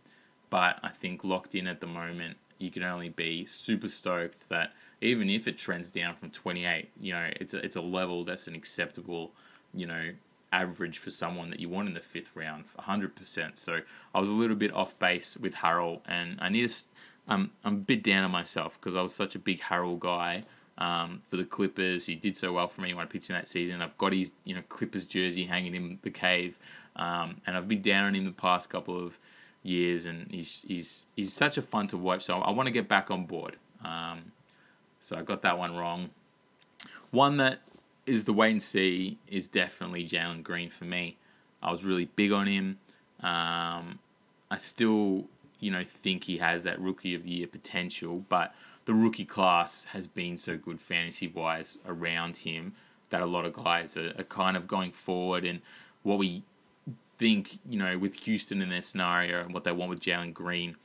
but 0.48 0.78
I 0.82 0.88
think 0.88 1.24
locked 1.24 1.54
in 1.54 1.66
at 1.66 1.82
the 1.82 1.86
moment, 1.86 2.38
you 2.58 2.70
can 2.70 2.84
only 2.84 3.10
be 3.10 3.44
super 3.44 3.88
stoked 3.88 4.48
that 4.48 4.72
even 5.02 5.28
if 5.28 5.46
it 5.46 5.58
trends 5.58 5.90
down 5.90 6.14
from 6.14 6.30
28, 6.30 6.88
you 6.98 7.12
know, 7.12 7.28
it's 7.38 7.52
a, 7.52 7.62
it's 7.62 7.76
a 7.76 7.82
level 7.82 8.24
that's 8.24 8.46
an 8.46 8.54
acceptable, 8.54 9.32
you 9.74 9.86
know, 9.86 10.12
average 10.54 10.98
for 10.98 11.10
someone 11.10 11.50
that 11.50 11.58
you 11.58 11.68
want 11.68 11.88
in 11.88 11.94
the 11.94 12.00
fifth 12.00 12.34
round, 12.36 12.64
100%. 12.78 13.56
So 13.56 13.80
I 14.14 14.20
was 14.20 14.28
a 14.28 14.32
little 14.32 14.56
bit 14.56 14.72
off 14.72 14.96
base 14.98 15.36
with 15.36 15.56
Harrell, 15.56 16.00
and 16.06 16.38
I 16.40 16.48
need 16.48 16.68
to, 16.68 16.84
um, 17.26 17.50
I'm 17.64 17.74
a 17.74 17.76
bit 17.78 18.02
down 18.02 18.22
on 18.22 18.30
myself 18.30 18.78
because 18.78 18.94
I 18.94 19.02
was 19.02 19.14
such 19.14 19.34
a 19.34 19.38
big 19.38 19.60
Harrell 19.60 19.98
guy. 19.98 20.44
Um, 20.76 21.22
for 21.26 21.36
the 21.36 21.44
Clippers, 21.44 22.06
he 22.06 22.16
did 22.16 22.36
so 22.36 22.52
well 22.52 22.66
for 22.66 22.80
me 22.80 22.94
when 22.94 23.06
I 23.06 23.08
picked 23.08 23.28
him 23.30 23.34
that 23.34 23.46
season. 23.46 23.80
I've 23.80 23.96
got 23.96 24.12
his 24.12 24.32
you 24.44 24.56
know 24.56 24.62
Clippers 24.68 25.04
jersey 25.04 25.44
hanging 25.44 25.74
in 25.74 25.98
the 26.02 26.10
cave, 26.10 26.58
um, 26.96 27.40
and 27.46 27.56
I've 27.56 27.68
been 27.68 27.80
down 27.80 28.06
on 28.06 28.14
him 28.14 28.24
the 28.24 28.32
past 28.32 28.70
couple 28.70 28.98
of 28.98 29.20
years, 29.62 30.04
and 30.04 30.28
he's 30.32 30.64
he's 30.66 31.06
he's 31.14 31.32
such 31.32 31.56
a 31.58 31.62
fun 31.62 31.86
to 31.88 31.96
watch. 31.96 32.24
So 32.24 32.40
I 32.40 32.50
want 32.50 32.66
to 32.66 32.72
get 32.72 32.88
back 32.88 33.08
on 33.08 33.24
board. 33.24 33.56
Um, 33.84 34.32
so 34.98 35.16
I 35.16 35.22
got 35.22 35.42
that 35.42 35.58
one 35.58 35.76
wrong. 35.76 36.10
One 37.12 37.36
that 37.36 37.60
is 38.06 38.24
the 38.24 38.32
wait 38.32 38.52
and 38.52 38.62
see 38.62 39.18
is 39.28 39.46
definitely 39.46 40.06
Jalen 40.06 40.42
Green 40.42 40.68
for 40.68 40.84
me. 40.84 41.16
I 41.62 41.70
was 41.70 41.84
really 41.84 42.04
big 42.04 42.32
on 42.32 42.46
him. 42.46 42.78
Um, 43.20 43.98
I 44.50 44.58
still, 44.58 45.24
you 45.60 45.70
know, 45.70 45.82
think 45.84 46.24
he 46.24 46.38
has 46.38 46.62
that 46.64 46.78
rookie 46.80 47.14
of 47.14 47.22
the 47.22 47.30
year 47.30 47.46
potential, 47.46 48.24
but 48.28 48.54
the 48.84 48.94
rookie 48.94 49.24
class 49.24 49.86
has 49.86 50.06
been 50.06 50.36
so 50.36 50.56
good 50.56 50.80
fantasy 50.80 51.28
wise 51.28 51.78
around 51.86 52.38
him 52.38 52.74
that 53.10 53.22
a 53.22 53.26
lot 53.26 53.46
of 53.46 53.54
guys 53.54 53.96
are, 53.96 54.12
are 54.18 54.24
kind 54.24 54.56
of 54.56 54.66
going 54.66 54.92
forward 54.92 55.44
and 55.44 55.60
what 56.02 56.18
we 56.18 56.42
think, 57.18 57.58
you 57.68 57.78
know, 57.78 57.96
with 57.96 58.24
Houston 58.24 58.60
in 58.60 58.68
their 58.68 58.82
scenario 58.82 59.40
and 59.40 59.54
what 59.54 59.64
they 59.64 59.72
want 59.72 59.88
with 59.88 60.00
Jalen 60.00 60.34
Green 60.34 60.76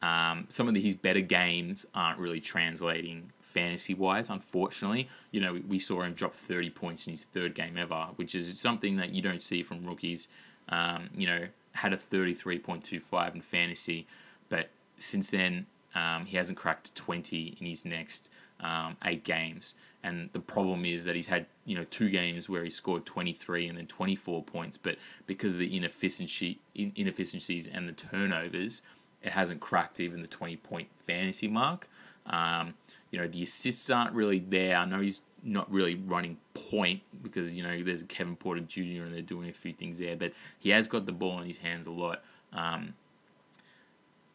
um, 0.00 0.46
some 0.48 0.68
of 0.68 0.76
his 0.76 0.94
better 0.94 1.20
games 1.20 1.84
aren't 1.94 2.18
really 2.20 2.40
translating 2.40 3.32
fantasy 3.40 3.94
wise, 3.94 4.30
unfortunately. 4.30 5.08
You 5.32 5.40
know, 5.40 5.54
we, 5.54 5.60
we, 5.60 5.78
saw 5.80 6.02
him 6.02 6.14
drop 6.14 6.34
30 6.34 6.70
points 6.70 7.06
in 7.06 7.14
his 7.14 7.24
third 7.24 7.54
game 7.54 7.76
ever, 7.76 8.08
which 8.16 8.34
is 8.34 8.60
something 8.60 8.96
that 8.96 9.12
you 9.12 9.22
don't 9.22 9.42
see 9.42 9.62
from 9.62 9.84
rookies. 9.84 10.28
Um, 10.68 11.10
you 11.16 11.26
know, 11.26 11.48
had 11.72 11.92
a 11.92 11.96
33.25 11.96 13.34
in 13.34 13.40
fantasy, 13.40 14.06
but 14.48 14.70
since 14.98 15.30
then, 15.30 15.66
um, 15.94 16.26
he 16.26 16.36
hasn't 16.36 16.58
cracked 16.58 16.94
20 16.94 17.56
in 17.60 17.66
his 17.66 17.84
next 17.84 18.30
um, 18.60 18.96
eight 19.04 19.24
games. 19.24 19.74
And 20.02 20.30
the 20.32 20.40
problem 20.40 20.84
is 20.84 21.04
that 21.04 21.16
he's 21.16 21.26
had 21.26 21.46
you 21.64 21.74
know 21.74 21.84
two 21.90 22.08
games 22.08 22.48
where 22.48 22.62
he 22.62 22.70
scored 22.70 23.04
23 23.04 23.66
and 23.66 23.78
then 23.78 23.86
24 23.86 24.44
points, 24.44 24.76
but 24.76 24.96
because 25.26 25.54
of 25.54 25.58
the 25.58 25.76
inefficiency 25.76 26.60
inefficiencies 26.74 27.66
and 27.66 27.88
the 27.88 27.92
turnovers, 27.92 28.82
it 29.22 29.32
hasn't 29.32 29.60
cracked 29.60 30.00
even 30.00 30.22
the 30.22 30.28
20 30.28 30.56
point 30.56 30.88
fantasy 31.06 31.48
mark. 31.48 31.88
Um, 32.26 32.74
you 33.10 33.18
know, 33.18 33.26
the 33.26 33.42
assists 33.42 33.88
aren't 33.90 34.12
really 34.12 34.38
there. 34.38 34.76
I 34.76 34.84
know 34.84 35.00
he's 35.00 35.20
not 35.42 35.72
really 35.72 35.94
running 35.94 36.36
point 36.54 37.00
because, 37.22 37.56
you 37.56 37.62
know, 37.62 37.82
there's 37.82 38.02
Kevin 38.04 38.36
Porter 38.36 38.60
Jr. 38.60 39.04
and 39.04 39.14
they're 39.14 39.22
doing 39.22 39.48
a 39.48 39.52
few 39.52 39.72
things 39.72 39.98
there, 39.98 40.16
but 40.16 40.32
he 40.58 40.70
has 40.70 40.88
got 40.88 41.06
the 41.06 41.12
ball 41.12 41.38
in 41.40 41.46
his 41.46 41.58
hands 41.58 41.86
a 41.86 41.90
lot. 41.90 42.22
Um, 42.52 42.94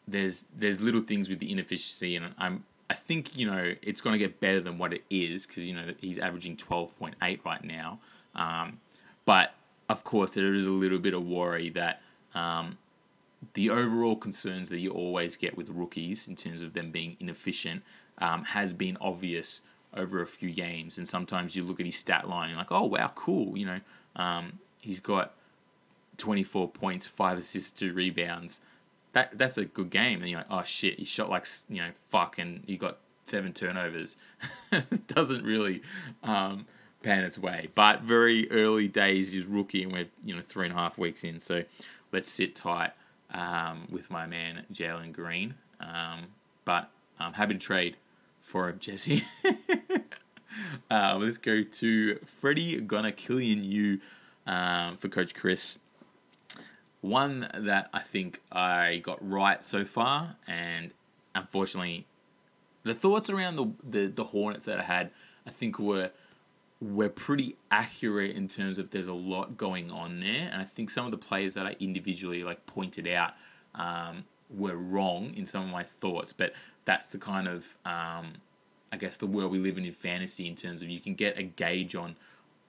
there's 0.06 0.46
there's 0.54 0.80
little 0.80 1.00
things 1.00 1.28
with 1.28 1.38
the 1.38 1.50
inefficiency, 1.50 2.14
and 2.16 2.34
I'm 2.36 2.64
I 2.90 2.94
think 2.94 3.36
you 3.36 3.50
know 3.50 3.74
it's 3.82 4.00
going 4.00 4.12
to 4.12 4.18
get 4.18 4.40
better 4.40 4.60
than 4.60 4.76
what 4.76 4.92
it 4.92 5.02
is 5.08 5.46
because 5.46 5.66
you 5.66 5.74
know 5.74 5.94
he's 5.98 6.18
averaging 6.18 6.56
12.8 6.56 7.44
right 7.44 7.64
now. 7.64 8.00
Um, 8.34 8.80
but 9.24 9.54
of 9.88 10.04
course, 10.04 10.34
there 10.34 10.54
is 10.54 10.66
a 10.66 10.70
little 10.70 10.98
bit 10.98 11.14
of 11.14 11.26
worry 11.26 11.70
that 11.70 12.02
um, 12.34 12.78
the 13.54 13.70
overall 13.70 14.16
concerns 14.16 14.68
that 14.70 14.78
you 14.78 14.90
always 14.90 15.36
get 15.36 15.56
with 15.56 15.68
rookies 15.68 16.28
in 16.28 16.36
terms 16.36 16.62
of 16.62 16.72
them 16.72 16.90
being 16.90 17.16
inefficient 17.20 17.82
um, 18.18 18.44
has 18.44 18.72
been 18.72 18.96
obvious 19.00 19.60
over 19.94 20.20
a 20.20 20.26
few 20.26 20.52
games. 20.52 20.98
And 20.98 21.08
sometimes 21.08 21.54
you 21.54 21.64
look 21.64 21.80
at 21.80 21.86
his 21.86 21.96
stat 21.96 22.28
line 22.28 22.50
and 22.50 22.58
like, 22.58 22.72
oh 22.72 22.86
wow, 22.86 23.12
cool. 23.14 23.56
You 23.56 23.66
know, 23.66 23.80
um, 24.16 24.58
he's 24.80 25.00
got 25.00 25.34
24 26.16 26.68
points, 26.68 27.06
five 27.06 27.38
assists, 27.38 27.70
two 27.70 27.92
rebounds. 27.92 28.60
That 29.12 29.36
that's 29.38 29.58
a 29.58 29.64
good 29.64 29.90
game. 29.90 30.20
And 30.20 30.30
you're 30.30 30.40
like, 30.40 30.50
oh 30.50 30.64
shit, 30.64 30.98
he 30.98 31.04
shot 31.04 31.30
like 31.30 31.46
you 31.68 31.82
know 31.82 31.90
fuck, 32.08 32.38
and 32.38 32.62
he 32.66 32.76
got 32.76 32.98
seven 33.24 33.52
turnovers. 33.52 34.16
Doesn't 35.06 35.44
really. 35.44 35.82
Um, 36.22 36.66
pan 37.02 37.22
its 37.22 37.38
way, 37.38 37.68
but 37.74 38.00
very 38.00 38.50
early 38.50 38.88
days. 38.88 39.30
He's 39.30 39.44
rookie, 39.44 39.82
and 39.82 39.92
we're 39.92 40.08
you 40.24 40.34
know 40.34 40.40
three 40.40 40.66
and 40.66 40.74
a 40.74 40.78
half 40.80 40.96
weeks 40.96 41.22
in, 41.22 41.38
so 41.38 41.64
let's 42.12 42.30
sit 42.30 42.54
tight 42.54 42.92
um, 43.34 43.88
with 43.90 44.10
my 44.10 44.26
man 44.26 44.64
Jalen 44.72 45.12
Green. 45.12 45.54
Um, 45.80 46.28
but 46.64 46.90
I'm 47.18 47.34
happy 47.34 47.54
to 47.54 47.60
trade 47.60 47.96
for 48.40 48.68
him, 48.70 48.78
Jesse. 48.78 49.24
uh, 50.90 51.18
let's 51.20 51.36
go 51.36 51.62
to 51.62 52.16
Freddie 52.24 52.80
Gonna 52.80 53.12
Killian 53.12 53.64
You 53.64 54.00
um, 54.46 54.96
for 54.96 55.08
Coach 55.08 55.34
Chris. 55.34 55.78
One 57.00 57.48
that 57.54 57.90
I 57.92 58.00
think 58.00 58.40
I 58.50 59.02
got 59.04 59.18
right 59.20 59.62
so 59.62 59.84
far, 59.84 60.36
and 60.46 60.94
unfortunately, 61.34 62.06
the 62.82 62.94
thoughts 62.94 63.28
around 63.28 63.56
the, 63.56 63.66
the, 63.82 64.06
the 64.06 64.24
Hornets 64.24 64.64
that 64.64 64.78
I 64.78 64.84
had, 64.84 65.10
I 65.46 65.50
think 65.50 65.78
were 65.78 66.12
we're 66.84 67.08
pretty 67.08 67.56
accurate 67.70 68.36
in 68.36 68.46
terms 68.46 68.76
of 68.76 68.90
there's 68.90 69.08
a 69.08 69.14
lot 69.14 69.56
going 69.56 69.90
on 69.90 70.20
there, 70.20 70.50
and 70.52 70.60
I 70.60 70.64
think 70.64 70.90
some 70.90 71.06
of 71.06 71.10
the 71.10 71.18
players 71.18 71.54
that 71.54 71.66
I 71.66 71.76
individually 71.80 72.44
like 72.44 72.66
pointed 72.66 73.08
out 73.08 73.32
um, 73.74 74.24
were 74.50 74.76
wrong 74.76 75.32
in 75.34 75.46
some 75.46 75.64
of 75.64 75.70
my 75.70 75.82
thoughts. 75.82 76.32
But 76.32 76.52
that's 76.84 77.08
the 77.08 77.18
kind 77.18 77.48
of 77.48 77.78
um, 77.86 78.34
I 78.92 78.96
guess 78.98 79.16
the 79.16 79.26
world 79.26 79.50
we 79.50 79.58
live 79.58 79.78
in 79.78 79.84
in 79.84 79.92
fantasy 79.92 80.46
in 80.46 80.54
terms 80.54 80.82
of 80.82 80.90
you 80.90 81.00
can 81.00 81.14
get 81.14 81.38
a 81.38 81.42
gauge 81.42 81.94
on 81.94 82.16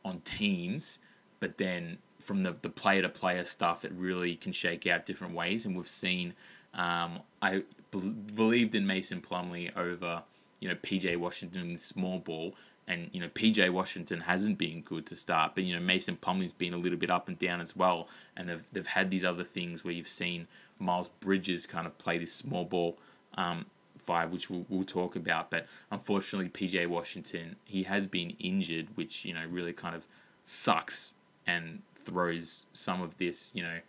on 0.06 0.21
teams, 0.21 0.99
but 1.39 1.58
then 1.58 1.97
from 2.19 2.43
the 2.43 2.54
the 2.62 2.69
player 2.69 3.01
to 3.01 3.10
player 3.10 3.43
stuff, 3.43 3.84
it 3.84 3.91
really 3.93 4.36
can 4.36 4.54
shake 4.54 4.88
out 4.88 5.06
different 5.06 5.34
ways, 5.34 5.65
and 5.65 5.75
we've 5.75 5.88
seen. 5.88 6.34
Um, 6.73 7.21
I 7.41 7.63
be- 7.91 8.10
believed 8.36 8.75
in 8.75 8.86
Mason 8.86 9.21
Plumlee 9.21 9.75
over 9.78 10.23
you 10.60 10.69
know 10.69 10.75
PJ 10.75 11.17
Washington 11.17 11.71
in 11.71 11.78
small 11.78 12.19
ball 12.19 12.54
and 12.88 13.10
you 13.12 13.19
know 13.19 13.28
PJ 13.30 13.69
Washington 13.71 14.21
hasn't 14.21 14.58
been 14.58 14.82
good 14.82 15.06
to 15.08 15.15
start, 15.15 15.54
but 15.56 15.63
you 15.63 15.74
know 15.74 15.82
Mason 15.82 16.17
Plumlee's 16.17 16.54
been 16.54 16.74
a 16.74 16.78
little 16.78 16.98
bit 16.98 17.10
up 17.10 17.28
and 17.28 17.38
down 17.38 17.62
as 17.62 17.76
well, 17.76 18.08
and 18.36 18.50
they've 18.50 18.69
they've 18.71 18.88
had 18.88 19.10
these 19.10 19.26
other 19.26 19.43
things 19.43 19.84
where 19.84 19.93
you've 19.93 20.08
seen 20.08 20.48
Miles 20.80 21.10
Bridges 21.19 21.65
kind 21.65 21.88
of 21.88 21.98
play 21.98 22.17
this 22.17 22.34
small 22.34 22.65
ball 22.65 22.98
um, 23.36 23.65
five, 23.98 24.32
which 24.32 24.50
we'll, 24.50 24.65
we'll 24.69 24.84
talk 24.84 25.15
about, 25.15 25.50
but 25.50 25.67
unfortunately 25.91 26.50
PJ 26.50 26.88
Washington 26.88 27.56
he 27.65 27.84
has 27.84 28.06
been 28.08 28.36
injured, 28.39 28.88
which 28.95 29.26
you 29.26 29.34
know 29.34 29.45
really 29.50 29.74
kind 29.74 29.95
of 29.95 30.06
sucks 30.43 31.13
and 31.48 31.82
throws 31.95 32.65
some 32.74 33.02
of 33.02 33.17
this 33.17 33.52
you 33.54 33.63
know 33.63 33.80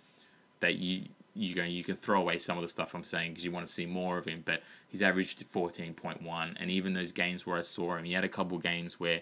that 0.61 0.77
you 0.77 1.05
you 1.37 1.55
go 1.55 1.62
you 1.62 1.85
can 1.85 1.96
throw 1.96 2.20
away 2.20 2.38
some 2.38 2.57
of 2.57 2.62
the 2.62 2.68
stuff 2.68 2.94
I'm 2.94 3.05
saying 3.05 3.33
because 3.33 3.44
you 3.44 3.51
want 3.51 3.66
to 3.66 3.72
see 3.72 3.87
more 3.87 4.18
of 4.18 4.25
him. 4.25 4.42
But 4.44 4.62
he's 4.88 5.03
averaged 5.03 5.49
14.1, 5.51 6.57
and 6.59 6.70
even 6.70 6.94
those 6.94 7.12
games 7.12 7.46
where 7.46 7.59
I 7.59 7.62
saw 7.62 7.96
him, 7.96 8.05
he 8.05 8.12
had 8.12 8.25
a 8.25 8.29
couple 8.29 8.59
games 8.59 8.99
where 8.99 9.20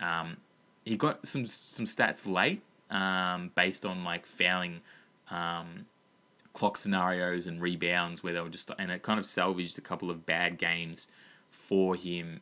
um, 0.00 0.36
he 0.84 0.96
got 0.96 1.26
some 1.26 1.46
some 1.46 1.86
stats 1.86 2.30
late, 2.30 2.62
um, 2.90 3.50
based 3.54 3.84
on 3.84 4.04
like 4.04 4.26
fouling 4.26 4.80
um, 5.30 5.86
clock 6.52 6.76
scenarios 6.76 7.46
and 7.46 7.60
rebounds 7.60 8.22
where 8.22 8.32
they 8.32 8.40
were 8.40 8.48
just 8.48 8.70
and 8.78 8.90
it 8.90 9.02
kind 9.02 9.18
of 9.18 9.26
salvaged 9.26 9.78
a 9.78 9.82
couple 9.82 10.10
of 10.10 10.26
bad 10.26 10.58
games 10.58 11.08
for 11.50 11.94
him. 11.94 12.40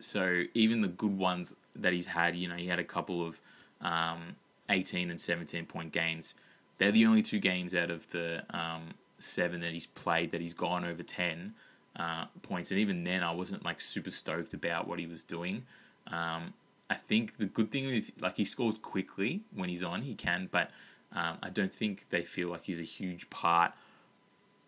So 0.00 0.44
even 0.54 0.80
the 0.80 0.88
good 0.88 1.16
ones 1.16 1.54
that 1.76 1.92
he's 1.92 2.06
had, 2.06 2.36
you 2.36 2.48
know, 2.48 2.56
he 2.56 2.66
had 2.66 2.78
a 2.78 2.84
couple 2.84 3.26
of 3.26 3.40
um, 3.80 4.36
18 4.68 5.10
and 5.10 5.20
17 5.20 5.66
point 5.66 5.92
games. 5.92 6.34
They're 6.78 6.92
the 6.92 7.06
only 7.06 7.22
two 7.22 7.38
games 7.38 7.74
out 7.74 7.90
of 7.90 8.08
the 8.10 8.44
um, 8.50 8.94
seven 9.18 9.60
that 9.60 9.72
he's 9.72 9.86
played 9.86 10.32
that 10.32 10.40
he's 10.40 10.54
gone 10.54 10.84
over 10.84 11.02
10 11.02 11.54
uh, 11.96 12.26
points. 12.42 12.70
And 12.70 12.80
even 12.80 13.04
then, 13.04 13.22
I 13.22 13.30
wasn't 13.32 13.64
like 13.64 13.80
super 13.80 14.10
stoked 14.10 14.54
about 14.54 14.88
what 14.88 14.98
he 14.98 15.06
was 15.06 15.22
doing. 15.22 15.64
Um, 16.08 16.54
I 16.90 16.94
think 16.94 17.38
the 17.38 17.46
good 17.46 17.70
thing 17.70 17.84
is 17.84 18.12
like 18.20 18.36
he 18.36 18.44
scores 18.44 18.78
quickly 18.78 19.42
when 19.54 19.68
he's 19.68 19.82
on, 19.82 20.02
he 20.02 20.14
can, 20.14 20.48
but 20.50 20.70
um, 21.12 21.38
I 21.42 21.48
don't 21.48 21.72
think 21.72 22.10
they 22.10 22.22
feel 22.22 22.48
like 22.48 22.64
he's 22.64 22.80
a 22.80 22.84
huge 22.84 23.30
part 23.30 23.72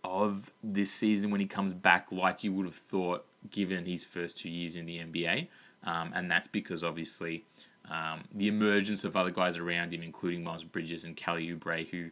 of 0.04 0.52
this 0.62 0.92
season 0.92 1.30
when 1.30 1.40
he 1.40 1.46
comes 1.46 1.74
back, 1.74 2.10
like 2.12 2.44
you 2.44 2.52
would 2.52 2.66
have 2.66 2.74
thought, 2.74 3.26
given 3.50 3.84
his 3.84 4.04
first 4.04 4.36
two 4.36 4.48
years 4.48 4.76
in 4.76 4.86
the 4.86 4.98
NBA. 4.98 5.48
Um, 5.84 6.12
and 6.14 6.30
that's 6.30 6.48
because 6.48 6.82
obviously 6.82 7.44
um, 7.90 8.24
the 8.34 8.48
emergence 8.48 9.04
of 9.04 9.16
other 9.16 9.30
guys 9.30 9.56
around 9.56 9.92
him, 9.92 10.02
including 10.02 10.42
Miles 10.42 10.64
Bridges 10.64 11.04
and 11.04 11.16
Kelly 11.16 11.48
Oubre, 11.48 11.88
who 11.88 12.10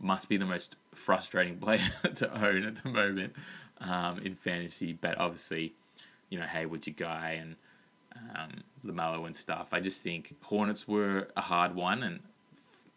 must 0.00 0.28
be 0.28 0.36
the 0.36 0.46
most 0.46 0.76
frustrating 0.94 1.58
player 1.58 1.90
to 2.14 2.46
own 2.46 2.64
at 2.64 2.82
the 2.82 2.88
moment 2.88 3.34
um, 3.80 4.18
in 4.18 4.34
fantasy. 4.34 4.92
But 4.92 5.18
obviously, 5.18 5.74
you 6.28 6.38
know, 6.38 6.46
Hayward's 6.46 6.86
your 6.86 6.94
guy 6.96 7.38
and 7.40 7.56
um, 8.34 8.62
LaMelo 8.84 9.26
and 9.26 9.36
stuff. 9.36 9.72
I 9.72 9.80
just 9.80 10.02
think 10.02 10.34
Hornets 10.42 10.88
were 10.88 11.28
a 11.36 11.42
hard 11.42 11.74
one, 11.74 12.02
and 12.02 12.20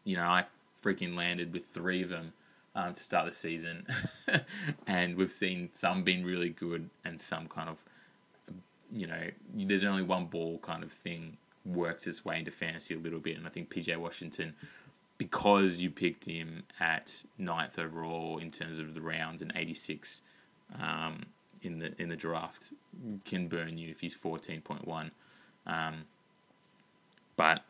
you 0.04 0.16
know, 0.16 0.24
I 0.24 0.46
freaking 0.82 1.16
landed 1.16 1.54
with 1.54 1.66
three 1.66 2.02
of 2.02 2.10
them 2.10 2.34
um, 2.74 2.94
to 2.94 3.00
start 3.00 3.26
the 3.26 3.34
season, 3.34 3.86
and 4.88 5.16
we've 5.16 5.32
seen 5.32 5.70
some 5.74 6.04
been 6.04 6.26
really 6.26 6.50
good 6.50 6.90
and 7.04 7.20
some 7.20 7.48
kind 7.48 7.70
of, 7.70 7.84
you 8.92 9.06
know, 9.06 9.30
there's 9.54 9.84
only 9.84 10.04
one 10.04 10.26
ball 10.26 10.58
kind 10.60 10.84
of 10.84 10.92
thing 10.92 11.38
works 11.74 12.08
its 12.08 12.26
way 12.26 12.40
into 12.40 12.52
fantasy 12.52 12.96
a 12.96 12.98
little 12.98 13.20
bit, 13.20 13.38
and 13.38 13.46
I 13.46 13.50
think 13.50 13.74
PJ 13.74 13.96
Washington. 13.98 14.56
Because 15.18 15.82
you 15.82 15.92
picked 15.92 16.26
him 16.26 16.64
at 16.80 17.24
ninth 17.38 17.78
overall 17.78 18.38
in 18.38 18.52
terms 18.52 18.80
of 18.80 18.96
the 18.96 19.02
rounds 19.02 19.42
and 19.42 19.52
86 19.54 20.22
um, 20.82 21.26
in 21.62 21.80
the 21.80 21.94
in 22.02 22.08
the 22.08 22.16
draft, 22.16 22.74
can 23.26 23.50
burn 23.50 23.78
you 23.78 23.90
if 23.90 24.00
he's 24.00 24.16
14.1. 24.16 25.12
Um, 25.68 26.06
but 27.36 27.66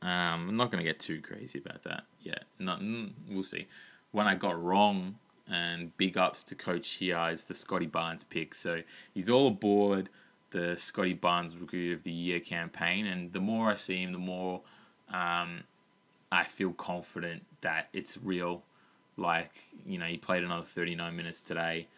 um, 0.00 0.48
I'm 0.48 0.56
not 0.56 0.70
going 0.70 0.82
to 0.82 0.88
get 0.88 0.98
too 0.98 1.20
crazy 1.20 1.58
about 1.58 1.82
that 1.82 2.04
yet. 2.22 2.44
Not, 2.58 2.80
we'll 3.28 3.42
see. 3.42 3.66
When 4.10 4.26
I 4.26 4.34
got 4.34 4.62
wrong, 4.62 5.16
and 5.48 5.96
big 5.96 6.16
ups 6.16 6.42
to 6.44 6.54
Coach 6.54 6.88
here 6.92 7.28
is 7.30 7.44
the 7.44 7.54
Scottie 7.54 7.86
Barnes 7.86 8.24
pick. 8.24 8.54
So 8.54 8.82
he's 9.12 9.28
all 9.28 9.48
aboard 9.48 10.08
the 10.52 10.76
Scottie 10.76 11.14
Barnes 11.14 11.56
Rookie 11.56 11.92
of 11.92 12.04
the 12.04 12.12
Year 12.12 12.40
campaign, 12.40 13.06
and 13.06 13.32
the 13.32 13.40
more 13.40 13.70
I 13.70 13.74
see 13.74 14.02
him, 14.02 14.12
the 14.12 14.18
more 14.18 14.60
um, 15.12 15.64
I 16.30 16.44
feel 16.44 16.72
confident 16.72 17.44
that 17.60 17.88
it's 17.92 18.16
real. 18.22 18.62
Like 19.16 19.50
you 19.84 19.98
know, 19.98 20.06
he 20.06 20.16
played 20.16 20.44
another 20.44 20.64
39 20.64 21.14
minutes 21.16 21.40
today. 21.40 21.88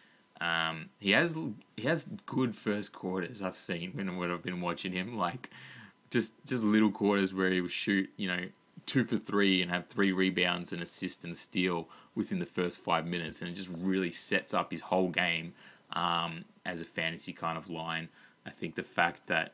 Um, 0.41 0.89
he 0.99 1.11
has 1.11 1.37
he 1.77 1.83
has 1.87 2.07
good 2.25 2.55
first 2.55 2.91
quarters 2.91 3.41
I've 3.41 3.57
seen 3.57 3.91
when, 3.93 4.17
when 4.17 4.31
I've 4.31 4.43
been 4.43 4.61
watching 4.61 4.91
him. 4.91 5.15
Like 5.15 5.49
just 6.09 6.33
just 6.45 6.63
little 6.63 6.91
quarters 6.91 7.33
where 7.33 7.51
he 7.51 7.61
would 7.61 7.71
shoot, 7.71 8.09
you 8.17 8.27
know, 8.27 8.45
two 8.85 9.03
for 9.03 9.17
three 9.17 9.61
and 9.61 9.71
have 9.71 9.87
three 9.87 10.11
rebounds 10.11 10.73
and 10.73 10.81
assist 10.81 11.23
and 11.23 11.35
steal 11.37 11.87
within 12.15 12.39
the 12.39 12.45
first 12.45 12.79
five 12.79 13.05
minutes, 13.05 13.41
and 13.41 13.49
it 13.49 13.53
just 13.53 13.71
really 13.77 14.11
sets 14.11 14.53
up 14.53 14.71
his 14.71 14.81
whole 14.81 15.09
game 15.09 15.53
um, 15.93 16.45
as 16.65 16.81
a 16.81 16.85
fantasy 16.85 17.33
kind 17.33 17.57
of 17.57 17.69
line. 17.69 18.09
I 18.45 18.49
think 18.49 18.75
the 18.75 18.83
fact 18.83 19.27
that 19.27 19.53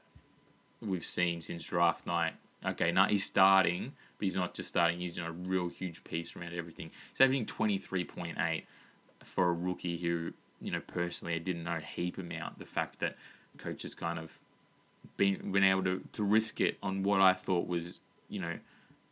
we've 0.82 1.06
seen 1.06 1.41
since 1.41 1.65
draft 1.65 2.06
night, 2.06 2.34
okay, 2.65 2.91
now 2.91 3.08
he's 3.08 3.25
starting, 3.25 3.93
but 4.17 4.23
he's 4.23 4.36
not 4.36 4.54
just 4.54 4.69
starting; 4.69 4.99
he's 4.99 5.17
know, 5.17 5.27
a 5.27 5.32
real 5.32 5.69
huge 5.69 6.04
piece 6.04 6.36
around 6.36 6.54
everything. 6.54 6.91
He's 7.10 7.21
averaging 7.21 7.45
twenty 7.45 7.77
three 7.77 8.04
point 8.04 8.38
eight 8.39 8.65
for 9.23 9.49
a 9.49 9.54
rookie 9.54 9.97
who, 9.97 10.34
you 10.60 10.71
know, 10.71 10.82
personally 10.86 11.36
I 11.36 11.39
didn't 11.39 11.63
know 11.63 11.80
heap 11.80 12.17
amount. 12.17 12.60
The 12.60 12.65
fact 12.65 12.99
that 12.99 13.15
coaches 13.58 13.95
kind 13.95 14.19
of 14.19 14.39
been 15.17 15.51
been 15.51 15.63
able 15.63 15.84
to, 15.84 16.01
to 16.13 16.23
risk 16.23 16.62
it 16.62 16.77
on 16.82 17.04
what 17.04 17.21
I 17.21 17.34
thought 17.34 17.67
was 17.67 17.99
you 18.30 18.39
know 18.39 18.58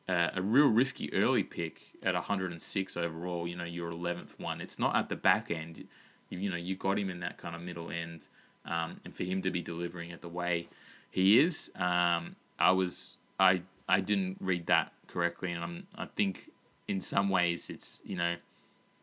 uh, 0.07 0.29
a 0.35 0.41
real 0.41 0.69
risky 0.69 1.13
early 1.13 1.43
pick 1.43 1.81
at 2.01 2.15
106 2.15 2.97
overall. 2.97 3.47
You 3.47 3.55
know 3.55 3.63
your 3.63 3.91
11th 3.91 4.39
one. 4.39 4.61
It's 4.61 4.79
not 4.79 4.95
at 4.95 5.09
the 5.09 5.15
back 5.15 5.51
end. 5.51 5.87
You, 6.29 6.39
you 6.39 6.49
know 6.49 6.57
you 6.57 6.75
got 6.75 6.97
him 6.97 7.09
in 7.09 7.19
that 7.19 7.37
kind 7.37 7.55
of 7.55 7.61
middle 7.61 7.91
end, 7.91 8.27
um, 8.65 8.99
and 9.03 9.15
for 9.15 9.23
him 9.23 9.41
to 9.41 9.51
be 9.51 9.61
delivering 9.61 10.11
it 10.11 10.21
the 10.21 10.29
way 10.29 10.67
he 11.11 11.39
is, 11.39 11.71
um, 11.75 12.35
I 12.57 12.71
was 12.71 13.17
I 13.39 13.63
I 13.87 14.01
didn't 14.01 14.37
read 14.39 14.67
that 14.67 14.93
correctly, 15.07 15.51
and 15.51 15.63
I'm 15.63 15.87
I 15.95 16.05
think 16.05 16.51
in 16.87 17.01
some 17.01 17.29
ways 17.29 17.69
it's 17.69 18.01
you 18.05 18.15
know 18.15 18.35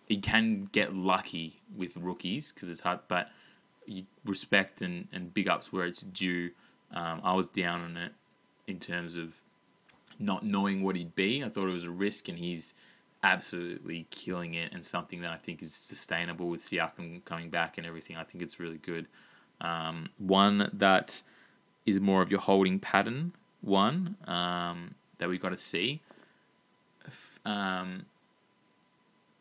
he 0.07 0.19
can 0.19 0.69
get 0.73 0.95
lucky 0.95 1.61
with 1.77 1.97
rookies 1.97 2.53
because 2.53 2.71
it's 2.71 2.83
hard, 2.83 3.01
but 3.09 3.29
respect 4.25 4.83
and, 4.83 5.09
and 5.13 5.33
big 5.33 5.47
ups 5.47 5.73
where 5.73 5.87
it's 5.87 6.03
due 6.03 6.51
um, 6.93 7.21
I 7.25 7.35
was 7.35 7.49
down 7.49 7.83
on 7.83 7.97
it 7.97 8.13
in 8.67 8.79
terms 8.79 9.17
of 9.17 9.43
not 10.19 10.45
knowing 10.45 10.83
what 10.83 10.97
he'd 10.97 11.15
be. 11.15 11.43
I 11.45 11.49
thought 11.49 11.69
it 11.69 11.73
was 11.73 11.85
a 11.85 11.91
risk, 11.91 12.29
and 12.29 12.39
he's 12.39 12.75
absolutely 13.23 14.07
killing 14.11 14.55
it, 14.55 14.73
and 14.73 14.85
something 14.85 15.21
that 15.23 15.31
I 15.31 15.37
think 15.37 15.63
is 15.63 15.75
sustainable 15.75 16.49
with 16.49 16.63
Siakam 16.63 17.25
coming 17.25 17.51
back 17.51 17.79
and 17.79 17.87
everything. 17.87 18.17
I 18.17 18.25
think 18.25 18.43
it's 18.43 18.61
really 18.61 18.79
good. 18.79 19.07
Um, 19.61 20.11
one 20.19 20.71
that 20.73 21.23
is 21.87 22.01
more 22.01 22.21
of 22.23 22.31
your 22.31 22.41
holding 22.41 22.79
pattern 22.79 23.33
one 23.61 24.17
um, 24.27 24.95
that 25.19 25.29
we've 25.29 25.41
got 25.41 25.51
to 25.51 25.57
see. 25.57 26.01
Um, 27.45 28.07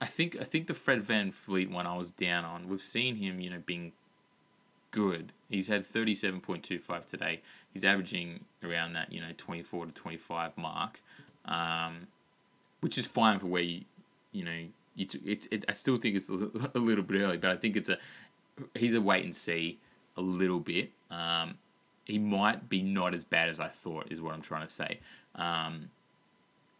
I 0.02 0.06
think 0.06 0.38
I 0.40 0.44
think 0.44 0.68
the 0.68 0.74
Fred 0.74 1.02
VanVleet 1.02 1.70
one 1.70 1.88
I 1.88 1.96
was 1.96 2.12
down 2.12 2.46
on. 2.46 2.68
We've 2.68 2.82
seen 2.82 3.16
him, 3.16 3.40
you 3.40 3.50
know, 3.50 3.62
being 3.66 3.94
good. 4.92 5.32
He's 5.50 5.68
had 5.68 5.82
37.25 5.82 7.06
today. 7.06 7.42
He's 7.74 7.84
averaging 7.84 8.46
around 8.64 8.94
that, 8.94 9.12
you 9.12 9.22
know, 9.22 9.32
24 9.36 9.88
to 9.88 9.92
25 9.92 10.58
mark, 10.58 11.02
um, 11.46 12.08
which 12.82 12.98
is 12.98 13.08
fine 13.08 13.40
for 13.40 13.48
where 13.48 13.62
you, 13.62 13.82
you 14.32 14.44
know, 14.44 14.66
you 14.96 15.06
t- 15.06 15.22
it, 15.26 15.48
it, 15.52 15.66
I 15.68 15.74
still 15.74 15.98
think 15.98 16.16
it's 16.16 16.30
a 16.30 16.80
little 16.80 17.04
bit 17.04 17.22
early, 17.22 17.38
but 17.38 17.52
I 17.52 17.56
think 17.56 17.76
it's 17.76 17.90
a, 17.90 17.98
he's 18.74 18.94
a 18.94 19.02
wait 19.02 19.24
and 19.24 19.36
see 19.36 19.80
a 20.18 20.22
little 20.22 20.60
bit. 20.60 20.92
Um, 21.10 21.56
he 22.06 22.20
might 22.20 22.70
be 22.70 22.82
not 22.82 23.16
as 23.16 23.24
bad 23.24 23.50
as 23.50 23.60
I 23.60 23.68
thought, 23.68 24.12
is 24.12 24.22
what 24.22 24.34
I'm 24.34 24.42
trying 24.42 24.62
to 24.62 24.68
say. 24.68 25.00
Um, 25.34 25.90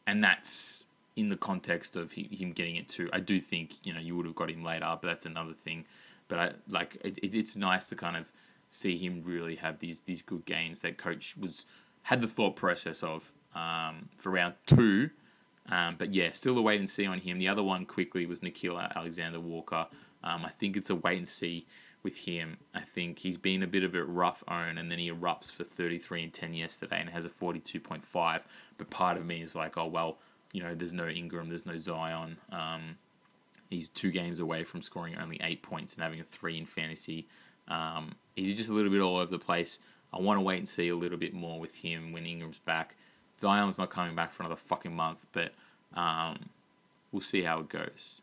and 0.06 0.24
that's 0.24 0.86
in 1.16 1.30
the 1.30 1.38
context 1.38 1.96
of 1.96 2.12
him 2.12 2.52
getting 2.52 2.76
it 2.76 2.88
too. 2.88 3.10
I 3.12 3.20
do 3.20 3.40
think, 3.40 3.74
you 3.84 3.94
know, 3.94 4.00
you 4.00 4.16
would 4.16 4.26
have 4.26 4.36
got 4.36 4.52
him 4.52 4.64
later, 4.64 4.86
but 5.02 5.08
that's 5.08 5.26
another 5.26 5.54
thing. 5.54 5.86
But 6.28 6.40
I 6.40 6.52
like 6.70 6.98
it, 7.04 7.20
it's 7.22 7.56
nice 7.56 7.88
to 7.88 7.96
kind 7.96 8.18
of 8.18 8.32
see 8.70 8.98
him 8.98 9.22
really 9.24 9.56
have 9.56 9.80
these 9.80 10.02
these 10.02 10.22
good 10.22 10.46
games 10.46 10.82
that 10.82 10.98
coach 10.98 11.38
was 11.38 11.66
had 12.04 12.20
the 12.20 12.28
thought 12.28 12.56
process 12.56 13.04
of 13.04 13.32
um, 13.56 14.10
for 14.18 14.32
round 14.32 14.56
two. 14.66 15.12
Um, 15.70 15.96
but 15.98 16.14
yeah, 16.14 16.32
still 16.32 16.58
a 16.58 16.62
wait 16.62 16.80
and 16.80 16.90
see 16.90 17.08
on 17.08 17.20
him. 17.20 17.40
The 17.40 17.48
other 17.48 17.64
one 17.64 17.86
quickly 17.86 18.26
was 18.26 18.42
Nickeil 18.42 18.96
Alexander 18.96 19.40
Walker. 19.40 19.88
Um, 20.24 20.46
I 20.46 20.50
think 20.50 20.78
it's 20.78 20.90
a 20.90 20.96
wait 20.96 21.18
and 21.18 21.28
see 21.28 21.66
with 22.06 22.26
him. 22.26 22.58
I 22.74 22.82
think 22.82 23.20
he's 23.20 23.38
been 23.38 23.62
a 23.62 23.68
bit 23.68 23.84
of 23.84 23.94
a 23.94 24.06
rough 24.06 24.42
own, 24.48 24.78
and 24.78 24.90
then 24.90 25.00
he 25.00 25.12
erupts 25.12 25.52
for 25.52 25.66
33 25.66 26.24
and 26.24 26.34
10 26.34 26.54
yesterday 26.54 27.02
and 27.02 27.10
has 27.10 27.26
a 27.26 27.30
42.5. 27.30 28.44
But 28.78 28.90
part 28.90 29.18
of 29.18 29.26
me 29.26 29.42
is 29.42 29.56
like, 29.56 29.78
oh, 29.78 29.88
well, 29.88 30.20
you 30.54 30.64
know, 30.64 30.74
there's 30.74 30.94
no 30.94 31.10
Ingram, 31.10 31.50
there's 31.50 31.66
no 31.66 31.78
Zion. 31.78 32.38
Um, 32.50 32.98
He's 33.70 33.90
two 33.90 34.12
games 34.12 34.40
away 34.40 34.64
from 34.64 34.82
scoring 34.82 35.18
only 35.18 35.40
eight 35.42 35.64
points 35.64 35.94
and 35.94 36.04
having 36.04 36.20
a 36.20 36.24
three 36.24 36.58
in 36.58 36.66
fantasy. 36.66 37.28
Um, 37.68 38.16
he's 38.36 38.56
just 38.56 38.70
a 38.70 38.74
little 38.74 38.92
bit 38.92 39.02
all 39.02 39.18
over 39.18 39.32
the 39.32 39.40
place. 39.40 39.80
I 40.14 40.20
want 40.20 40.38
to 40.38 40.42
wait 40.42 40.60
and 40.60 40.70
see 40.70 40.88
a 40.90 40.96
little 40.96 41.18
bit 41.18 41.34
more 41.34 41.60
with 41.60 41.80
him 41.80 42.12
when 42.12 42.26
Ingram's 42.26 42.60
back. 42.60 42.96
Zion's 43.40 43.78
not 43.78 43.90
coming 43.90 44.16
back 44.16 44.32
for 44.32 44.44
another 44.44 44.56
fucking 44.56 44.96
month, 44.96 45.26
but 45.32 45.54
um, 45.94 46.50
we'll 47.12 47.22
see 47.22 47.42
how 47.42 47.60
it 47.60 47.70
goes. 47.70 48.22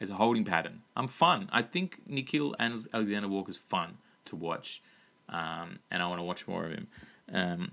It's 0.00 0.10
a 0.10 0.14
holding 0.14 0.44
pattern. 0.44 0.80
I'm 0.96 1.08
fun. 1.08 1.48
I 1.52 1.62
think 1.62 2.08
Nickeil 2.08 2.54
and 2.58 2.86
Alexander 2.92 3.28
Walker's 3.28 3.58
fun 3.58 3.98
to 4.24 4.36
watch, 4.36 4.82
um, 5.28 5.80
and 5.90 6.02
I 6.02 6.06
want 6.06 6.18
to 6.20 6.24
watch 6.24 6.48
more 6.48 6.64
of 6.64 6.72
him. 6.72 6.86
Um, 7.32 7.72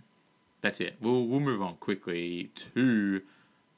that's 0.62 0.82
it. 0.82 0.98
We'll 1.02 1.26
we'll 1.26 1.40
move 1.40 1.62
on 1.62 1.76
quickly 1.76 2.52
to 2.56 3.22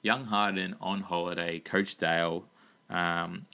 Young 0.02 0.26
Harden 0.26 0.76
on 0.82 1.02
holiday. 1.02 1.60
Coach 1.60 1.96
Dale 1.96 2.46
um, 2.90 3.46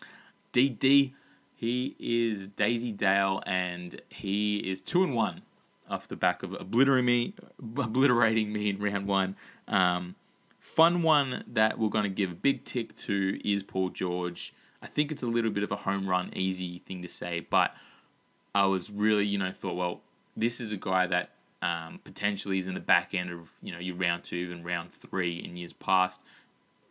DD, 0.54 1.12
he 1.56 1.96
is 2.00 2.50
Daisy 2.50 2.92
Dale, 2.92 3.42
and 3.46 4.02
he 4.10 4.58
is 4.58 4.82
two 4.82 5.04
and 5.04 5.14
one 5.14 5.42
off 5.90 6.08
the 6.08 6.16
back 6.16 6.42
of 6.42 6.54
obliterating 6.54 7.06
me, 7.06 7.34
obliterating 7.60 8.52
me 8.52 8.70
in 8.70 8.80
round 8.80 9.08
one. 9.08 9.36
Um, 9.68 10.16
fun 10.60 11.04
one 11.04 11.44
that 11.48 11.78
we're 11.78 11.90
going 11.90 12.04
to 12.04 12.10
give 12.10 12.32
a 12.32 12.36
big 12.36 12.64
tick 12.64 12.96
to 12.96 13.40
is 13.48 13.62
Paul 13.64 13.90
George. 13.90 14.54
I 14.86 14.88
think 14.88 15.12
it's 15.12 15.24
a 15.24 15.28
little 15.28 15.50
bit 15.50 15.64
of 15.64 15.72
a 15.72 15.78
home 15.78 16.08
run, 16.08 16.30
easy 16.36 16.78
thing 16.78 17.02
to 17.02 17.08
say, 17.08 17.40
but 17.40 17.76
I 18.54 18.68
was 18.68 18.92
really, 18.92 19.26
you 19.26 19.40
know, 19.40 19.52
thought, 19.52 19.76
well, 19.76 20.02
this 20.38 20.62
is 20.62 20.72
a 20.72 20.78
guy 20.78 21.08
that 21.08 21.32
um, 21.64 22.00
potentially 22.04 22.60
is 22.60 22.68
in 22.68 22.76
the 22.76 22.80
back 22.80 23.16
end 23.16 23.32
of, 23.32 23.52
you 23.64 23.72
know, 23.72 23.80
your 23.80 23.96
round 23.96 24.24
two 24.24 24.52
and 24.52 24.64
round 24.64 24.92
three 24.92 25.40
in 25.44 25.58
years 25.58 25.74
past. 25.74 26.22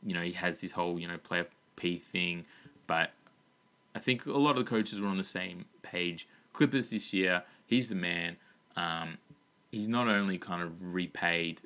You 0.05 0.13
know, 0.13 0.23
he 0.23 0.33
has 0.33 0.61
this 0.61 0.73
whole, 0.73 0.99
you 0.99 1.07
know, 1.07 1.19
Playoff 1.19 1.47
P 1.77 1.97
thing, 1.97 2.47
but 2.89 3.13
I 3.95 4.01
think 4.01 4.27
a 4.27 4.33
lot 4.33 4.59
of 4.59 4.65
the 4.65 4.69
coaches 4.69 5.01
were 5.01 5.07
on 5.07 5.17
the 5.17 5.23
same 5.23 5.67
page. 5.83 6.27
Clippers 6.53 6.91
this 6.91 7.13
year, 7.13 7.45
he's 7.65 7.91
the 7.91 7.95
man. 7.95 8.39
Um, 8.77 9.19
he's 9.71 9.87
not 9.87 10.09
only 10.09 10.37
kind 10.37 10.63
of 10.63 10.93
repaid 10.93 11.61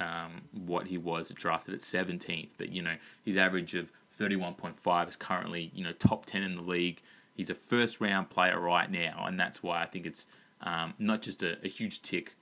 um, 0.00 0.42
what 0.52 0.86
he 0.86 0.96
was 0.96 1.28
drafted 1.32 1.74
at 1.74 1.80
17th, 1.80 2.52
but 2.56 2.70
you 2.70 2.80
know 2.80 2.96
his 3.22 3.36
average 3.36 3.74
of 3.74 3.92
31.5 4.18 5.08
is 5.08 5.16
currently 5.16 5.70
you 5.74 5.84
know 5.84 5.92
top 5.92 6.26
10 6.26 6.42
in 6.42 6.56
the 6.56 6.62
league. 6.62 7.00
He's 7.34 7.50
a 7.50 7.54
first 7.54 8.00
round 8.00 8.30
player 8.30 8.58
right 8.58 8.90
now, 8.90 9.24
and 9.26 9.38
that's 9.38 9.62
why 9.62 9.82
I 9.82 9.86
think 9.86 10.06
it's 10.06 10.26
um, 10.62 10.94
not 10.98 11.22
just 11.22 11.42
a, 11.42 11.58
a, 11.64 11.68
huge 11.68 12.00
tick 12.00 12.34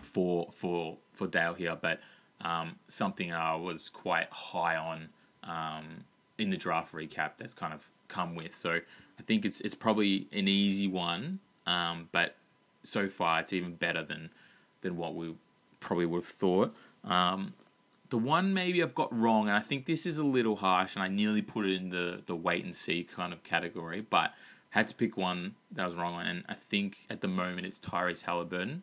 for 0.00 0.48
for 0.52 0.98
for 1.12 1.26
Dale 1.26 1.54
here, 1.54 1.76
but 1.80 2.00
um, 2.40 2.76
something 2.86 3.32
I 3.32 3.56
was 3.56 3.88
quite 3.88 4.28
high 4.30 4.76
on 4.76 5.08
um, 5.42 6.04
in 6.38 6.50
the 6.50 6.56
draft 6.56 6.94
recap. 6.94 7.32
That's 7.38 7.54
kind 7.54 7.74
of 7.74 7.90
come 8.06 8.36
with. 8.36 8.54
So 8.54 8.78
I 9.18 9.22
think 9.22 9.44
it's 9.44 9.60
it's 9.62 9.74
probably 9.74 10.28
an 10.32 10.46
easy 10.46 10.86
one, 10.86 11.40
um, 11.66 12.08
but 12.12 12.36
so 12.84 13.08
far 13.08 13.40
it's 13.40 13.52
even 13.52 13.74
better 13.74 14.02
than 14.02 14.30
than 14.82 14.96
what 14.96 15.16
we 15.16 15.34
probably 15.80 16.06
would 16.06 16.18
have 16.18 16.26
thought. 16.26 16.74
Um, 17.02 17.54
the 18.10 18.18
one 18.18 18.52
maybe 18.54 18.82
I've 18.82 18.94
got 18.94 19.12
wrong, 19.16 19.48
and 19.48 19.56
I 19.56 19.60
think 19.60 19.86
this 19.86 20.06
is 20.06 20.18
a 20.18 20.24
little 20.24 20.56
harsh, 20.56 20.94
and 20.94 21.02
I 21.02 21.08
nearly 21.08 21.42
put 21.42 21.66
it 21.66 21.74
in 21.74 21.88
the 21.88 22.22
the 22.26 22.36
wait 22.36 22.64
and 22.64 22.74
see 22.74 23.04
kind 23.04 23.32
of 23.32 23.42
category, 23.42 24.00
but 24.00 24.32
had 24.70 24.88
to 24.88 24.94
pick 24.94 25.16
one 25.16 25.54
that 25.72 25.82
I 25.82 25.86
was 25.86 25.94
wrong 25.94 26.14
on, 26.14 26.26
and 26.26 26.44
I 26.48 26.54
think 26.54 27.06
at 27.08 27.20
the 27.20 27.28
moment 27.28 27.66
it's 27.66 27.78
Tyrese 27.78 28.24
Halliburton. 28.24 28.82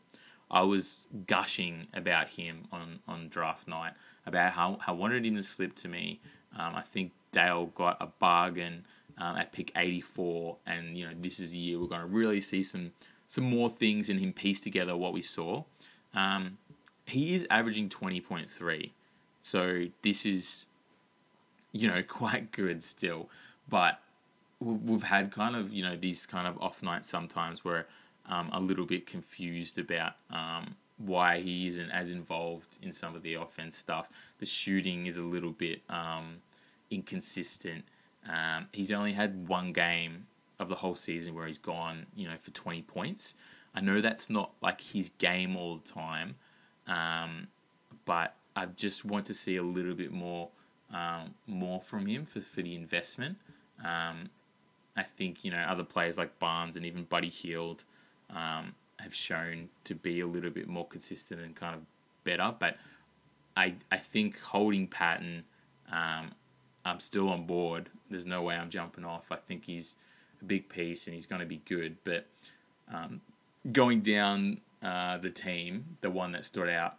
I 0.49 0.62
was 0.63 1.07
gushing 1.27 1.88
about 1.93 2.31
him 2.31 2.67
on, 2.73 2.99
on 3.07 3.29
draft 3.29 3.69
night, 3.69 3.93
about 4.25 4.51
how, 4.51 4.77
how 4.81 4.93
I 4.93 4.95
wanted 4.95 5.25
him 5.25 5.38
to 5.38 5.43
slip 5.43 5.75
to 5.75 5.88
me. 5.88 6.19
Um, 6.57 6.75
I 6.75 6.81
think 6.81 7.13
Dale 7.31 7.67
got 7.67 7.97
a 8.01 8.07
bargain 8.07 8.86
um, 9.17 9.38
at 9.38 9.53
pick 9.53 9.71
84, 9.75 10.57
and 10.65 10.97
you 10.97 11.07
know 11.07 11.13
this 11.19 11.39
is 11.39 11.51
the 11.51 11.57
year 11.57 11.79
we're 11.79 11.88
going 11.88 12.01
to 12.01 12.07
really 12.07 12.41
see 12.41 12.63
some 12.63 12.91
some 13.27 13.45
more 13.45 13.69
things 13.69 14.10
in 14.10 14.17
him 14.17 14.34
piece 14.34 14.60
together 14.60 14.95
what 14.97 15.13
we 15.13 15.21
saw. 15.21 15.63
Um, 16.13 16.57
he 17.05 17.34
is 17.34 17.47
averaging 17.49 17.88
20.3, 17.88 18.91
so 19.41 19.86
this 20.01 20.25
is 20.25 20.67
you 21.71 21.88
know 21.88 22.04
quite 22.08 22.51
good 22.51 22.84
still, 22.84 23.30
but 23.67 23.99
we've, 24.60 25.04
had 25.04 25.32
kind 25.32 25.56
of 25.56 25.73
you 25.73 25.84
know 25.84 25.95
these 25.95 26.25
kind 26.25 26.47
of 26.47 26.62
off 26.62 26.84
nights 26.84 27.10
sometimes 27.10 27.65
where 27.65 27.88
I'm 28.25 28.49
a 28.51 28.60
little 28.60 28.86
bit 28.86 29.06
confused 29.06 29.77
about 29.77 30.13
um, 30.30 30.75
why 30.97 31.39
he 31.39 31.67
isn't 31.67 31.89
as 31.89 32.12
involved 32.13 32.77
in 32.82 32.91
some 32.91 33.15
of 33.15 33.23
the 33.23 33.34
offense 33.34 33.77
stuff. 33.77 34.10
The 34.39 34.45
shooting 34.45 35.08
is 35.08 35.17
a 35.17 35.23
little 35.23 35.51
bit 35.51 35.82
um, 35.89 36.38
inconsistent. 36.89 37.86
Um, 38.30 38.67
he's 38.71 38.91
only 38.91 39.13
had 39.13 39.47
one 39.47 39.73
game 39.73 40.27
of 40.60 40.69
the 40.69 40.75
whole 40.75 40.95
season 40.95 41.34
where 41.34 41.47
he's 41.47 41.58
gone, 41.58 42.06
you 42.15 42.27
know, 42.27 42.38
for 42.39 42.51
20 42.51 42.84
points. 42.84 43.34
I 43.73 43.82
know 43.82 43.99
that's 43.99 44.30
not 44.30 44.51
like 44.62 44.82
his 44.82 45.10
game 45.17 45.56
all 45.56 45.77
the 45.77 45.89
time, 45.89 46.36
um, 46.88 47.47
but 48.06 48.36
I 48.55 48.65
just 48.65 49.05
want 49.05 49.25
to 49.27 49.33
see 49.33 49.55
a 49.55 49.63
little 49.63 49.93
bit 49.93 50.11
more, 50.11 50.49
um, 50.93 51.35
more 51.47 51.81
from 51.81 52.05
him 52.05 52.25
for, 52.25 52.41
for 52.41 52.61
the 52.61 52.75
investment. 52.75 53.37
Um, 53.83 54.29
I 54.95 55.03
think 55.03 55.45
you 55.45 55.51
know 55.51 55.59
other 55.59 55.83
players 55.83 56.17
like 56.17 56.37
Barnes 56.39 56.75
and 56.75 56.85
even 56.85 57.03
Buddy 57.03 57.29
Hield 57.29 57.85
um, 58.29 58.75
have 58.99 59.15
shown 59.15 59.69
to 59.85 59.95
be 59.95 60.19
a 60.19 60.27
little 60.27 60.51
bit 60.51 60.67
more 60.67 60.85
consistent 60.85 61.41
and 61.41 61.55
kind 61.55 61.75
of 61.75 61.81
better, 62.23 62.53
but 62.59 62.77
I 63.55 63.75
I 63.91 63.97
think 63.97 64.39
holding 64.39 64.87
Patton 64.87 65.45
um, 65.91 66.31
I'm 66.85 66.99
still 66.99 67.29
on 67.29 67.45
board. 67.45 67.89
There's 68.09 68.25
no 68.25 68.41
way 68.41 68.55
I'm 68.55 68.69
jumping 68.69 69.05
off. 69.05 69.31
I 69.31 69.35
think 69.35 69.65
he's 69.65 69.95
a 70.41 70.45
big 70.45 70.69
piece 70.69 71.05
and 71.07 71.13
he's 71.13 71.25
going 71.25 71.41
to 71.41 71.45
be 71.45 71.61
good. 71.65 71.97
But 72.03 72.27
um, 72.91 73.21
going 73.71 74.01
down 74.01 74.61
uh, 74.81 75.17
the 75.17 75.29
team, 75.29 75.97
the 76.01 76.09
one 76.09 76.31
that 76.31 76.45
stood 76.45 76.69
out, 76.69 76.97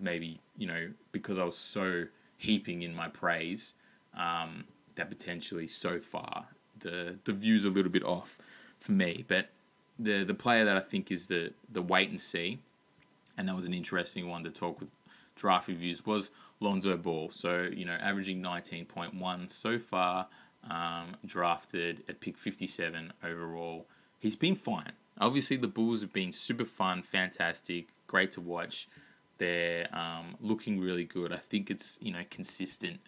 maybe 0.00 0.40
you 0.56 0.66
know 0.66 0.88
because 1.12 1.38
I 1.38 1.44
was 1.44 1.58
so 1.58 2.04
heaping 2.36 2.82
in 2.82 2.94
my 2.94 3.08
praise, 3.08 3.74
um, 4.16 4.64
that 4.94 5.08
potentially 5.08 5.66
so 5.66 6.00
far 6.00 6.46
the 6.80 7.16
the 7.24 7.32
view's 7.32 7.64
a 7.64 7.70
little 7.70 7.90
bit 7.90 8.04
off 8.04 8.38
for 8.78 8.92
me. 8.92 9.24
But 9.26 9.48
the 9.98 10.24
the 10.24 10.34
player 10.34 10.64
that 10.64 10.76
I 10.76 10.80
think 10.80 11.10
is 11.10 11.26
the 11.26 11.52
the 11.70 11.82
wait 11.82 12.10
and 12.10 12.20
see, 12.20 12.58
and 13.36 13.48
that 13.48 13.56
was 13.56 13.66
an 13.66 13.74
interesting 13.74 14.28
one 14.28 14.44
to 14.44 14.50
talk 14.50 14.80
with 14.80 14.88
draft 15.36 15.68
reviews 15.68 16.04
was 16.04 16.30
Lonzo 16.60 16.96
Ball. 16.96 17.30
So, 17.30 17.68
you 17.72 17.84
know, 17.84 17.92
averaging 18.00 18.42
19.1 18.42 19.50
so 19.50 19.78
far, 19.78 20.26
um, 20.68 21.16
drafted 21.24 22.02
at 22.08 22.20
pick 22.20 22.36
57 22.36 23.12
overall. 23.22 23.86
He's 24.18 24.36
been 24.36 24.54
fine. 24.54 24.92
Obviously, 25.18 25.56
the 25.56 25.68
Bulls 25.68 26.00
have 26.00 26.12
been 26.12 26.32
super 26.32 26.64
fun, 26.64 27.02
fantastic, 27.02 27.88
great 28.06 28.30
to 28.32 28.40
watch. 28.40 28.88
They're 29.38 29.88
um, 29.94 30.36
looking 30.40 30.80
really 30.80 31.04
good. 31.04 31.32
I 31.32 31.38
think 31.38 31.70
it's, 31.70 31.98
you 32.00 32.12
know, 32.12 32.22
consistent 32.30 33.00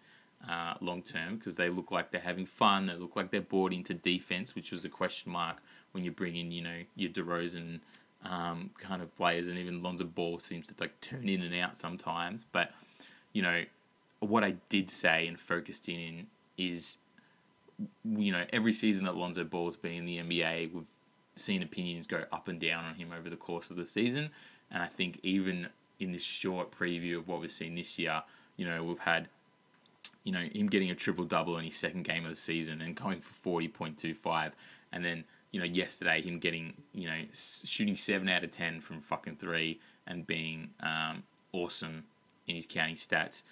uh, 0.48 0.74
long 0.80 1.02
term 1.02 1.36
because 1.36 1.56
they 1.56 1.68
look 1.68 1.90
like 1.90 2.10
they're 2.10 2.20
having 2.20 2.46
fun. 2.46 2.86
They 2.86 2.94
look 2.94 3.16
like 3.16 3.30
they're 3.30 3.40
bought 3.40 3.72
into 3.72 3.94
defense, 3.94 4.54
which 4.54 4.70
was 4.70 4.84
a 4.84 4.88
question 4.88 5.32
mark 5.32 5.58
when 5.92 6.04
you 6.04 6.10
bring 6.10 6.36
in, 6.36 6.52
you 6.52 6.62
know, 6.62 6.82
your 6.96 7.10
DeRozan 7.10 7.80
um, 8.24 8.70
kind 8.78 9.02
of 9.02 9.14
players, 9.14 9.48
and 9.48 9.58
even 9.58 9.82
Lonzo 9.82 10.04
Ball 10.04 10.38
seems 10.38 10.66
to 10.68 10.74
like 10.80 11.00
turn 11.00 11.28
in 11.28 11.42
and 11.42 11.54
out 11.54 11.76
sometimes. 11.76 12.44
But 12.50 12.72
you 13.32 13.42
know, 13.42 13.64
what 14.20 14.44
I 14.44 14.56
did 14.68 14.90
say 14.90 15.26
and 15.26 15.38
focused 15.38 15.88
in 15.88 16.26
is, 16.56 16.98
you 18.04 18.32
know, 18.32 18.44
every 18.52 18.72
season 18.72 19.04
that 19.04 19.16
Lonzo 19.16 19.44
Ball's 19.44 19.76
been 19.76 19.92
in 19.92 20.06
the 20.06 20.18
NBA, 20.18 20.72
we've 20.72 20.90
seen 21.36 21.62
opinions 21.62 22.06
go 22.06 22.24
up 22.32 22.48
and 22.48 22.60
down 22.60 22.84
on 22.84 22.94
him 22.94 23.12
over 23.16 23.30
the 23.30 23.36
course 23.36 23.70
of 23.70 23.76
the 23.76 23.86
season, 23.86 24.30
and 24.70 24.82
I 24.82 24.86
think 24.86 25.20
even 25.22 25.68
in 25.98 26.12
this 26.12 26.24
short 26.24 26.70
preview 26.70 27.18
of 27.18 27.28
what 27.28 27.40
we've 27.40 27.52
seen 27.52 27.74
this 27.74 27.98
year, 27.98 28.22
you 28.56 28.66
know, 28.66 28.84
we've 28.84 28.98
had 29.00 29.28
you 30.24 30.32
know, 30.32 30.46
him 30.52 30.66
getting 30.66 30.90
a 30.90 30.94
triple 30.94 31.24
double 31.24 31.56
in 31.56 31.64
his 31.64 31.76
second 31.76 32.02
game 32.02 32.24
of 32.24 32.30
the 32.30 32.36
season 32.36 32.82
and 32.82 32.94
going 32.94 33.20
for 33.20 33.60
40.25. 33.60 34.52
And 34.92 35.02
then 35.02 35.24
you 35.50 35.60
know, 35.60 35.66
yesterday 35.66 36.20
him 36.20 36.38
getting, 36.38 36.74
you 36.92 37.08
know, 37.08 37.20
shooting 37.32 37.96
seven 37.96 38.28
out 38.28 38.44
of 38.44 38.50
ten 38.50 38.80
from 38.80 39.00
fucking 39.00 39.36
three 39.36 39.80
and 40.06 40.26
being 40.26 40.70
um, 40.82 41.22
awesome 41.52 42.04
in 42.46 42.54
his 42.54 42.66
counting 42.66 42.96
stats, 42.96 43.42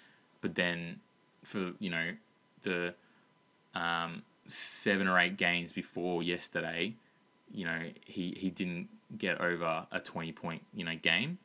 but 0.41 0.55
then 0.55 0.99
for 1.43 1.73
you 1.79 1.89
know 1.89 2.11
the 2.63 2.93
um, 3.73 4.23
seven 4.47 5.07
or 5.07 5.19
eight 5.19 5.37
games 5.37 5.71
before 5.73 6.21
yesterday, 6.21 6.93
you 7.51 7.65
know, 7.65 7.81
he 8.05 8.35
he 8.37 8.49
didn't 8.49 8.89
get 9.17 9.39
over 9.41 9.87
a 9.91 9.99
twenty 9.99 10.31
point 10.31 10.63
you 10.75 10.83
know 10.83 10.95
game 10.95 11.37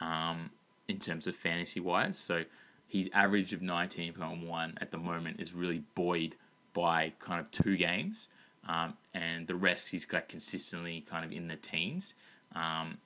um, 0.00 0.50
in 0.88 0.98
terms 0.98 1.26
of 1.26 1.36
fantasy 1.36 1.80
wise. 1.80 2.18
So 2.18 2.44
his 2.88 3.08
average 3.12 3.52
of 3.52 3.62
nineteen 3.62 4.12
point 4.12 4.46
one 4.46 4.78
at 4.80 4.90
the 4.90 4.98
moment 4.98 5.40
is 5.40 5.54
really 5.54 5.82
buoyed 5.94 6.34
by 6.72 7.12
kind 7.18 7.40
of 7.40 7.50
two 7.50 7.76
games 7.76 8.28
um, 8.68 8.94
and 9.14 9.46
the 9.46 9.54
rest 9.54 9.90
he's 9.90 10.06
got 10.06 10.28
consistently 10.28 11.00
kind 11.00 11.24
of 11.24 11.32
in 11.32 11.48
the 11.48 11.56
teens. 11.56 12.14
Um, 12.54 12.98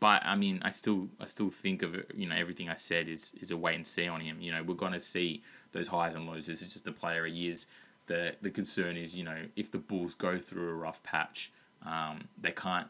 but 0.00 0.24
I 0.24 0.36
mean, 0.36 0.60
I 0.62 0.70
still 0.70 1.08
I 1.20 1.26
still 1.26 1.50
think 1.50 1.82
of. 1.82 1.94
You 2.14 2.28
know, 2.28 2.36
everything 2.36 2.68
I 2.68 2.74
said 2.76 3.08
is 3.08 3.32
is 3.40 3.50
a 3.50 3.56
wait 3.56 3.76
and 3.76 3.86
see 3.86 4.08
on 4.08 4.20
him. 4.20 4.40
You 4.40 4.52
know, 4.52 4.62
we're 4.62 4.74
gonna 4.74 5.00
see 5.00 5.42
those 5.72 5.88
highs 5.88 6.14
and 6.14 6.26
lows. 6.26 6.46
This 6.46 6.62
is 6.62 6.72
just 6.72 6.86
a 6.88 6.92
player 6.92 7.26
he 7.26 7.48
is. 7.48 7.66
The 8.06 8.34
the 8.40 8.50
concern 8.50 8.96
is, 8.96 9.16
you 9.16 9.22
know, 9.22 9.46
if 9.54 9.70
the 9.70 9.78
Bulls 9.78 10.14
go 10.14 10.38
through 10.38 10.68
a 10.70 10.74
rough 10.74 11.02
patch, 11.02 11.52
um, 11.86 12.28
they 12.40 12.50
can't, 12.50 12.88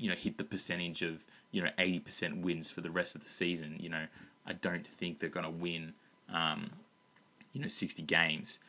you 0.00 0.08
know, 0.08 0.16
hit 0.16 0.38
the 0.38 0.44
percentage 0.44 1.02
of 1.02 1.26
you 1.52 1.62
know 1.62 1.70
eighty 1.78 2.00
percent 2.00 2.38
wins 2.38 2.70
for 2.70 2.80
the 2.80 2.90
rest 2.90 3.14
of 3.14 3.22
the 3.22 3.28
season. 3.28 3.76
You 3.78 3.90
know, 3.90 4.06
I 4.46 4.54
don't 4.54 4.86
think 4.86 5.18
they're 5.18 5.30
gonna 5.30 5.50
win. 5.50 5.94
Um, 6.32 6.70
you 7.52 7.60
know, 7.60 7.68
sixty 7.68 8.02
games 8.02 8.60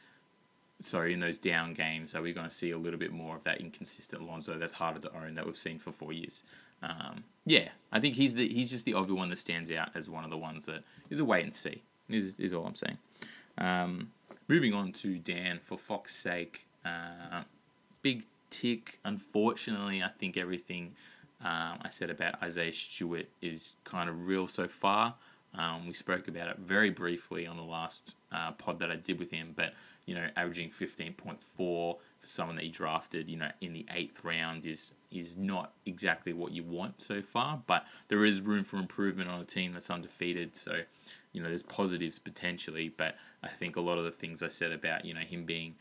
so 0.82 1.02
in 1.02 1.20
those 1.20 1.38
down 1.38 1.74
games, 1.74 2.16
are 2.16 2.22
we 2.22 2.34
going 2.34 2.48
to 2.48 2.54
see 2.54 2.72
a 2.72 2.78
little 2.78 3.00
bit 3.00 3.12
more 3.12 3.36
of 3.36 3.44
that 3.44 3.62
inconsistent 3.62 4.24
Lonzo 4.24 4.58
that's 4.58 4.74
harder 4.74 5.00
to 5.02 5.16
own 5.16 5.36
that 5.36 5.46
we've 5.46 5.58
seen 5.58 5.80
for 5.80 5.92
four 5.92 6.12
years? 6.12 6.44
Um, 6.82 7.24
yeah, 7.46 7.70
I 7.92 8.00
think 8.00 8.16
he's 8.16 8.36
the 8.36 8.48
he's 8.48 8.72
just 8.72 8.86
the 8.86 8.96
obvious 8.96 9.18
one 9.18 9.30
that 9.30 9.38
stands 9.38 9.70
out 9.72 9.90
as 9.96 10.10
one 10.10 10.24
of 10.24 10.32
the 10.32 10.38
ones 10.38 10.66
that 10.66 10.84
is 11.10 11.20
a 11.20 11.26
wait 11.26 11.44
and 11.44 11.54
see. 11.54 11.84
Is 12.10 12.34
is 12.40 12.54
all 12.54 12.66
I'm 12.66 12.76
saying. 12.76 12.98
Um, 13.58 14.12
moving 14.48 14.74
on 14.74 14.92
to 14.94 15.20
Dan 15.20 15.60
for 15.60 15.78
Fox's 15.78 16.18
sake, 16.18 16.66
uh, 16.84 17.44
big 18.02 18.26
tick. 18.50 18.98
Unfortunately, 19.06 20.02
I 20.02 20.08
think 20.08 20.36
everything 20.36 20.96
um, 21.44 21.80
I 21.82 21.90
said 21.90 22.10
about 22.10 22.42
Isaiah 22.44 22.74
Stewart 22.74 23.28
is 23.42 23.76
kind 23.84 24.10
of 24.10 24.28
real 24.28 24.48
so 24.48 24.68
far. 24.68 25.16
Um, 25.54 25.88
we 25.88 25.94
spoke 25.94 26.28
about 26.28 26.48
it 26.48 26.58
very 26.60 26.90
briefly 26.90 27.46
on 27.46 27.58
the 27.58 27.64
last 27.64 28.16
uh, 28.32 28.52
pod 28.52 28.80
that 28.80 28.92
I 28.92 28.96
did 28.96 29.20
with 29.20 29.32
him, 29.32 29.54
but 29.56 29.74
you 30.06 30.16
know, 30.16 30.28
averaging 30.36 30.70
15.4 30.70 31.42
for 31.42 31.98
someone 32.24 32.56
that 32.56 32.64
he 32.66 32.72
drafted, 32.72 33.30
you 33.30 33.38
know, 33.38 33.52
in 33.62 33.74
the 33.74 33.86
eighth 33.92 34.24
round 34.24 34.66
is 34.66 34.94
is 35.12 35.38
not 35.38 35.74
exactly 35.86 36.32
what 36.32 36.52
you 36.52 36.64
want 36.64 37.02
so 37.02 37.22
far, 37.22 37.62
but 37.68 37.86
there 38.08 38.26
is 38.26 38.42
room 38.42 38.64
for 38.64 38.78
improvement 38.78 39.30
on 39.30 39.42
a 39.42 39.46
team 39.46 39.74
that's 39.74 39.90
undefeated. 39.90 40.56
So, 40.56 40.82
you 41.34 41.42
know, 41.42 41.48
there's 41.48 41.64
positives 41.64 42.18
potentially, 42.18 42.94
but 42.96 43.18
I 43.44 43.50
think 43.50 43.76
a 43.76 43.82
lot 43.82 43.98
of 43.98 44.06
the 44.06 44.12
things 44.12 44.42
I 44.42 44.48
said 44.48 44.72
about, 44.72 45.04
you 45.06 45.14
know, 45.14 45.22
him 45.22 45.44
being, 45.44 45.76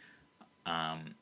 um, 0.66 1.14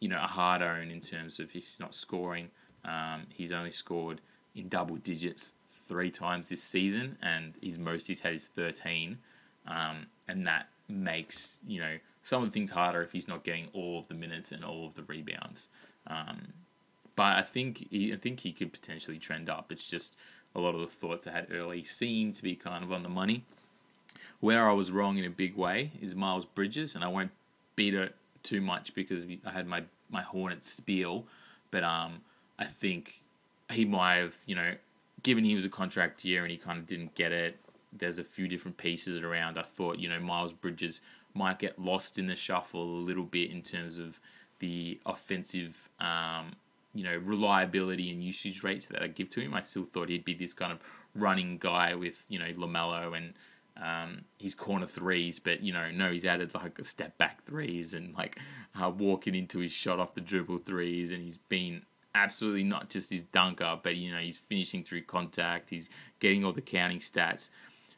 you 0.00 0.08
know, 0.08 0.18
a 0.18 0.26
hard 0.26 0.60
own 0.60 0.90
in 0.90 1.00
terms 1.00 1.38
of 1.38 1.46
if 1.46 1.52
he's 1.52 1.78
not 1.78 1.94
scoring, 1.94 2.50
um, 2.84 3.26
he's 3.28 3.52
only 3.52 3.70
scored 3.70 4.20
in 4.54 4.68
double 4.68 4.96
digits 4.96 5.52
three 5.66 6.10
times 6.10 6.48
this 6.48 6.62
season, 6.62 7.18
and 7.22 7.54
his 7.62 7.78
most 7.78 8.06
he's 8.06 8.20
had 8.20 8.34
is 8.34 8.48
13. 8.48 9.18
Um, 9.66 10.06
and 10.28 10.46
that 10.46 10.68
makes, 10.88 11.60
you 11.66 11.80
know, 11.80 11.98
some 12.22 12.42
of 12.42 12.48
the 12.48 12.52
things 12.52 12.70
harder 12.70 13.02
if 13.02 13.12
he's 13.12 13.28
not 13.28 13.44
getting 13.44 13.68
all 13.72 13.98
of 13.98 14.08
the 14.08 14.14
minutes 14.14 14.52
and 14.52 14.64
all 14.64 14.86
of 14.86 14.94
the 14.94 15.02
rebounds. 15.02 15.68
Um, 16.06 16.52
but 17.16 17.36
I 17.36 17.42
think 17.42 17.88
he, 17.90 18.12
I 18.12 18.16
think 18.16 18.40
he 18.40 18.52
could 18.52 18.72
potentially 18.72 19.18
trend 19.18 19.50
up. 19.50 19.70
It's 19.70 19.88
just 19.88 20.16
a 20.54 20.60
lot 20.60 20.74
of 20.74 20.80
the 20.80 20.86
thoughts 20.86 21.26
I 21.26 21.32
had 21.32 21.48
early 21.52 21.82
seem 21.82 22.32
to 22.32 22.42
be 22.42 22.54
kind 22.54 22.84
of 22.84 22.92
on 22.92 23.02
the 23.02 23.08
money. 23.08 23.44
Where 24.40 24.68
I 24.68 24.72
was 24.72 24.90
wrong 24.90 25.18
in 25.18 25.24
a 25.24 25.30
big 25.30 25.56
way 25.56 25.92
is 26.00 26.14
Miles 26.14 26.44
Bridges, 26.44 26.94
and 26.94 27.04
I 27.04 27.08
won't 27.08 27.30
beat 27.76 27.94
it 27.94 28.14
too 28.42 28.60
much 28.60 28.94
because 28.94 29.26
I 29.44 29.52
had 29.52 29.66
my 29.66 29.84
my 30.10 30.22
Hornet 30.22 30.62
spiel, 30.62 31.24
but 31.70 31.82
um, 31.82 32.20
I 32.62 32.66
think 32.66 33.22
he 33.70 33.84
might 33.84 34.16
have 34.16 34.36
you 34.46 34.54
know 34.54 34.74
given 35.22 35.44
he 35.44 35.54
was 35.54 35.64
a 35.64 35.68
contract 35.68 36.24
year 36.24 36.42
and 36.42 36.50
he 36.50 36.56
kind 36.56 36.78
of 36.78 36.86
didn't 36.86 37.14
get 37.14 37.32
it. 37.32 37.58
There's 37.92 38.18
a 38.18 38.24
few 38.24 38.48
different 38.48 38.76
pieces 38.76 39.18
around. 39.18 39.58
I 39.58 39.62
thought 39.62 39.98
you 39.98 40.08
know 40.08 40.20
Miles 40.20 40.52
Bridges 40.52 41.00
might 41.34 41.58
get 41.58 41.78
lost 41.78 42.18
in 42.18 42.26
the 42.26 42.36
shuffle 42.36 42.82
a 42.82 43.02
little 43.02 43.24
bit 43.24 43.50
in 43.50 43.62
terms 43.62 43.98
of 43.98 44.20
the 44.58 45.00
offensive, 45.06 45.88
um, 45.98 46.52
you 46.94 47.02
know, 47.02 47.16
reliability 47.16 48.10
and 48.10 48.22
usage 48.22 48.62
rates 48.62 48.86
that 48.86 49.02
I 49.02 49.08
give 49.08 49.28
to 49.30 49.40
him. 49.40 49.54
I 49.54 49.62
still 49.62 49.84
thought 49.84 50.08
he'd 50.08 50.24
be 50.24 50.34
this 50.34 50.54
kind 50.54 50.72
of 50.72 50.78
running 51.14 51.58
guy 51.58 51.94
with 51.94 52.24
you 52.28 52.38
know 52.38 52.52
LaMelo 52.52 53.16
and 53.16 53.34
um, 53.76 54.24
his 54.38 54.54
corner 54.54 54.86
threes, 54.86 55.40
but 55.40 55.62
you 55.62 55.72
know, 55.72 55.90
no, 55.90 56.12
he's 56.12 56.24
added 56.24 56.54
like 56.54 56.78
a 56.78 56.84
step 56.84 57.18
back 57.18 57.44
threes 57.44 57.94
and 57.94 58.14
like 58.14 58.38
uh, 58.80 58.90
walking 58.90 59.34
into 59.34 59.58
his 59.58 59.72
shot 59.72 59.98
off 59.98 60.14
the 60.14 60.20
dribble 60.20 60.58
threes, 60.58 61.10
and 61.12 61.22
he's 61.22 61.38
been 61.38 61.82
absolutely 62.14 62.64
not 62.64 62.90
just 62.90 63.10
his 63.10 63.22
dunker, 63.22 63.78
but 63.82 63.96
you 63.96 64.12
know, 64.12 64.20
he's 64.20 64.38
finishing 64.38 64.84
through 64.84 65.02
contact, 65.02 65.70
he's 65.70 65.88
getting 66.20 66.44
all 66.44 66.52
the 66.52 66.60
counting 66.60 66.98
stats. 66.98 67.48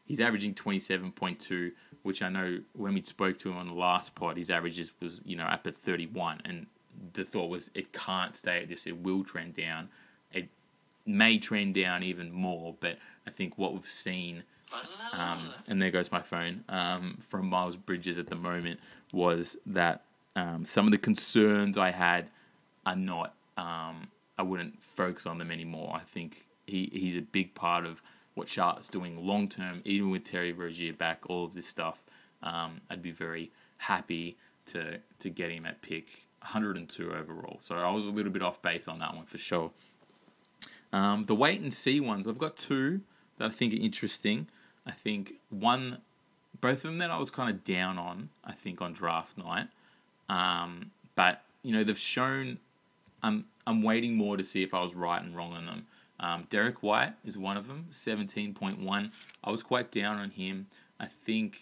He's 0.06 0.20
averaging 0.20 0.54
27.2 0.54 1.72
which 2.04 2.22
I 2.22 2.28
know 2.28 2.60
when 2.74 2.92
we 2.92 3.02
spoke 3.02 3.38
to 3.38 3.50
him 3.50 3.56
on 3.56 3.66
the 3.66 3.74
last 3.74 4.14
pod, 4.14 4.36
his 4.36 4.50
averages 4.50 4.92
was 5.00 5.22
you 5.24 5.36
know 5.36 5.44
up 5.44 5.66
at 5.66 5.74
31, 5.74 6.42
and 6.44 6.66
the 7.14 7.24
thought 7.24 7.48
was 7.48 7.70
it 7.74 7.92
can't 7.92 8.36
stay 8.36 8.60
at 8.62 8.68
this; 8.68 8.86
it 8.86 8.98
will 8.98 9.24
trend 9.24 9.54
down. 9.54 9.88
It 10.30 10.48
may 11.06 11.38
trend 11.38 11.74
down 11.74 12.02
even 12.02 12.30
more, 12.30 12.76
but 12.78 12.98
I 13.26 13.30
think 13.30 13.56
what 13.56 13.72
we've 13.72 13.86
seen, 13.86 14.42
um, 15.12 15.54
and 15.66 15.80
there 15.80 15.90
goes 15.90 16.12
my 16.12 16.20
phone 16.20 16.64
um, 16.68 17.16
from 17.20 17.48
Miles 17.48 17.76
Bridges 17.76 18.18
at 18.18 18.28
the 18.28 18.36
moment, 18.36 18.80
was 19.10 19.56
that 19.64 20.02
um, 20.36 20.66
some 20.66 20.84
of 20.84 20.92
the 20.92 20.98
concerns 20.98 21.78
I 21.78 21.90
had 21.90 22.28
are 22.84 22.96
not. 22.96 23.34
Um, 23.56 24.08
I 24.36 24.42
wouldn't 24.42 24.82
focus 24.82 25.26
on 25.26 25.38
them 25.38 25.50
anymore. 25.50 25.92
I 25.94 26.04
think 26.04 26.44
he, 26.66 26.90
he's 26.92 27.16
a 27.16 27.22
big 27.22 27.54
part 27.54 27.86
of 27.86 28.02
what 28.34 28.48
Charlotte's 28.48 28.88
doing 28.88 29.24
long 29.24 29.48
term, 29.48 29.80
even 29.84 30.10
with 30.10 30.24
Terry 30.24 30.52
Rozier 30.52 30.92
back, 30.92 31.22
all 31.28 31.44
of 31.44 31.54
this 31.54 31.66
stuff. 31.66 32.06
Um, 32.42 32.80
I'd 32.90 33.02
be 33.02 33.12
very 33.12 33.50
happy 33.78 34.36
to 34.66 34.98
to 35.18 35.30
get 35.30 35.50
him 35.50 35.66
at 35.66 35.82
pick 35.82 36.08
102 36.40 37.12
overall. 37.12 37.58
So 37.60 37.76
I 37.76 37.90
was 37.90 38.06
a 38.06 38.10
little 38.10 38.32
bit 38.32 38.42
off 38.42 38.60
base 38.60 38.88
on 38.88 38.98
that 38.98 39.14
one 39.14 39.24
for 39.24 39.38
sure. 39.38 39.70
Um, 40.92 41.24
the 41.24 41.34
wait 41.34 41.60
and 41.60 41.72
see 41.72 42.00
ones, 42.00 42.28
I've 42.28 42.38
got 42.38 42.56
two 42.56 43.00
that 43.38 43.46
I 43.46 43.48
think 43.50 43.72
are 43.72 43.78
interesting. 43.78 44.48
I 44.86 44.92
think 44.92 45.34
one, 45.50 45.98
both 46.60 46.78
of 46.78 46.82
them 46.82 46.98
that 46.98 47.10
I 47.10 47.18
was 47.18 47.30
kind 47.30 47.50
of 47.50 47.64
down 47.64 47.98
on. 47.98 48.28
I 48.44 48.52
think 48.52 48.82
on 48.82 48.92
draft 48.92 49.38
night, 49.38 49.68
um, 50.28 50.90
but 51.14 51.42
you 51.62 51.72
know 51.72 51.84
they've 51.84 51.98
shown. 51.98 52.58
I'm 53.24 53.46
I'm 53.66 53.82
waiting 53.82 54.16
more 54.16 54.36
to 54.36 54.44
see 54.44 54.62
if 54.62 54.74
I 54.74 54.82
was 54.82 54.94
right 54.94 55.20
and 55.20 55.34
wrong 55.34 55.54
on 55.54 55.66
them. 55.66 55.86
Um, 56.20 56.46
Derrick 56.50 56.82
White 56.82 57.14
is 57.24 57.36
one 57.36 57.56
of 57.56 57.66
them, 57.66 57.86
17.1. 57.90 59.12
I 59.42 59.50
was 59.50 59.62
quite 59.62 59.90
down 59.90 60.18
on 60.18 60.30
him. 60.30 60.66
I 61.00 61.06
think 61.06 61.58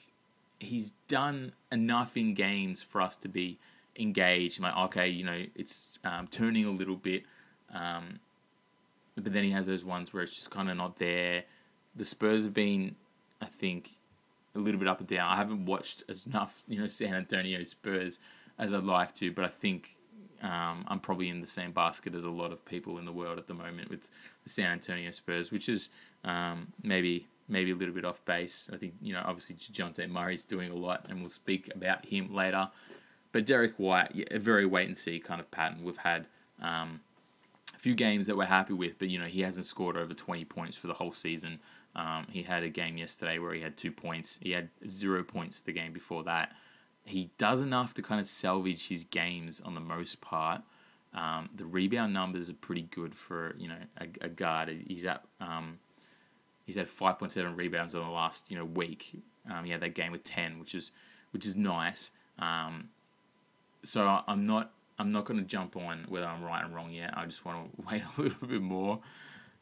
he's 0.58 0.92
done 1.08 1.52
enough 1.70 2.16
in 2.16 2.34
games 2.34 2.82
for 2.82 3.00
us 3.00 3.16
to 3.18 3.28
be 3.28 3.58
engaged. 3.98 4.58
I'm 4.58 4.64
like, 4.64 4.76
okay, 4.86 5.08
you 5.08 5.24
know, 5.24 5.44
it's 5.54 5.98
um, 6.04 6.26
turning 6.26 6.66
a 6.66 6.70
little 6.70 6.96
bit. 6.96 7.22
Um, 7.72 8.18
but 9.14 9.32
then 9.32 9.44
he 9.44 9.52
has 9.52 9.66
those 9.66 9.84
ones 9.84 10.12
where 10.12 10.22
it's 10.22 10.34
just 10.34 10.50
kind 10.50 10.68
of 10.68 10.76
not 10.76 10.96
there. 10.96 11.44
The 11.94 12.04
Spurs 12.04 12.44
have 12.44 12.54
been, 12.54 12.96
I 13.40 13.46
think, 13.46 13.90
a 14.54 14.58
little 14.58 14.78
bit 14.78 14.88
up 14.88 14.98
and 14.98 15.08
down. 15.08 15.28
I 15.28 15.36
haven't 15.36 15.64
watched 15.64 16.02
as 16.08 16.26
enough, 16.26 16.62
you 16.66 16.78
know, 16.78 16.86
San 16.86 17.14
Antonio 17.14 17.62
Spurs 17.62 18.18
as 18.58 18.74
I'd 18.74 18.84
like 18.84 19.14
to, 19.16 19.32
but 19.32 19.44
I 19.44 19.48
think 19.48 19.88
um, 20.42 20.84
I'm 20.88 20.98
probably 20.98 21.28
in 21.28 21.40
the 21.40 21.46
same 21.46 21.70
basket 21.70 22.14
as 22.14 22.24
a 22.24 22.30
lot 22.30 22.52
of 22.52 22.64
people 22.64 22.98
in 22.98 23.04
the 23.04 23.12
world 23.12 23.38
at 23.38 23.46
the 23.46 23.54
moment 23.54 23.88
with 23.90 24.10
the 24.42 24.50
San 24.50 24.72
Antonio 24.72 25.10
Spurs, 25.12 25.52
which 25.52 25.68
is 25.68 25.90
um, 26.24 26.72
maybe 26.82 27.28
maybe 27.48 27.70
a 27.70 27.74
little 27.74 27.94
bit 27.94 28.04
off 28.04 28.24
base. 28.24 28.68
I 28.72 28.76
think 28.76 28.94
you 29.00 29.12
know 29.12 29.22
obviously 29.24 29.56
Dejounte 29.56 30.08
Murray's 30.10 30.44
doing 30.44 30.70
a 30.70 30.76
lot, 30.76 31.06
and 31.08 31.20
we'll 31.20 31.30
speak 31.30 31.70
about 31.74 32.06
him 32.06 32.34
later. 32.34 32.70
But 33.30 33.46
Derrick 33.46 33.74
White, 33.76 34.28
a 34.30 34.38
very 34.38 34.66
wait 34.66 34.88
and 34.88 34.96
see 34.96 35.18
kind 35.18 35.40
of 35.40 35.50
pattern. 35.50 35.84
We've 35.84 35.96
had 35.96 36.26
um, 36.60 37.00
a 37.74 37.78
few 37.78 37.94
games 37.94 38.26
that 38.26 38.36
we're 38.36 38.44
happy 38.46 38.74
with, 38.74 38.98
but 38.98 39.08
you 39.08 39.20
know 39.20 39.26
he 39.26 39.42
hasn't 39.42 39.66
scored 39.66 39.96
over 39.96 40.12
20 40.12 40.44
points 40.46 40.76
for 40.76 40.88
the 40.88 40.94
whole 40.94 41.12
season. 41.12 41.60
Um, 41.94 42.26
he 42.30 42.42
had 42.42 42.62
a 42.64 42.68
game 42.68 42.96
yesterday 42.96 43.38
where 43.38 43.54
he 43.54 43.60
had 43.60 43.76
two 43.76 43.92
points. 43.92 44.40
He 44.42 44.52
had 44.52 44.70
zero 44.88 45.22
points 45.22 45.60
the 45.60 45.72
game 45.72 45.92
before 45.92 46.24
that 46.24 46.52
he 47.04 47.30
does 47.38 47.62
enough 47.62 47.94
to 47.94 48.02
kind 48.02 48.20
of 48.20 48.26
salvage 48.26 48.88
his 48.88 49.04
games 49.04 49.60
on 49.60 49.74
the 49.74 49.80
most 49.80 50.20
part. 50.20 50.62
Um, 51.14 51.50
the 51.54 51.64
rebound 51.64 52.14
numbers 52.14 52.48
are 52.48 52.54
pretty 52.54 52.82
good 52.82 53.14
for 53.14 53.54
you 53.58 53.68
know 53.68 53.78
a, 53.98 54.06
a 54.22 54.28
guard. 54.28 54.84
He's 54.86 55.04
at 55.04 55.24
um, 55.40 55.78
he's 56.64 56.76
had 56.76 56.88
five 56.88 57.18
point 57.18 57.30
seven 57.30 57.56
rebounds 57.56 57.94
on 57.94 58.04
the 58.04 58.10
last 58.10 58.50
you 58.50 58.56
know 58.56 58.64
week. 58.64 59.22
Um, 59.50 59.64
he 59.64 59.72
had 59.72 59.80
that 59.80 59.94
game 59.94 60.12
with 60.12 60.22
ten, 60.22 60.58
which 60.58 60.74
is 60.74 60.92
which 61.32 61.44
is 61.44 61.56
nice. 61.56 62.10
Um, 62.38 62.88
so 63.82 64.22
I'm 64.26 64.46
not 64.46 64.72
I'm 64.98 65.10
not 65.10 65.24
going 65.24 65.40
to 65.40 65.46
jump 65.46 65.76
on 65.76 66.06
whether 66.08 66.26
I'm 66.26 66.42
right 66.42 66.64
and 66.64 66.74
wrong 66.74 66.92
yet. 66.92 67.16
I 67.16 67.26
just 67.26 67.44
want 67.44 67.76
to 67.76 67.82
wait 67.90 68.02
a 68.02 68.20
little 68.20 68.46
bit 68.46 68.62
more. 68.62 69.00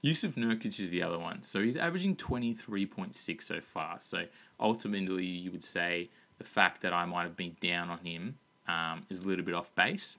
Jusuf 0.05 0.34
Nurkic 0.34 0.78
is 0.78 0.91
the 0.91 1.03
other 1.03 1.18
one. 1.18 1.43
So 1.43 1.61
he's 1.61 1.76
averaging 1.76 2.16
23.6 2.16 3.43
so 3.43 3.61
far. 3.61 4.01
So 4.01 4.24
ultimately, 4.59 5.26
you 5.26 5.51
would 5.51 5.64
say 5.64 6.09
the 6.41 6.45
fact 6.45 6.80
that 6.80 6.95
I 6.95 7.05
might 7.05 7.24
have 7.24 7.36
been 7.36 7.55
down 7.61 7.91
on 7.91 7.99
him 7.99 8.38
um, 8.66 9.05
is 9.11 9.20
a 9.20 9.28
little 9.28 9.45
bit 9.45 9.55
off 9.55 9.74
base. 9.74 10.18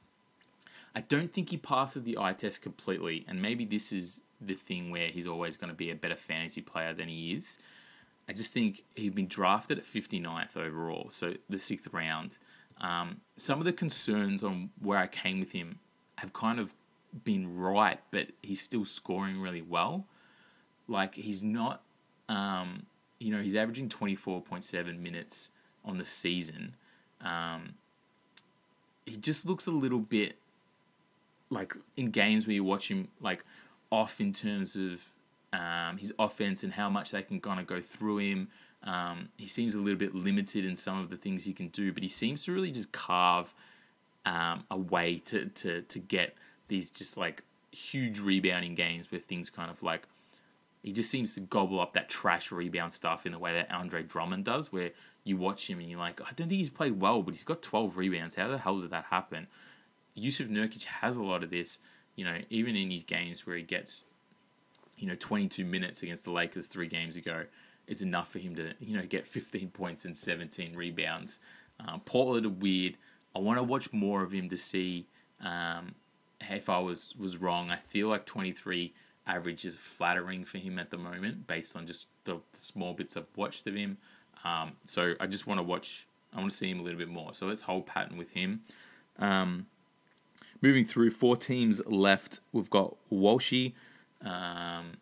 I 0.93 1.01
don't 1.01 1.33
think 1.33 1.49
he 1.49 1.57
passes 1.57 2.03
the 2.03 2.15
eye 2.19 2.33
test 2.33 2.61
completely, 2.61 3.25
and 3.27 3.41
maybe 3.41 3.65
this 3.65 3.91
is 3.91 4.21
the 4.39 4.53
thing 4.53 4.91
where 4.91 5.07
he's 5.07 5.25
always 5.25 5.57
going 5.57 5.71
to 5.71 5.75
be 5.75 5.89
a 5.89 5.95
better 5.95 6.15
fantasy 6.15 6.61
player 6.61 6.93
than 6.93 7.09
he 7.09 7.33
is. 7.33 7.57
I 8.29 8.33
just 8.33 8.53
think 8.53 8.83
he'd 8.95 9.15
been 9.15 9.27
drafted 9.27 9.79
at 9.79 9.83
59th 9.83 10.55
overall, 10.55 11.07
so 11.09 11.33
the 11.49 11.57
sixth 11.57 11.91
round. 11.91 12.37
Um, 12.79 13.21
some 13.35 13.57
of 13.57 13.65
the 13.65 13.73
concerns 13.73 14.43
on 14.43 14.69
where 14.79 14.99
I 14.99 15.07
came 15.07 15.39
with 15.39 15.53
him 15.53 15.79
have 16.19 16.33
kind 16.33 16.59
of 16.59 16.75
been 17.23 17.57
right, 17.57 17.99
but 18.11 18.27
he's 18.43 18.61
still 18.61 18.85
scoring 18.85 19.41
really 19.41 19.63
well. 19.63 20.05
Like 20.87 21.15
he's 21.15 21.41
not, 21.41 21.81
um, 22.29 22.85
you 23.19 23.31
know, 23.31 23.41
he's 23.41 23.55
averaging 23.55 23.89
24.7 23.89 24.99
minutes 24.99 25.49
on 25.85 25.97
the 25.97 26.05
season. 26.05 26.75
Um, 27.21 27.75
he 29.05 29.17
just 29.17 29.45
looks 29.45 29.67
a 29.67 29.71
little 29.71 29.99
bit 29.99 30.35
like 31.49 31.73
in 31.97 32.09
games 32.11 32.47
where 32.47 32.53
you 32.53 32.63
watch 32.63 32.89
him 32.89 33.09
like 33.19 33.43
off 33.91 34.21
in 34.21 34.31
terms 34.33 34.75
of 34.75 35.09
um, 35.53 35.97
his 35.97 36.13
offense 36.17 36.63
and 36.63 36.73
how 36.73 36.89
much 36.89 37.11
they 37.11 37.21
can 37.21 37.39
kind 37.39 37.59
of 37.59 37.67
go 37.67 37.81
through 37.81 38.19
him. 38.19 38.47
Um, 38.83 39.29
he 39.37 39.47
seems 39.47 39.75
a 39.75 39.79
little 39.79 39.99
bit 39.99 40.15
limited 40.15 40.65
in 40.65 40.75
some 40.75 40.99
of 40.99 41.09
the 41.09 41.17
things 41.17 41.43
he 41.43 41.53
can 41.53 41.67
do, 41.67 41.91
but 41.91 42.03
he 42.03 42.09
seems 42.09 42.45
to 42.45 42.53
really 42.53 42.71
just 42.71 42.91
carve 42.91 43.53
um, 44.25 44.63
a 44.71 44.77
way 44.77 45.21
to, 45.25 45.45
to, 45.45 45.81
to 45.81 45.99
get 45.99 46.35
these 46.67 46.89
just 46.89 47.17
like 47.17 47.43
huge 47.71 48.19
rebounding 48.19 48.75
games 48.75 49.11
where 49.11 49.21
things 49.21 49.49
kind 49.49 49.69
of 49.69 49.83
like 49.83 50.07
he 50.81 50.91
just 50.91 51.09
seems 51.11 51.35
to 51.35 51.41
gobble 51.41 51.79
up 51.79 51.93
that 51.93 52.09
trash 52.09 52.51
rebound 52.51 52.93
stuff 52.93 53.25
in 53.25 53.31
the 53.31 53.39
way 53.39 53.53
that 53.53 53.71
Andre 53.71 54.03
Drummond 54.03 54.45
does, 54.45 54.71
where 54.71 54.91
you 55.23 55.37
watch 55.37 55.69
him 55.69 55.79
and 55.79 55.89
you're 55.89 55.99
like, 55.99 56.19
I 56.21 56.33
don't 56.35 56.47
think 56.47 56.59
he's 56.59 56.69
played 56.69 56.99
well, 56.99 57.21
but 57.21 57.35
he's 57.35 57.43
got 57.43 57.61
12 57.61 57.97
rebounds. 57.97 58.35
How 58.35 58.47
the 58.47 58.57
hell 58.57 58.79
did 58.79 58.89
that 58.89 59.05
happen? 59.05 59.47
Jusuf 60.17 60.49
Nurkic 60.49 60.85
has 60.85 61.17
a 61.17 61.23
lot 61.23 61.43
of 61.43 61.51
this, 61.51 61.79
you 62.15 62.25
know, 62.25 62.39
even 62.49 62.75
in 62.75 62.89
his 62.89 63.03
games 63.03 63.45
where 63.45 63.55
he 63.55 63.63
gets, 63.63 64.03
you 64.97 65.07
know, 65.07 65.15
22 65.17 65.63
minutes 65.63 66.01
against 66.01 66.25
the 66.25 66.31
Lakers 66.31 66.67
three 66.67 66.87
games 66.87 67.15
ago. 67.15 67.45
it's 67.87 68.01
enough 68.01 68.31
for 68.31 68.39
him 68.39 68.55
to 68.55 68.73
you 68.79 68.95
know 68.95 69.05
get 69.05 69.27
15 69.27 69.69
points 69.69 70.05
and 70.05 70.17
17 70.17 70.75
rebounds. 70.75 71.39
Um, 71.79 72.01
Portland 72.01 72.45
are 72.45 72.49
weird. 72.49 72.97
I 73.35 73.39
want 73.39 73.59
to 73.59 73.63
watch 73.63 73.91
more 73.93 74.23
of 74.23 74.31
him 74.31 74.49
to 74.49 74.57
see 74.57 75.07
um, 75.43 75.95
if 76.39 76.69
I 76.69 76.79
was 76.79 77.13
was 77.17 77.37
wrong. 77.37 77.69
I 77.69 77.77
feel 77.77 78.07
like 78.09 78.25
23 78.25 78.93
average 79.31 79.65
is 79.65 79.75
flattering 79.75 80.43
for 80.43 80.57
him 80.57 80.77
at 80.77 80.91
the 80.91 80.97
moment 80.97 81.47
based 81.47 81.75
on 81.75 81.85
just 81.85 82.07
the, 82.25 82.35
the 82.51 82.59
small 82.59 82.93
bits 82.93 83.15
I've 83.15 83.29
watched 83.35 83.65
of 83.67 83.75
him. 83.75 83.97
Um, 84.43 84.73
so 84.85 85.13
I 85.19 85.27
just 85.27 85.47
want 85.47 85.59
to 85.59 85.63
watch. 85.63 86.07
I 86.33 86.39
want 86.39 86.51
to 86.51 86.57
see 86.57 86.69
him 86.69 86.79
a 86.79 86.83
little 86.83 86.99
bit 86.99 87.09
more. 87.09 87.33
So 87.33 87.45
let's 87.45 87.61
hold 87.61 87.85
pattern 87.85 88.17
with 88.17 88.31
him. 88.33 88.61
Um, 89.19 89.67
moving 90.61 90.85
through, 90.85 91.11
four 91.11 91.35
teams 91.35 91.81
left. 91.85 92.39
We've 92.51 92.69
got 92.69 92.95
Walshy. 93.11 93.73
Um, 94.23 94.93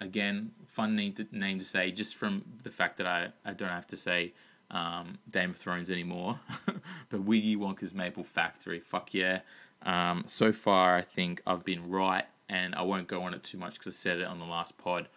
again, 0.00 0.52
fun 0.66 0.96
name 0.96 1.12
to, 1.14 1.26
name 1.32 1.58
to 1.58 1.64
say 1.64 1.90
just 1.90 2.16
from 2.16 2.44
the 2.62 2.70
fact 2.70 2.98
that 2.98 3.06
I, 3.06 3.28
I 3.44 3.52
don't 3.52 3.70
have 3.70 3.86
to 3.88 3.96
say 3.96 4.32
um, 4.70 5.18
Game 5.30 5.50
of 5.50 5.56
Thrones 5.56 5.90
anymore. 5.90 6.40
but 7.08 7.22
Wiggy 7.22 7.56
Wonka's 7.56 7.94
Maple 7.94 8.24
Factory, 8.24 8.80
fuck 8.80 9.14
yeah. 9.14 9.40
Um, 9.82 10.24
so 10.26 10.52
far, 10.52 10.96
I 10.96 11.02
think 11.02 11.42
I've 11.46 11.64
been 11.64 11.88
right, 11.88 12.24
and 12.48 12.74
I 12.74 12.82
won't 12.82 13.08
go 13.08 13.22
on 13.22 13.34
it 13.34 13.42
too 13.42 13.58
much 13.58 13.74
because 13.74 13.88
I 13.88 13.96
said 13.96 14.18
it 14.18 14.26
on 14.26 14.38
the 14.38 14.44
last 14.44 14.78
pod 14.78 15.08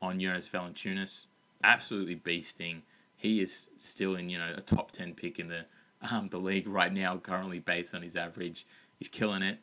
on 0.00 0.20
Jonas 0.20 0.48
Valanciunas. 0.48 1.26
Absolutely 1.62 2.16
beasting. 2.16 2.82
He 3.16 3.40
is 3.40 3.70
still 3.78 4.14
in 4.14 4.28
you 4.28 4.38
know 4.38 4.54
a 4.56 4.60
top 4.60 4.92
ten 4.92 5.14
pick 5.14 5.38
in 5.38 5.48
the 5.48 5.64
um, 6.10 6.28
the 6.28 6.38
league 6.38 6.68
right 6.68 6.92
now, 6.92 7.16
currently 7.16 7.58
based 7.58 7.94
on 7.94 8.02
his 8.02 8.16
average. 8.16 8.66
He's 8.98 9.08
killing 9.08 9.42
it. 9.42 9.58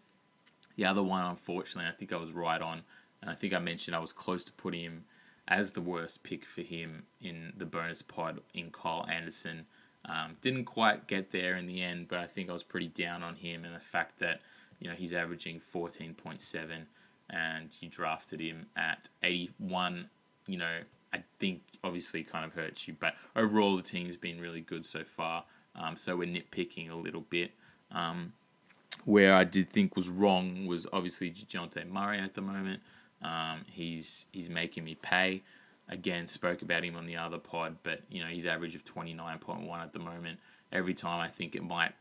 The 0.75 0.85
other 0.85 1.03
one, 1.03 1.23
unfortunately, 1.23 1.89
I 1.89 1.95
think 1.95 2.11
I 2.11 2.17
was 2.17 2.31
right 2.31 2.61
on, 2.61 2.81
and 3.21 3.31
I 3.31 3.35
think 3.35 3.53
I 3.53 3.59
mentioned 3.59 3.95
I 3.95 3.99
was 3.99 4.11
close 4.11 4.43
to 4.45 4.51
putting 4.51 4.81
him 4.81 5.05
as 5.47 5.71
the 5.71 5.81
worst 5.81 6.23
pick 6.23 6.43
for 6.43 6.61
him 6.61 7.03
in 7.21 7.53
the 7.55 7.65
bonus 7.65 8.01
pod 8.01 8.41
in 8.53 8.71
Kyle 8.71 9.05
Anderson. 9.09 9.65
Um, 10.03 10.37
didn't 10.41 10.65
quite 10.65 11.07
get 11.07 11.31
there 11.31 11.55
in 11.55 11.65
the 11.65 11.81
end, 11.81 12.07
but 12.07 12.19
I 12.19 12.27
think 12.27 12.49
I 12.49 12.53
was 12.53 12.63
pretty 12.63 12.87
down 12.87 13.23
on 13.23 13.35
him 13.35 13.65
and 13.65 13.73
the 13.73 13.79
fact 13.79 14.19
that 14.19 14.41
you 14.79 14.89
know 14.89 14.95
he's 14.95 15.13
averaging 15.13 15.59
14.7 15.59 16.85
and 17.29 17.69
you 17.79 17.89
drafted 17.89 18.39
him 18.39 18.67
at 18.75 19.09
81. 19.23 20.09
You 20.47 20.57
know, 20.57 20.79
I 21.13 21.23
think 21.39 21.61
obviously 21.83 22.23
kind 22.23 22.45
of 22.45 22.53
hurts 22.53 22.87
you, 22.87 22.95
but 22.99 23.15
overall 23.35 23.75
the 23.77 23.83
team's 23.83 24.17
been 24.17 24.39
really 24.39 24.61
good 24.61 24.85
so 24.85 25.03
far. 25.03 25.45
Um, 25.75 25.97
so 25.97 26.15
we're 26.15 26.27
nitpicking 26.27 26.91
a 26.91 26.95
little 26.95 27.21
bit. 27.21 27.51
Um, 27.91 28.33
where 29.03 29.33
I 29.33 29.43
did 29.43 29.69
think 29.69 29.95
was 29.95 30.09
wrong 30.09 30.65
was 30.65 30.87
obviously 30.91 31.29
Dejounte 31.31 31.87
Murray 31.87 32.19
at 32.19 32.33
the 32.33 32.41
moment. 32.41 32.81
Um, 33.21 33.61
he's 33.67 34.25
he's 34.31 34.49
making 34.49 34.83
me 34.83 34.95
pay. 34.95 35.43
Again, 35.87 36.27
spoke 36.27 36.61
about 36.61 36.83
him 36.83 36.95
on 36.95 37.05
the 37.05 37.17
other 37.17 37.37
pod, 37.37 37.77
but 37.83 38.01
you 38.09 38.21
know 38.21 38.29
his 38.29 38.45
average 38.45 38.75
of 38.75 38.83
twenty 38.83 39.13
nine 39.13 39.39
point 39.39 39.61
one 39.61 39.81
at 39.81 39.93
the 39.93 39.99
moment. 39.99 40.39
Every 40.71 40.93
time 40.93 41.19
I 41.19 41.27
think 41.27 41.55
it 41.55 41.63
might, 41.63 41.93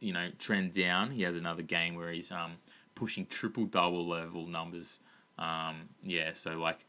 you 0.00 0.12
know, 0.12 0.30
trend 0.38 0.72
down. 0.72 1.12
He 1.12 1.22
has 1.22 1.36
another 1.36 1.62
game 1.62 1.94
where 1.94 2.10
he's 2.10 2.32
um 2.32 2.56
pushing 2.94 3.26
triple 3.26 3.66
double 3.66 4.08
level 4.08 4.46
numbers. 4.46 5.00
Um, 5.38 5.88
yeah, 6.02 6.32
so 6.34 6.52
like 6.52 6.84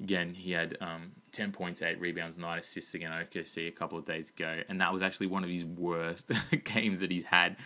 again, 0.00 0.34
he 0.34 0.52
had 0.52 0.76
um, 0.80 1.12
10 1.32 1.52
points, 1.52 1.82
8 1.82 2.00
rebounds, 2.00 2.38
9 2.38 2.58
assists 2.58 2.94
against 2.94 3.30
OKC 3.30 3.68
a 3.68 3.70
couple 3.70 3.98
of 3.98 4.04
days 4.04 4.30
ago. 4.30 4.60
And 4.68 4.80
that 4.80 4.92
was 4.92 5.02
actually 5.02 5.28
one 5.28 5.44
of 5.44 5.50
his 5.50 5.64
worst 5.64 6.30
games 6.64 7.00
that 7.00 7.10
he's 7.10 7.24
had 7.24 7.56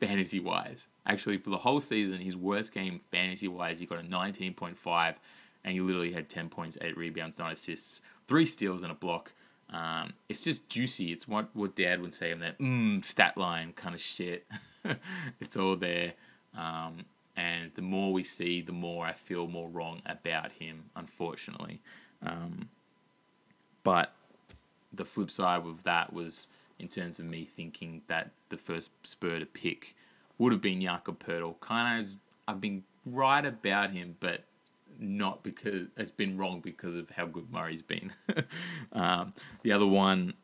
fantasy 0.00 0.40
wise. 0.40 0.86
Actually, 1.06 1.38
for 1.38 1.50
the 1.50 1.58
whole 1.58 1.80
season, 1.80 2.20
his 2.20 2.36
worst 2.36 2.72
game 2.72 3.00
fantasy 3.10 3.48
wise, 3.48 3.78
he 3.78 3.86
got 3.86 3.98
a 3.98 4.02
19.5 4.02 5.14
and 5.64 5.72
he 5.72 5.80
literally 5.80 6.12
had 6.12 6.28
10 6.28 6.48
points, 6.48 6.78
8 6.80 6.96
rebounds, 6.96 7.38
9 7.38 7.52
assists, 7.52 8.02
3 8.28 8.46
steals, 8.46 8.82
and 8.82 8.92
a 8.92 8.94
block. 8.94 9.32
Um, 9.70 10.12
it's 10.28 10.42
just 10.42 10.68
juicy. 10.68 11.10
It's 11.12 11.26
what, 11.26 11.48
what 11.54 11.74
dad 11.74 12.00
would 12.00 12.14
say 12.14 12.30
in 12.30 12.40
that 12.40 12.58
mm, 12.58 13.02
stat 13.04 13.36
line 13.36 13.72
kind 13.72 13.94
of 13.94 14.00
shit. 14.00 14.46
it's 15.40 15.56
all 15.56 15.76
there. 15.76 16.14
Um, 16.56 17.04
and 17.36 17.72
the 17.74 17.82
more 17.82 18.12
we 18.12 18.24
see, 18.24 18.60
the 18.60 18.72
more 18.72 19.06
I 19.06 19.12
feel 19.12 19.46
more 19.46 19.68
wrong 19.68 20.00
about 20.06 20.52
him, 20.52 20.84
unfortunately. 20.94 21.80
Um, 22.24 22.68
but 23.82 24.12
the 24.92 25.04
flip 25.04 25.30
side 25.30 25.66
of 25.66 25.82
that 25.82 26.12
was 26.12 26.48
in 26.78 26.88
terms 26.88 27.18
of 27.18 27.26
me 27.26 27.44
thinking 27.44 28.02
that 28.06 28.30
the 28.48 28.56
first 28.56 28.90
spur 29.02 29.38
to 29.38 29.46
pick 29.46 29.94
would 30.38 30.52
have 30.52 30.60
been 30.60 30.80
Jakob 30.80 31.22
Poeltl. 31.24 31.58
Kind 31.60 32.04
of, 32.04 32.14
I've 32.46 32.60
been 32.60 32.84
right 33.06 33.44
about 33.44 33.90
him, 33.90 34.16
but 34.20 34.44
not 34.98 35.42
because 35.42 35.86
it's 35.96 36.10
been 36.10 36.36
wrong 36.36 36.60
because 36.60 36.96
of 36.96 37.10
how 37.10 37.26
good 37.26 37.52
Murray's 37.52 37.82
been. 37.82 38.12
um, 38.92 39.32
the 39.62 39.72
other 39.72 39.86
one 39.86 40.34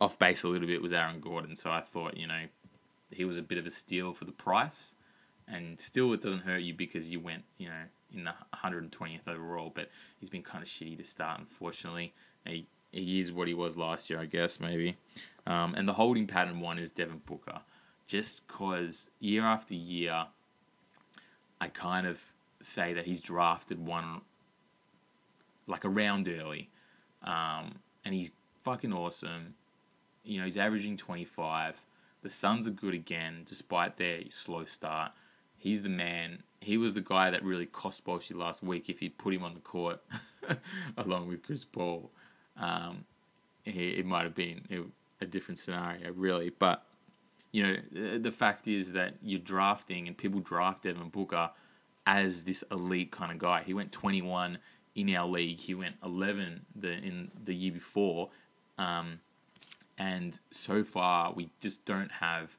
off 0.00 0.18
base 0.18 0.42
a 0.42 0.48
little 0.48 0.68
bit 0.68 0.82
was 0.82 0.92
Aaron 0.92 1.20
Gordon, 1.20 1.56
so 1.56 1.70
I 1.70 1.80
thought 1.80 2.16
you 2.16 2.26
know 2.26 2.44
he 3.10 3.24
was 3.24 3.36
a 3.36 3.42
bit 3.42 3.58
of 3.58 3.66
a 3.66 3.70
steal 3.70 4.12
for 4.12 4.24
the 4.24 4.32
price, 4.32 4.94
and 5.50 5.78
still 5.78 6.12
it 6.12 6.20
doesn't 6.20 6.40
hurt 6.40 6.62
you 6.62 6.74
because 6.74 7.10
you 7.10 7.20
went 7.20 7.44
you 7.58 7.68
know 7.68 7.84
in 8.14 8.24
the 8.24 8.34
120th 8.54 9.28
overall, 9.28 9.72
but 9.74 9.90
he's 10.18 10.30
been 10.30 10.42
kind 10.42 10.62
of 10.62 10.68
shitty 10.68 10.96
to 10.98 11.04
start, 11.04 11.40
unfortunately. 11.40 12.14
He, 12.46 12.66
he 12.90 13.20
is 13.20 13.32
what 13.32 13.48
he 13.48 13.54
was 13.54 13.76
last 13.76 14.08
year, 14.08 14.18
I 14.18 14.26
guess, 14.26 14.60
maybe. 14.60 14.96
Um, 15.46 15.74
and 15.74 15.86
the 15.86 15.92
holding 15.92 16.26
pattern 16.26 16.60
one 16.60 16.78
is 16.78 16.90
Devin 16.90 17.22
Booker. 17.26 17.60
Just 18.06 18.46
because 18.46 19.10
year 19.20 19.44
after 19.44 19.74
year, 19.74 20.26
I 21.60 21.68
kind 21.68 22.06
of 22.06 22.32
say 22.60 22.94
that 22.94 23.04
he's 23.04 23.20
drafted 23.20 23.84
one 23.84 24.22
like 25.66 25.84
a 25.84 25.88
round 25.88 26.28
early. 26.28 26.70
Um, 27.22 27.80
and 28.04 28.14
he's 28.14 28.30
fucking 28.62 28.92
awesome. 28.92 29.54
You 30.24 30.38
know, 30.38 30.44
he's 30.44 30.56
averaging 30.56 30.96
25. 30.96 31.84
The 32.22 32.28
Suns 32.28 32.66
are 32.66 32.72
good 32.72 32.94
again, 32.94 33.42
despite 33.44 33.98
their 33.98 34.22
slow 34.30 34.64
start. 34.64 35.12
He's 35.58 35.82
the 35.82 35.88
man. 35.88 36.42
He 36.60 36.78
was 36.78 36.94
the 36.94 37.00
guy 37.00 37.30
that 37.30 37.42
really 37.42 37.66
cost 37.66 38.04
Bolshy 38.04 38.34
last 38.34 38.62
week 38.62 38.88
if 38.88 39.00
he'd 39.00 39.18
put 39.18 39.34
him 39.34 39.42
on 39.42 39.54
the 39.54 39.60
court 39.60 40.00
along 40.96 41.28
with 41.28 41.42
Chris 41.42 41.64
Paul. 41.64 42.10
Um, 42.56 43.04
he, 43.64 43.90
it 43.90 44.06
might 44.06 44.24
have 44.24 44.34
been 44.34 44.92
a 45.20 45.26
different 45.26 45.58
scenario, 45.58 46.12
really. 46.12 46.50
But, 46.50 46.84
you 47.52 47.62
know, 47.62 47.76
the, 47.92 48.18
the 48.18 48.30
fact 48.30 48.66
is 48.66 48.92
that 48.92 49.14
you're 49.22 49.40
drafting 49.40 50.08
and 50.08 50.16
people 50.16 50.40
draft 50.40 50.84
Devin 50.84 51.08
Booker 51.08 51.50
as 52.06 52.44
this 52.44 52.64
elite 52.70 53.10
kind 53.10 53.30
of 53.30 53.38
guy. 53.38 53.62
He 53.64 53.74
went 53.74 53.92
21 53.92 54.58
in 54.94 55.14
our 55.14 55.28
league. 55.28 55.58
He 55.60 55.74
went 55.74 55.96
11 56.02 56.66
the 56.74 56.92
in 56.92 57.30
the 57.44 57.54
year 57.54 57.72
before, 57.72 58.30
um, 58.78 59.20
and 59.98 60.38
so 60.50 60.82
far 60.82 61.32
we 61.32 61.50
just 61.60 61.84
don't 61.84 62.10
have 62.12 62.56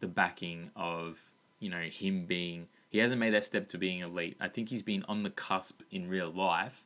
the 0.00 0.06
backing 0.06 0.70
of 0.76 1.32
you 1.60 1.70
know 1.70 1.82
him 1.82 2.26
being. 2.26 2.68
He 2.88 2.98
hasn't 2.98 3.20
made 3.20 3.34
that 3.34 3.44
step 3.44 3.68
to 3.68 3.78
being 3.78 4.00
elite. 4.00 4.36
I 4.40 4.48
think 4.48 4.68
he's 4.68 4.82
been 4.82 5.04
on 5.08 5.20
the 5.20 5.30
cusp 5.30 5.82
in 5.92 6.08
real 6.08 6.30
life, 6.30 6.82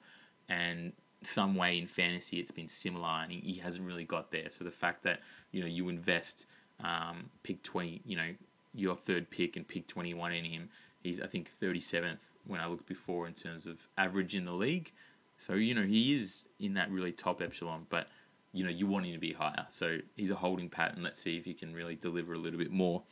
and 0.48 0.92
some 1.22 1.54
way 1.54 1.78
in 1.78 1.86
fantasy 1.86 2.38
it's 2.38 2.50
been 2.50 2.68
similar, 2.68 3.22
and 3.22 3.32
he, 3.32 3.54
hasn't 3.54 3.86
really 3.86 4.04
got 4.04 4.30
there. 4.30 4.50
So 4.50 4.64
the 4.64 4.70
fact 4.70 5.02
that 5.04 5.20
you 5.50 5.62
know 5.62 5.68
you 5.68 5.88
invest 5.88 6.46
um, 6.82 7.30
pick 7.42 7.62
20, 7.62 8.02
you 8.04 8.16
know 8.16 8.34
your 8.74 8.96
third 8.96 9.30
pick 9.30 9.56
and 9.56 9.66
pick 9.66 9.86
21 9.86 10.32
in 10.32 10.44
him 10.44 10.68
He's 11.04 11.20
I 11.20 11.26
think 11.26 11.50
37th 11.50 12.32
when 12.46 12.60
I 12.60 12.66
looked 12.66 12.86
before 12.86 13.28
in 13.28 13.34
terms 13.34 13.66
of 13.66 13.86
average 13.96 14.34
in 14.34 14.46
the 14.46 14.54
league. 14.54 14.90
So 15.36 15.52
you 15.52 15.74
know 15.74 15.82
he 15.82 16.14
is 16.14 16.46
in 16.58 16.74
that 16.74 16.90
really 16.90 17.12
top 17.12 17.42
echelon, 17.42 17.86
but 17.90 18.08
you 18.52 18.64
know 18.64 18.70
you 18.70 18.86
want 18.86 19.04
him 19.04 19.12
to 19.12 19.18
be 19.18 19.34
higher. 19.34 19.66
So 19.68 19.98
he's 20.16 20.30
a 20.30 20.36
holding 20.36 20.70
pattern. 20.70 21.02
Let's 21.02 21.18
see 21.18 21.36
if 21.36 21.44
he 21.44 21.52
can 21.52 21.74
really 21.74 21.94
deliver 21.94 22.32
a 22.32 22.38
little 22.38 22.58
bit 22.58 22.72
more 22.72 23.02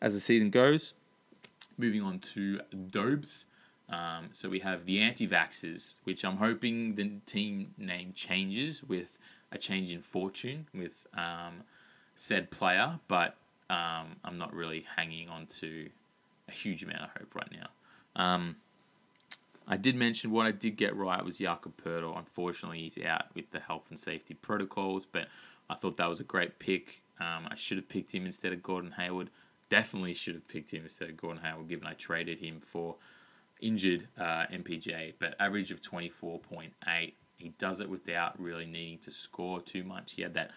as 0.00 0.12
the 0.12 0.20
season 0.20 0.50
goes. 0.50 0.92
Moving 1.78 2.02
on 2.02 2.18
to 2.18 2.60
Dobes. 2.90 3.46
Um, 3.88 4.28
so 4.32 4.48
we 4.48 4.58
have 4.58 4.84
the 4.84 5.00
anti-vaxxers, 5.00 6.00
which 6.04 6.24
I'm 6.24 6.36
hoping 6.36 6.96
the 6.96 7.12
team 7.24 7.72
name 7.78 8.12
changes 8.14 8.82
with 8.82 9.18
a 9.50 9.56
change 9.56 9.92
in 9.92 10.00
fortune 10.02 10.66
with 10.74 11.06
um, 11.14 11.62
said 12.14 12.50
player, 12.50 12.98
but 13.08 13.36
um, 13.70 14.16
I'm 14.24 14.36
not 14.36 14.52
really 14.52 14.84
hanging 14.96 15.28
on 15.28 15.46
to 15.60 15.88
a 16.48 16.52
huge 16.52 16.82
amount 16.82 17.04
of 17.04 17.10
hope 17.18 17.34
right 17.34 17.50
now. 17.50 17.68
Um, 18.16 18.56
I 19.66 19.76
did 19.76 19.94
mention 19.96 20.30
what 20.30 20.46
I 20.46 20.50
did 20.50 20.76
get 20.76 20.96
right 20.96 21.24
was 21.24 21.38
Jakob 21.38 21.74
Poeltl. 21.82 22.18
Unfortunately, 22.18 22.80
he's 22.80 22.98
out 23.04 23.26
with 23.34 23.50
the 23.52 23.60
health 23.60 23.90
and 23.90 23.98
safety 23.98 24.34
protocols, 24.34 25.06
but 25.10 25.28
I 25.70 25.74
thought 25.74 25.98
that 25.98 26.08
was 26.08 26.20
a 26.20 26.24
great 26.24 26.58
pick. 26.58 27.02
Um, 27.20 27.46
I 27.50 27.54
should 27.54 27.76
have 27.76 27.88
picked 27.88 28.14
him 28.14 28.24
instead 28.24 28.52
of 28.52 28.62
Gordon 28.62 28.92
Hayward. 28.92 29.30
Definitely 29.68 30.14
should 30.14 30.34
have 30.34 30.48
picked 30.48 30.72
him 30.72 30.84
instead 30.84 31.10
of 31.10 31.16
Gordon 31.16 31.42
Hayward, 31.42 31.68
given 31.68 31.86
I 31.86 31.92
traded 31.94 32.38
him 32.38 32.60
for 32.60 32.96
injured 33.60 34.08
uh, 34.18 34.46
MPJ. 34.52 35.14
But 35.18 35.34
average 35.38 35.70
of 35.70 35.80
24.8. 35.80 37.12
He 37.36 37.48
does 37.58 37.80
it 37.80 37.88
without 37.88 38.40
really 38.40 38.66
needing 38.66 38.98
to 38.98 39.12
score 39.12 39.60
too 39.60 39.84
much. 39.84 40.14
He 40.14 40.22
had 40.22 40.34
that 40.34 40.50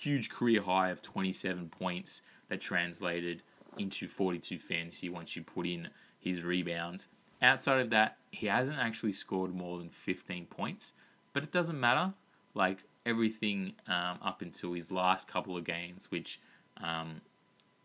huge 0.00 0.30
career 0.30 0.62
high 0.62 0.90
of 0.90 1.02
27 1.02 1.68
points 1.68 2.22
that 2.48 2.60
translated 2.60 3.42
into 3.78 4.08
42 4.08 4.58
fantasy 4.58 5.08
once 5.08 5.36
you 5.36 5.42
put 5.42 5.66
in 5.66 5.88
his 6.18 6.42
rebounds. 6.42 7.08
Outside 7.42 7.80
of 7.80 7.90
that, 7.90 8.16
he 8.30 8.46
hasn't 8.46 8.78
actually 8.78 9.12
scored 9.12 9.54
more 9.54 9.78
than 9.78 9.90
15 9.90 10.46
points, 10.46 10.92
but 11.32 11.42
it 11.42 11.52
doesn't 11.52 11.78
matter 11.78 12.14
like 12.54 12.84
everything 13.04 13.74
um, 13.86 14.18
up 14.22 14.40
until 14.40 14.72
his 14.72 14.90
last 14.90 15.28
couple 15.28 15.56
of 15.56 15.64
games, 15.64 16.10
which 16.10 16.40
um, 16.82 17.20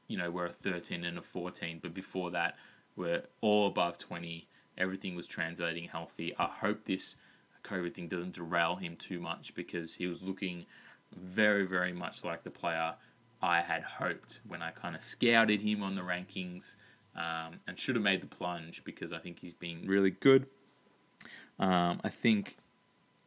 you 0.10 0.18
know 0.18 0.30
we're 0.30 0.48
a 0.48 0.52
13 0.52 1.06
and 1.06 1.18
a 1.18 1.22
14, 1.22 1.80
but 1.82 1.94
before 1.94 2.32
that 2.32 2.58
we're 3.00 3.24
all 3.40 3.68
above 3.68 3.98
20. 3.98 4.46
Everything 4.78 5.16
was 5.16 5.26
translating 5.26 5.86
healthy. 5.86 6.36
I 6.38 6.48
hope 6.48 6.84
this 6.84 7.16
COVID 7.64 7.94
thing 7.94 8.08
doesn't 8.08 8.34
derail 8.34 8.76
him 8.76 8.98
too 8.98 9.20
much 9.20 9.56
because 9.56 9.96
he 9.96 10.06
was 10.06 10.22
looking 10.22 10.66
very, 11.16 11.66
very 11.66 11.94
much 11.94 12.24
like 12.24 12.44
the 12.44 12.52
player 12.52 12.96
I 13.42 13.62
had 13.62 13.84
hoped 13.84 14.42
when 14.48 14.62
I 14.62 14.72
kind 14.72 14.96
of 14.96 15.02
scouted 15.02 15.62
him 15.62 15.82
on 15.82 15.96
the 15.96 16.02
rankings 16.02 16.76
um, 17.16 17.60
and 17.68 17.78
should 17.78 17.96
have 17.96 18.04
made 18.04 18.22
the 18.22 18.28
plunge 18.28 18.84
because 18.84 19.14
I 19.14 19.20
think 19.20 19.40
he's 19.40 19.54
been 19.54 19.88
really 19.88 20.12
good. 20.12 20.48
Um, 21.58 22.02
I 22.04 22.10
think, 22.10 22.58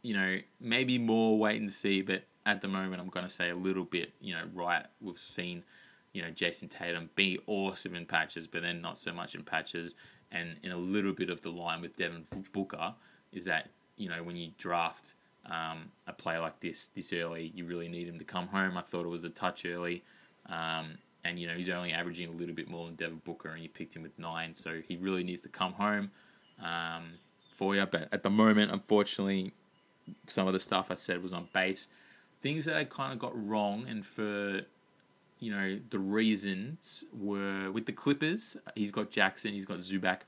you 0.02 0.14
know, 0.14 0.38
maybe 0.60 0.98
more 0.98 1.38
wait 1.38 1.60
and 1.60 1.70
see, 1.70 2.02
but 2.02 2.24
at 2.44 2.60
the 2.60 2.68
moment 2.68 3.00
I'm 3.00 3.08
going 3.08 3.26
to 3.26 3.32
say 3.32 3.48
a 3.50 3.56
little 3.56 3.84
bit, 3.84 4.12
you 4.20 4.34
know, 4.34 4.44
right. 4.54 4.84
We've 5.00 5.18
seen, 5.18 5.64
you 6.12 6.22
know, 6.22 6.30
Jayson 6.30 6.68
Tatum 6.68 7.10
be 7.14 7.38
awesome 7.46 7.94
in 7.94 8.06
patches, 8.06 8.46
but 8.46 8.62
then 8.62 8.80
not 8.80 8.98
so 8.98 9.12
much 9.12 9.34
in 9.34 9.42
patches. 9.42 9.94
And 10.30 10.56
in 10.62 10.72
a 10.72 10.76
little 10.76 11.12
bit 11.12 11.30
of 11.30 11.42
the 11.42 11.50
line 11.50 11.80
with 11.80 11.96
Devin 11.96 12.24
Booker 12.52 12.94
is 13.32 13.44
that, 13.46 13.70
you 13.96 14.08
know, 14.08 14.22
when 14.22 14.36
you 14.36 14.52
draft 14.58 15.14
um, 15.46 15.90
a 16.06 16.12
player 16.12 16.40
like 16.40 16.60
this 16.60 16.86
this 16.88 17.12
early, 17.12 17.52
you 17.54 17.64
really 17.66 17.88
need 17.88 18.08
him 18.08 18.18
to 18.18 18.24
come 18.24 18.48
home. 18.48 18.76
I 18.76 18.82
thought 18.82 19.04
it 19.04 19.08
was 19.08 19.24
a 19.24 19.30
touch 19.30 19.64
early. 19.66 20.04
Um, 20.48 20.98
and, 21.24 21.38
you 21.38 21.46
know, 21.46 21.54
he's 21.54 21.68
only 21.68 21.92
averaging 21.92 22.28
a 22.28 22.32
little 22.32 22.54
bit 22.54 22.68
more 22.68 22.86
than 22.86 22.96
Devin 22.96 23.22
Booker, 23.24 23.50
and 23.50 23.62
you 23.62 23.68
picked 23.68 23.94
him 23.94 24.02
with 24.02 24.18
nine. 24.18 24.54
So 24.54 24.80
he 24.86 24.96
really 24.96 25.22
needs 25.22 25.40
to 25.42 25.48
come 25.48 25.74
home 25.74 26.10
um, 26.62 27.14
for 27.50 27.76
you. 27.76 27.86
But 27.86 28.08
at 28.10 28.22
the 28.22 28.30
moment, 28.30 28.72
unfortunately, 28.72 29.52
some 30.28 30.46
of 30.46 30.52
the 30.52 30.60
stuff 30.60 30.90
I 30.90 30.96
said 30.96 31.22
was 31.22 31.32
on 31.32 31.48
base. 31.52 31.88
Things 32.40 32.64
that 32.64 32.76
I 32.76 32.84
kind 32.84 33.12
of 33.12 33.20
got 33.20 33.32
wrong, 33.46 33.86
and 33.86 34.04
for 34.04 34.62
you 35.42 35.50
know 35.50 35.80
the 35.90 35.98
reasons 35.98 37.04
were 37.12 37.70
with 37.72 37.86
the 37.86 37.92
Clippers. 37.92 38.56
He's 38.76 38.92
got 38.92 39.10
Jackson, 39.10 39.52
he's 39.52 39.66
got 39.66 39.78
Zubac. 39.78 40.20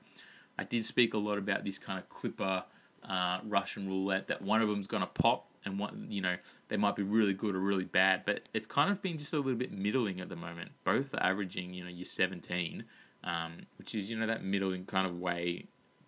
I 0.58 0.64
did 0.64 0.84
speak 0.84 1.14
a 1.14 1.18
lot 1.18 1.38
about 1.38 1.64
this 1.64 1.78
kind 1.78 2.00
of 2.00 2.08
Clipper 2.08 2.64
uh, 3.08 3.38
Russian 3.44 3.86
roulette 3.88 4.26
that 4.26 4.42
one 4.42 4.60
of 4.60 4.68
them's 4.68 4.88
gonna 4.88 5.06
pop 5.06 5.46
and 5.64 5.78
one 5.78 6.08
you 6.10 6.20
know 6.20 6.36
they 6.68 6.76
might 6.76 6.96
be 6.96 7.04
really 7.04 7.32
good 7.32 7.54
or 7.54 7.60
really 7.60 7.84
bad, 7.84 8.24
but 8.26 8.48
it's 8.52 8.66
kind 8.66 8.90
of 8.90 9.00
been 9.02 9.16
just 9.16 9.32
a 9.32 9.36
little 9.36 9.54
bit 9.54 9.70
middling 9.70 10.20
at 10.20 10.28
the 10.28 10.36
moment. 10.36 10.72
Both 10.82 11.14
are 11.14 11.22
averaging 11.22 11.72
you 11.74 11.84
know 11.84 11.90
you're 11.90 12.04
17, 12.04 12.84
um, 13.22 13.66
which 13.78 13.94
is 13.94 14.10
you 14.10 14.18
know 14.18 14.26
that 14.26 14.42
middling 14.42 14.84
kind 14.84 15.06
of 15.06 15.20
way 15.20 15.66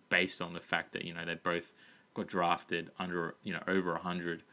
based 0.09 0.41
on 0.41 0.53
the 0.53 0.59
fact 0.59 0.91
that 0.91 1.05
you 1.05 1.13
know 1.13 1.23
they 1.23 1.35
both 1.35 1.73
got 2.13 2.27
drafted 2.27 2.91
under 2.99 3.35
you 3.43 3.53
know 3.53 3.63
over 3.69 3.93
100 3.93 4.43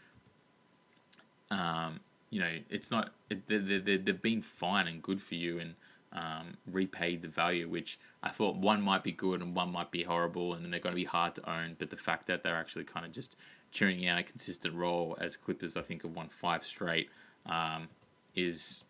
um, 1.51 2.01
you 2.35 2.41
know 2.41 2.59
it's 2.69 2.91
not 2.91 3.13
it, 3.31 3.47
they, 3.47 3.59
they, 3.59 3.97
they've 3.97 4.23
been 4.23 4.43
fine 4.43 4.89
and 4.89 5.03
good 5.03 5.23
for 5.23 5.37
you 5.37 5.61
and 5.61 5.75
um, 6.13 6.57
repaid 6.71 7.23
the 7.23 7.29
value 7.29 7.69
which 7.69 7.99
i 8.23 8.29
thought 8.29 8.57
one 8.57 8.83
might 8.83 9.05
be 9.05 9.13
good 9.13 9.41
and 9.41 9.55
one 9.55 9.71
might 9.71 9.91
be 9.93 10.03
horrible 10.03 10.53
and 10.53 10.65
then 10.65 10.71
they're 10.73 10.81
going 10.81 10.95
to 10.95 11.01
be 11.01 11.05
hard 11.05 11.35
to 11.35 11.49
own 11.49 11.77
but 11.79 11.91
the 11.91 11.97
fact 11.97 12.27
that 12.27 12.43
they're 12.43 12.57
actually 12.57 12.85
kind 12.85 13.07
of 13.07 13.13
just 13.13 13.37
churning 13.71 14.09
out 14.09 14.19
a 14.19 14.23
consistent 14.25 14.75
role 14.75 15.17
as 15.21 15.37
clippers 15.37 15.77
i 15.77 15.83
think 15.83 16.03
have 16.03 16.15
won 16.15 16.29
five 16.29 16.65
straight 16.65 17.09
um, 17.47 17.89
is 18.35 18.83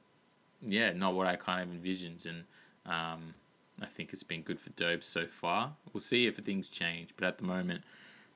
yeah 0.62 0.92
not 0.92 1.14
what 1.14 1.26
i 1.26 1.36
kind 1.36 1.62
of 1.62 1.74
envisioned 1.74 2.24
and 2.26 2.45
um, 2.86 3.34
I 3.80 3.86
think 3.86 4.12
it's 4.12 4.22
been 4.22 4.42
good 4.42 4.61
for 4.61 4.70
Dobes 4.70 5.07
so 5.07 5.26
far. 5.26 5.72
We'll 5.92 6.01
see 6.01 6.26
if 6.26 6.36
things 6.36 6.68
change, 6.68 7.11
but 7.16 7.26
at 7.26 7.38
the 7.38 7.45
moment, 7.45 7.82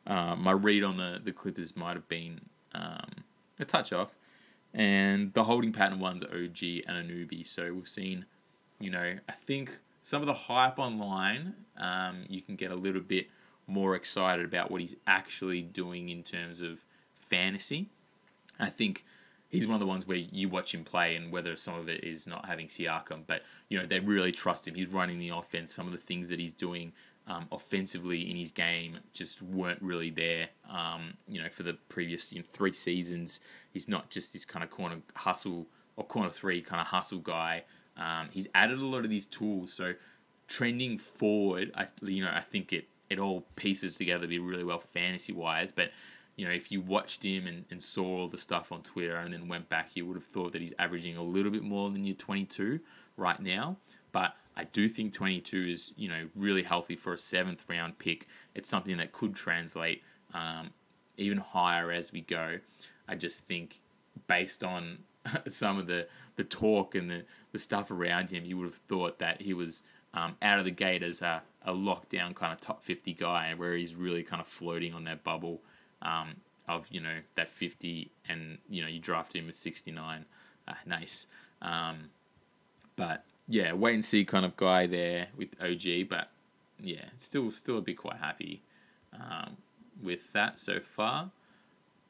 uh, 0.07 0.35
my 0.35 0.53
read 0.53 0.83
on 0.83 0.97
the, 0.97 1.21
the 1.23 1.33
Clippers 1.33 1.77
might 1.77 1.95
have 1.95 2.09
been 2.09 2.41
um, 2.75 3.25
a 3.61 3.65
touch 3.65 3.93
off. 3.93 4.15
And 4.75 5.33
the 5.35 5.45
holding 5.45 5.73
pattern 5.73 5.99
one's 5.99 6.23
OG 6.23 6.85
and 6.87 6.89
Anunoby. 6.89 7.47
So 7.47 7.73
we've 7.73 7.89
seen, 7.89 8.27
you 8.79 8.91
know, 8.91 9.17
I 9.29 9.33
think 9.33 9.71
some 10.03 10.23
of 10.23 10.27
the 10.27 10.35
hype 10.35 10.79
online, 10.79 11.55
um, 11.77 12.25
you 12.29 12.43
can 12.43 12.57
get 12.57 12.73
a 12.73 12.77
little 12.77 13.01
bit 13.01 13.29
more 13.67 13.95
excited 13.95 14.45
about 14.45 14.71
what 14.71 14.81
he's 14.81 14.97
actually 15.07 15.63
doing 15.63 16.09
in 16.09 16.23
terms 16.23 16.61
of 16.61 16.85
fantasy. 17.15 17.89
I 18.59 18.71
think 18.71 19.05
he's 19.49 19.67
one 19.67 19.75
of 19.75 19.81
the 19.81 19.87
ones 19.87 20.07
where 20.07 20.17
you 20.17 20.49
watch 20.49 20.75
him 20.75 20.85
play 20.85 21.15
and 21.17 21.31
whether 21.31 21.55
some 21.57 21.75
of 21.75 21.89
it 21.89 22.05
is 22.05 22.27
not 22.27 22.47
having 22.47 22.67
Siakam, 22.67 23.23
but 23.27 23.43
you 23.69 23.79
know 23.79 23.87
they 23.87 24.01
really 24.01 24.33
trust 24.33 24.67
him. 24.67 24.75
He's 24.75 24.89
running 24.89 25.19
the 25.19 25.31
offense. 25.31 25.73
Some 25.73 25.87
of 25.87 25.93
the 25.93 25.99
things 25.99 26.29
that 26.29 26.39
he's 26.39 26.53
doing 26.53 26.93
um, 27.29 27.47
offensively 27.53 28.29
in 28.29 28.37
his 28.37 28.51
game 28.51 28.99
just 29.13 29.43
weren't 29.43 29.83
really 29.83 30.11
there. 30.11 30.49
Um, 30.69 31.15
you 31.29 31.43
know, 31.43 31.49
for 31.51 31.63
the 31.63 31.75
previous 31.89 32.33
you 32.33 32.41
know, 32.41 32.45
three 32.51 32.73
seasons, 32.73 33.41
he's 33.71 33.89
not 33.89 34.11
just 34.11 34.33
this 34.33 34.45
kind 34.45 34.65
of 34.65 34.71
corner 34.71 34.97
hustle 35.15 35.67
or 35.97 36.05
corner 36.05 36.31
three 36.31 36.63
kind 36.63 36.81
of 36.81 36.89
hustle 36.89 37.19
guy. 37.19 37.65
Um, 37.97 38.29
he's 38.33 38.47
added 38.55 38.79
a 38.79 38.87
lot 38.87 39.05
of 39.05 39.11
these 39.11 39.27
tools. 39.27 39.73
So 39.73 39.95
trending 40.47 40.97
forward, 40.97 41.71
I 41.75 41.87
you 42.03 42.25
know 42.25 42.33
I 42.35 42.41
think 42.41 42.73
it 42.73 42.89
it 43.11 43.19
all 43.19 43.45
pieces 43.57 43.97
together 43.97 44.23
to 44.23 44.29
be 44.29 44.39
really 44.39 44.65
well 44.65 44.81
fantasy 44.81 45.33
wise, 45.33 45.71
but 45.71 45.91
you 46.37 46.47
know, 46.47 46.53
if 46.53 46.71
you 46.71 46.81
watched 46.81 47.25
him 47.25 47.49
and, 47.49 47.65
and 47.69 47.83
saw 47.83 48.21
all 48.21 48.29
the 48.29 48.39
stuff 48.39 48.71
on 48.71 48.83
Twitter 48.83 49.17
and 49.17 49.33
then 49.33 49.49
went 49.49 49.69
back, 49.69 49.97
you 49.97 50.07
would 50.07 50.15
have 50.15 50.25
thought 50.25 50.53
that 50.53 50.61
he's 50.61 50.73
averaging 50.79 51.17
a 51.17 51.23
little 51.23 51.51
bit 51.51 51.65
more 51.65 51.91
than 51.91 52.05
your 52.05 52.15
22 52.15 52.79
right 53.17 53.41
now. 53.41 53.77
But 54.13 54.37
I 54.59 54.65
do 54.65 54.89
think 54.89 55.13
22 55.13 55.69
is, 55.69 55.93
you 55.97 56.09
know, 56.09 56.27
really 56.35 56.65
healthy 56.65 56.97
for 56.97 57.13
a 57.13 57.19
seventh 57.19 57.63
round 57.69 57.99
pick. 57.99 58.27
It's 58.57 58.69
something 58.69 58.97
that 58.97 59.13
could 59.13 59.37
translate 59.37 60.03
um, 60.35 60.71
even 61.17 61.39
higher 61.39 61.93
as 61.93 62.13
we 62.13 62.23
go. 62.23 62.59
I 63.09 63.15
just 63.15 63.45
think 63.45 63.77
based 64.27 64.65
on 64.65 64.99
some 65.47 65.79
of 65.79 65.87
the, 65.87 66.09
the 66.35 66.43
talk 66.43 66.97
and 66.97 67.09
the, 67.09 67.25
the 67.53 67.59
stuff 67.59 67.93
around 67.93 68.31
him, 68.31 68.45
you 68.45 68.59
would 68.59 68.65
have 68.65 68.75
thought 68.75 69.21
that 69.21 69.43
he 69.43 69.55
was 69.55 69.85
um, 70.13 70.35
out 70.43 70.59
of 70.59 70.65
the 70.65 70.73
gate 70.73 71.05
as 71.05 71.23
a, 71.23 71.43
a 71.65 71.73
lockdown 71.73 72.35
kind 72.35 72.53
of 72.53 72.61
top 72.61 72.83
50 72.83 73.13
guy, 73.13 73.55
where 73.57 73.77
he's 73.77 73.95
really 73.95 74.25
kind 74.25 74.41
of 74.41 74.49
floating 74.49 74.93
on 74.93 75.05
that 75.05 75.23
bubble 75.23 75.61
um, 76.03 76.35
of 76.69 76.87
you 76.91 77.01
know 77.01 77.19
that 77.35 77.51
50 77.51 78.11
and 78.29 78.59
you 78.69 78.83
know 78.83 78.89
you 78.89 79.01
draft 79.01 79.35
him 79.35 79.49
at 79.49 79.55
69 79.55 80.27
uh, 80.67 80.73
nice 80.85 81.27
um, 81.63 82.11
but 82.95 83.25
yeah 83.49 83.73
wait 83.73 83.95
and 83.95 84.05
see 84.05 84.25
kind 84.25 84.45
of 84.45 84.57
guy 84.57 84.87
there 84.87 85.29
with 85.37 85.49
OG 85.61 86.09
but 86.09 86.31
yeah 86.79 87.07
still 87.17 87.51
still 87.51 87.79
a 87.79 87.81
bit 87.81 87.97
quite 87.97 88.19
happy 88.19 88.63
um, 89.13 89.57
with 90.03 90.33
that 90.33 90.57
so 90.57 90.81
far 90.81 91.31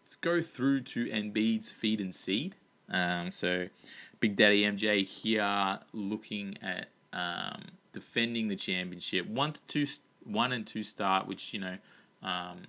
let's 0.03 0.17
go 0.17 0.41
through 0.43 0.81
to 0.81 1.07
Embiid's 1.07 1.71
feed 1.71 2.01
and 2.01 2.15
seed 2.15 2.57
um, 2.91 3.31
so 3.31 3.69
Big 4.21 4.37
Daddy 4.37 4.63
MJ 4.63 5.07
here 5.07 5.79
looking 5.93 6.59
at 6.63 6.89
um, 7.13 7.63
defending 7.93 8.49
the 8.49 8.57
championship 8.57 9.27
one 9.27 9.53
to 9.53 9.61
two 9.67 9.87
one 10.25 10.53
and 10.53 10.67
two 10.67 10.83
start 10.83 11.27
which 11.27 11.55
you 11.55 11.61
know 11.61 11.77
um, 12.23 12.63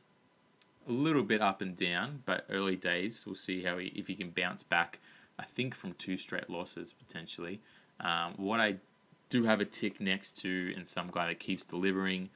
a 0.89 0.91
little 0.91 1.23
bit 1.23 1.41
up 1.41 1.61
and 1.61 1.75
down, 1.75 2.23
but 2.25 2.45
early 2.49 2.75
days. 2.75 3.25
We'll 3.25 3.35
see 3.35 3.63
how 3.63 3.77
he 3.77 3.87
if 3.87 4.07
he 4.07 4.15
can 4.15 4.31
bounce 4.31 4.63
back. 4.63 4.99
I 5.37 5.45
think 5.45 5.73
from 5.73 5.93
two 5.93 6.17
straight 6.17 6.49
losses 6.49 6.93
potentially. 6.93 7.61
Um, 7.99 8.33
what 8.37 8.59
I 8.59 8.77
do 9.29 9.43
have 9.43 9.61
a 9.61 9.65
tick 9.65 9.99
next 9.99 10.37
to, 10.41 10.73
and 10.75 10.87
some 10.87 11.09
guy 11.11 11.27
that 11.27 11.39
keeps 11.39 11.65
delivering, 11.65 12.29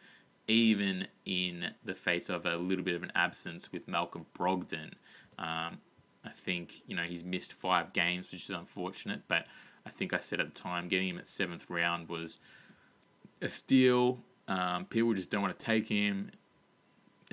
even 0.48 1.08
in 1.26 1.72
the 1.84 1.96
face 1.96 2.30
of 2.30 2.46
a 2.46 2.58
little 2.58 2.84
bit 2.84 2.96
of 2.96 3.04
an 3.04 3.12
absence 3.16 3.72
with 3.72 3.88
Malcolm 3.88 4.26
Brogdon. 4.38 4.94
Um, 5.40 5.80
I 6.26 6.30
think 6.32 6.74
you 6.88 6.96
know 6.96 7.04
he's 7.04 7.24
missed 7.24 7.54
five 7.54 7.94
games, 7.94 8.32
which 8.32 8.46
is 8.46 8.50
unfortunate. 8.50 9.22
But 9.28 9.46
I 9.86 9.90
think 9.90 10.14
I 10.14 10.20
said 10.20 10.40
at 10.40 10.54
the 10.54 10.60
time 10.60 10.88
getting 10.88 11.10
him 11.10 11.18
at 11.18 11.28
seventh 11.28 11.70
round 11.70 12.10
was 12.10 12.40
a 13.42 13.50
steal. 13.50 14.20
Um, 14.48 14.86
people 14.86 15.14
just 15.14 15.30
don't 15.30 15.42
want 15.42 15.58
to 15.58 15.66
take 15.66 15.88
him 15.88 16.32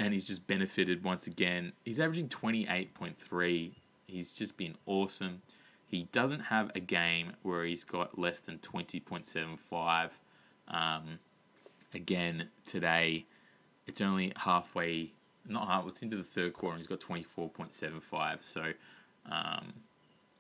and 0.01 0.15
he's 0.15 0.27
just 0.27 0.47
benefited 0.47 1.05
once 1.05 1.27
again. 1.27 1.73
He's 1.85 2.01
averaging 2.01 2.29
28.3. 2.29 3.73
He's 4.07 4.33
just 4.33 4.57
been 4.57 4.75
awesome. 4.87 5.43
He 5.91 6.05
doesn't 6.13 6.41
have 6.41 6.71
a 6.77 6.81
game 6.81 7.33
where 7.43 7.65
he's 7.65 7.83
got 7.83 8.17
less 8.17 8.41
than 8.41 8.59
20.75. 8.59 10.19
Um, 10.69 11.19
again, 11.93 12.49
today, 12.65 13.27
it's 13.89 14.01
only 14.01 14.33
halfway, 14.37 15.11
not 15.49 15.67
half, 15.67 15.85
it's 15.89 16.01
into 16.01 16.17
the 16.17 16.23
third 16.23 16.53
quarter, 16.53 16.77
and 16.77 16.81
he's 16.81 16.87
got 16.87 17.01
24.75. 17.01 18.43
So 18.45 18.73
um, 19.27 19.73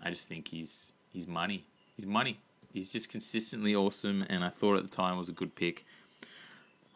I 0.00 0.10
just 0.10 0.28
think 0.28 0.46
he's, 0.46 0.92
he's 1.12 1.26
money. 1.26 1.64
He's 1.96 2.06
money. 2.06 2.38
He's 2.72 2.92
just 2.92 3.10
consistently 3.10 3.74
awesome, 3.74 4.24
and 4.30 4.44
I 4.44 4.50
thought 4.50 4.76
at 4.76 4.84
the 4.84 4.96
time 4.96 5.18
was 5.18 5.28
a 5.28 5.32
good 5.32 5.56
pick. 5.56 5.84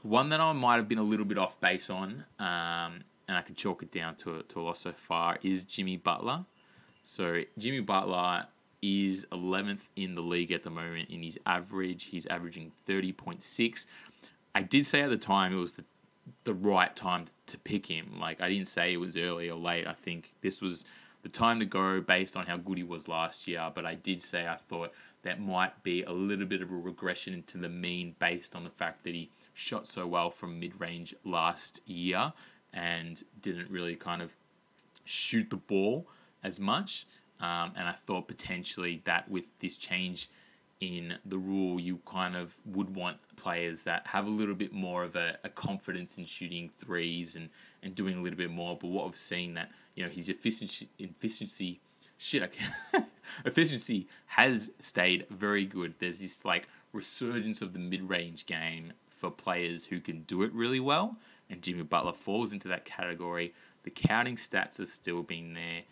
One 0.02 0.28
that 0.28 0.40
I 0.40 0.52
might 0.52 0.76
have 0.76 0.88
been 0.88 0.98
a 0.98 1.02
little 1.02 1.26
bit 1.26 1.38
off 1.38 1.58
base 1.58 1.90
on, 1.90 2.24
um, 2.38 3.02
and 3.26 3.36
I 3.36 3.42
can 3.42 3.56
chalk 3.56 3.82
it 3.82 3.90
down 3.90 4.14
to 4.16 4.42
to 4.42 4.60
a 4.60 4.62
loss 4.62 4.80
so 4.80 4.92
far, 4.92 5.38
is 5.42 5.64
Jimmy 5.64 5.96
Butler. 5.96 6.44
So 7.04 7.42
Jimmy 7.58 7.80
Butler 7.80 8.46
is 8.82 9.26
11th 9.30 9.88
in 9.94 10.14
the 10.14 10.22
league 10.22 10.50
at 10.50 10.62
the 10.62 10.70
moment 10.70 11.10
in 11.10 11.22
his 11.22 11.38
average. 11.46 12.04
He's 12.06 12.26
averaging 12.26 12.72
30.6. 12.88 13.86
I 14.54 14.62
did 14.62 14.86
say 14.86 15.02
at 15.02 15.10
the 15.10 15.18
time 15.18 15.52
it 15.52 15.60
was 15.60 15.74
the, 15.74 15.84
the 16.44 16.54
right 16.54 16.94
time 16.96 17.26
to 17.46 17.58
pick 17.58 17.86
him. 17.86 18.18
Like, 18.18 18.40
I 18.40 18.48
didn't 18.48 18.68
say 18.68 18.92
it 18.92 18.96
was 18.96 19.16
early 19.16 19.50
or 19.50 19.58
late. 19.58 19.86
I 19.86 19.92
think 19.92 20.32
this 20.40 20.62
was 20.62 20.84
the 21.22 21.28
time 21.28 21.60
to 21.60 21.66
go 21.66 22.00
based 22.00 22.36
on 22.36 22.46
how 22.46 22.56
good 22.56 22.78
he 22.78 22.84
was 22.84 23.06
last 23.06 23.46
year. 23.46 23.70
But 23.74 23.84
I 23.84 23.94
did 23.94 24.20
say 24.20 24.46
I 24.46 24.56
thought 24.56 24.92
that 25.22 25.40
might 25.40 25.82
be 25.82 26.02
a 26.04 26.12
little 26.12 26.46
bit 26.46 26.62
of 26.62 26.70
a 26.70 26.76
regression 26.76 27.34
into 27.34 27.58
the 27.58 27.68
mean 27.68 28.14
based 28.18 28.56
on 28.56 28.64
the 28.64 28.70
fact 28.70 29.04
that 29.04 29.14
he 29.14 29.30
shot 29.52 29.86
so 29.86 30.06
well 30.06 30.30
from 30.30 30.58
mid 30.58 30.80
range 30.80 31.14
last 31.22 31.80
year 31.86 32.32
and 32.72 33.22
didn't 33.40 33.70
really 33.70 33.96
kind 33.96 34.22
of 34.22 34.36
shoot 35.04 35.50
the 35.50 35.56
ball 35.56 36.06
as 36.44 36.60
much. 36.60 37.06
Um, 37.40 37.72
and 37.76 37.88
I 37.88 37.92
thought 37.92 38.28
potentially 38.28 39.02
that 39.04 39.28
with 39.28 39.46
this 39.58 39.74
change 39.74 40.28
in 40.80 41.16
the 41.24 41.38
rule, 41.38 41.80
you 41.80 42.00
kind 42.04 42.36
of 42.36 42.56
would 42.66 42.94
want 42.94 43.16
players 43.36 43.84
that 43.84 44.06
have 44.08 44.26
a 44.26 44.30
little 44.30 44.54
bit 44.54 44.72
more 44.72 45.02
of 45.02 45.16
a, 45.16 45.38
a 45.42 45.48
confidence 45.48 46.18
in 46.18 46.26
shooting 46.26 46.70
threes 46.78 47.34
and, 47.34 47.48
and 47.82 47.94
doing 47.94 48.16
a 48.16 48.22
little 48.22 48.36
bit 48.36 48.50
more. 48.50 48.76
But 48.80 48.88
what 48.88 49.06
I've 49.06 49.16
seen 49.16 49.54
that 49.54 49.70
you 49.94 50.04
know 50.04 50.10
his 50.10 50.28
efficiency 50.28 50.88
efficiency 50.98 51.80
shit 52.18 52.54
efficiency 53.44 54.06
has 54.26 54.70
stayed 54.78 55.26
very 55.30 55.66
good. 55.66 55.94
There's 55.98 56.20
this 56.20 56.44
like 56.44 56.68
resurgence 56.92 57.62
of 57.62 57.72
the 57.72 57.78
mid 57.78 58.08
range 58.08 58.46
game 58.46 58.92
for 59.08 59.30
players 59.30 59.86
who 59.86 60.00
can 60.00 60.22
do 60.22 60.42
it 60.42 60.52
really 60.52 60.80
well, 60.80 61.16
and 61.48 61.62
Jimmy 61.62 61.82
Butler 61.82 62.12
falls 62.12 62.52
into 62.52 62.68
that 62.68 62.84
category. 62.84 63.54
The 63.84 63.90
counting 63.90 64.36
stats 64.36 64.78
have 64.78 64.88
still 64.88 65.22
been 65.22 65.54
there, 65.54 65.82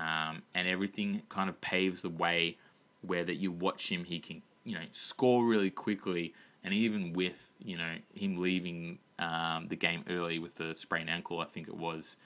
um, 0.00 0.42
and 0.54 0.66
everything 0.66 1.22
kind 1.28 1.50
of 1.50 1.60
paves 1.60 2.02
the 2.02 2.08
way 2.08 2.56
where 3.02 3.24
that 3.24 3.36
you 3.36 3.52
watch 3.52 3.90
him, 3.90 4.04
he 4.04 4.18
can 4.18 4.42
you 4.64 4.74
know 4.74 4.84
score 4.92 5.44
really 5.44 5.70
quickly, 5.70 6.32
and 6.64 6.72
even 6.72 7.12
with 7.12 7.52
you 7.62 7.76
know 7.76 7.94
him 8.14 8.36
leaving 8.36 8.98
um, 9.18 9.68
the 9.68 9.76
game 9.76 10.04
early 10.08 10.38
with 10.38 10.54
the 10.54 10.74
sprained 10.74 11.10
ankle, 11.10 11.40
I 11.40 11.44
think 11.44 11.68
it 11.68 11.76
was, 11.76 12.16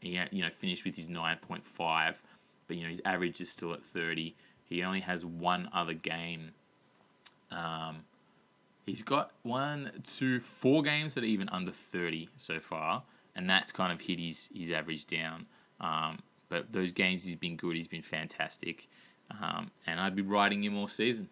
he 0.00 0.20
you 0.30 0.42
know 0.42 0.50
finished 0.50 0.84
with 0.84 0.96
his 0.96 1.08
nine 1.08 1.38
point 1.38 1.64
five, 1.64 2.22
but 2.68 2.76
you 2.76 2.84
know 2.84 2.88
his 2.88 3.02
average 3.04 3.40
is 3.40 3.50
still 3.50 3.72
at 3.72 3.82
thirty. 3.82 4.36
He 4.64 4.82
only 4.82 5.00
has 5.00 5.24
one 5.24 5.68
other 5.72 5.94
game. 5.94 6.52
Um, 7.50 8.04
he's 8.86 9.02
got 9.02 9.32
one, 9.42 9.90
two, 10.02 10.40
four 10.40 10.82
games 10.82 11.14
that 11.14 11.24
are 11.24 11.26
even 11.26 11.48
under 11.48 11.72
thirty 11.72 12.28
so 12.36 12.60
far, 12.60 13.02
and 13.34 13.50
that's 13.50 13.72
kind 13.72 13.92
of 13.92 14.02
hit 14.02 14.20
his 14.20 14.50
his 14.54 14.70
average 14.70 15.06
down. 15.06 15.46
Um, 15.80 16.20
but 16.54 16.72
those 16.72 16.92
games 16.92 17.24
he's 17.24 17.34
been 17.34 17.56
good. 17.56 17.74
He's 17.74 17.88
been 17.88 18.02
fantastic 18.02 18.86
um, 19.30 19.70
and 19.86 20.00
I'd 20.00 20.14
be 20.14 20.22
riding 20.22 20.62
him 20.62 20.76
all 20.76 20.86
season. 20.86 21.28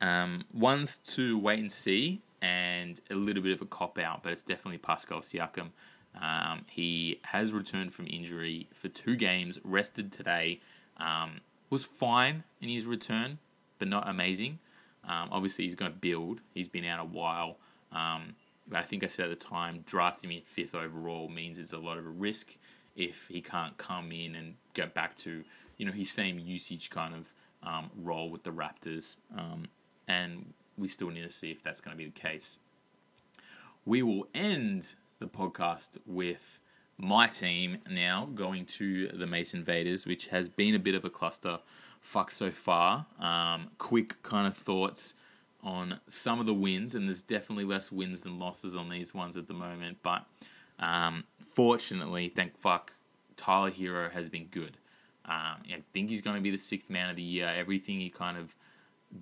Um, 0.00 0.44
one's 0.52 0.98
to 0.98 1.38
wait 1.38 1.58
and 1.58 1.70
see, 1.70 2.22
and 2.42 3.00
a 3.10 3.14
little 3.14 3.42
bit 3.42 3.52
of 3.52 3.62
a 3.62 3.66
cop 3.66 3.98
out, 3.98 4.22
but 4.22 4.32
it's 4.32 4.42
definitely 4.42 4.78
Pascal 4.78 5.20
Siakam. 5.20 5.70
Um, 6.20 6.64
he 6.68 7.20
has 7.24 7.52
returned 7.52 7.92
from 7.92 8.06
injury 8.08 8.68
for 8.72 8.88
two 8.88 9.16
games, 9.16 9.58
rested 9.64 10.12
today, 10.12 10.60
um, 10.98 11.40
was 11.70 11.84
fine 11.84 12.44
in 12.60 12.68
his 12.68 12.86
return, 12.86 13.38
but 13.78 13.88
not 13.88 14.08
amazing. 14.08 14.58
Um, 15.04 15.28
obviously, 15.30 15.64
he's 15.64 15.74
going 15.74 15.92
to 15.92 15.98
build. 15.98 16.40
He's 16.52 16.68
been 16.68 16.84
out 16.84 17.00
a 17.00 17.04
while. 17.04 17.58
Um, 17.92 18.34
but 18.66 18.78
I 18.78 18.82
think 18.82 19.04
I 19.04 19.06
said 19.06 19.30
at 19.30 19.38
the 19.38 19.44
time, 19.44 19.84
drafting 19.86 20.30
him 20.30 20.42
fifth 20.42 20.74
overall 20.74 21.28
means 21.28 21.58
it's 21.58 21.72
a 21.72 21.78
lot 21.78 21.98
of 21.98 22.06
a 22.06 22.10
risk 22.10 22.56
if 22.96 23.28
he 23.28 23.40
can't 23.40 23.76
come 23.76 24.10
in 24.12 24.34
and 24.34 24.54
get 24.74 24.94
back 24.94 25.16
to 25.16 25.44
you 25.76 25.86
know 25.86 25.92
his 25.92 26.10
same 26.10 26.38
usage 26.38 26.90
kind 26.90 27.14
of 27.14 27.34
um, 27.62 27.90
role 27.96 28.30
with 28.30 28.42
the 28.44 28.50
Raptors, 28.50 29.16
um, 29.36 29.66
and 30.08 30.52
we 30.78 30.88
still 30.88 31.10
need 31.10 31.22
to 31.22 31.32
see 31.32 31.50
if 31.50 31.62
that's 31.62 31.80
going 31.80 31.96
to 31.96 31.98
be 31.98 32.06
the 32.06 32.20
case. 32.20 32.58
We 33.84 34.02
will 34.02 34.26
end 34.34 34.94
the 35.18 35.26
podcast 35.26 35.98
with 36.06 36.60
my 36.98 37.26
team 37.26 37.78
now 37.88 38.28
going 38.34 38.64
to 38.64 39.08
the 39.08 39.26
Mason 39.26 39.62
Vaders, 39.62 40.06
which 40.06 40.28
has 40.28 40.48
been 40.48 40.74
a 40.74 40.78
bit 40.78 40.94
of 40.94 41.04
a 41.04 41.10
cluster 41.10 41.58
fuck 42.00 42.30
so 42.30 42.50
far. 42.50 43.06
Um, 43.18 43.68
quick 43.78 44.22
kind 44.22 44.46
of 44.46 44.56
thoughts 44.56 45.14
on 45.62 46.00
some 46.08 46.40
of 46.40 46.46
the 46.46 46.54
wins, 46.54 46.94
and 46.94 47.06
there's 47.06 47.22
definitely 47.22 47.64
less 47.64 47.90
wins 47.90 48.22
than 48.22 48.38
losses 48.38 48.76
on 48.76 48.88
these 48.88 49.12
ones 49.12 49.36
at 49.36 49.48
the 49.48 49.54
moment. 49.54 49.98
But 50.02 50.24
um, 50.78 51.24
fortunately, 51.56 52.28
thank 52.28 52.56
fuck, 52.58 52.92
Tyler 53.36 53.70
Herro 53.70 54.12
has 54.12 54.28
been 54.28 54.46
good. 54.46 54.76
Um, 55.24 55.62
I 55.68 55.82
think 55.92 56.10
he's 56.10 56.22
going 56.22 56.36
to 56.36 56.42
be 56.42 56.50
the 56.50 56.58
sixth 56.58 56.88
man 56.88 57.10
of 57.10 57.16
the 57.16 57.22
year. 57.22 57.48
Everything 57.48 57.98
he 57.98 58.10
kind 58.10 58.38
of 58.38 58.54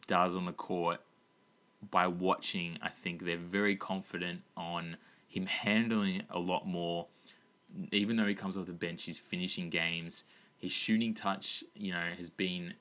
does 0.06 0.36
on 0.36 0.44
the 0.44 0.52
court, 0.52 1.00
by 1.90 2.06
watching, 2.06 2.78
I 2.82 2.88
think 2.88 3.24
they're 3.24 3.36
very 3.36 3.76
confident 3.76 4.42
on 4.56 4.96
him 5.28 5.46
handling 5.46 6.22
a 6.28 6.38
lot 6.38 6.66
more. 6.66 7.06
Even 7.92 8.16
though 8.16 8.26
he 8.26 8.34
comes 8.34 8.56
off 8.56 8.66
the 8.66 8.72
bench, 8.72 9.04
he's 9.04 9.18
finishing 9.18 9.70
games. 9.70 10.24
His 10.58 10.72
shooting 10.72 11.14
touch, 11.14 11.64
you 11.74 11.92
know, 11.92 12.08
has 12.16 12.30
been 12.30 12.74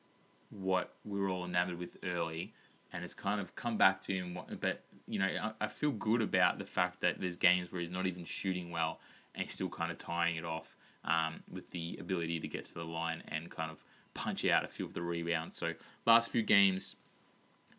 what 0.50 0.94
we 1.06 1.20
were 1.20 1.30
all 1.30 1.46
enamored 1.46 1.80
with 1.80 1.98
early, 2.04 2.54
and 2.92 3.04
it's 3.04 3.14
kind 3.14 3.42
of 3.42 3.56
come 3.56 3.78
back 3.78 4.02
to 4.02 4.14
him. 4.14 4.38
But 4.60 4.82
you 5.08 5.20
know, 5.20 5.26
I, 5.26 5.66
I 5.66 5.68
feel 5.68 5.92
good 5.92 6.22
about 6.22 6.60
the 6.60 6.66
fact 6.66 7.02
that 7.02 7.20
there's 7.20 7.36
games 7.36 7.72
where 7.72 7.82
he's 7.82 7.92
not 7.92 8.06
even 8.06 8.24
shooting 8.24 8.70
well, 8.72 9.00
and 9.36 9.50
still 9.50 9.70
kind 9.70 9.92
of 9.92 9.98
tying 9.98 10.36
it 10.36 10.46
off 10.46 10.76
um, 11.06 11.44
with 11.52 11.72
the 11.72 11.98
ability 12.00 12.40
to 12.40 12.48
get 12.48 12.66
to 12.66 12.74
the 12.74 12.84
line 12.84 13.24
and 13.28 13.50
kind 13.50 13.72
of 13.72 13.84
punch 14.14 14.46
out 14.46 14.64
a 14.64 14.68
few 14.68 14.86
of 14.86 14.94
the 14.94 15.02
rebounds. 15.02 15.56
So 15.56 15.74
last 16.06 16.30
few 16.30 16.44
games, 16.44 16.96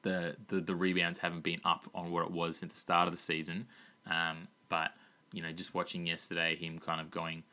the 0.03 0.37
the, 0.49 0.61
the 0.61 0.75
rebounds 0.75 1.19
haven't 1.19 1.43
been 1.43 1.61
up 1.65 1.89
on 1.95 2.11
what 2.11 2.25
it 2.25 2.31
was 2.31 2.57
since 2.57 2.73
the 2.73 2.79
start 2.79 3.07
of 3.07 3.13
the 3.13 3.21
season. 3.21 3.67
Um, 4.07 4.49
but 4.69 4.91
you 5.33 5.43
know, 5.43 5.53
just 5.53 5.75
watching 5.75 6.07
yesterday, 6.07 6.57
him 6.57 6.79
kind 6.79 7.01
of 7.01 7.11
going 7.11 7.45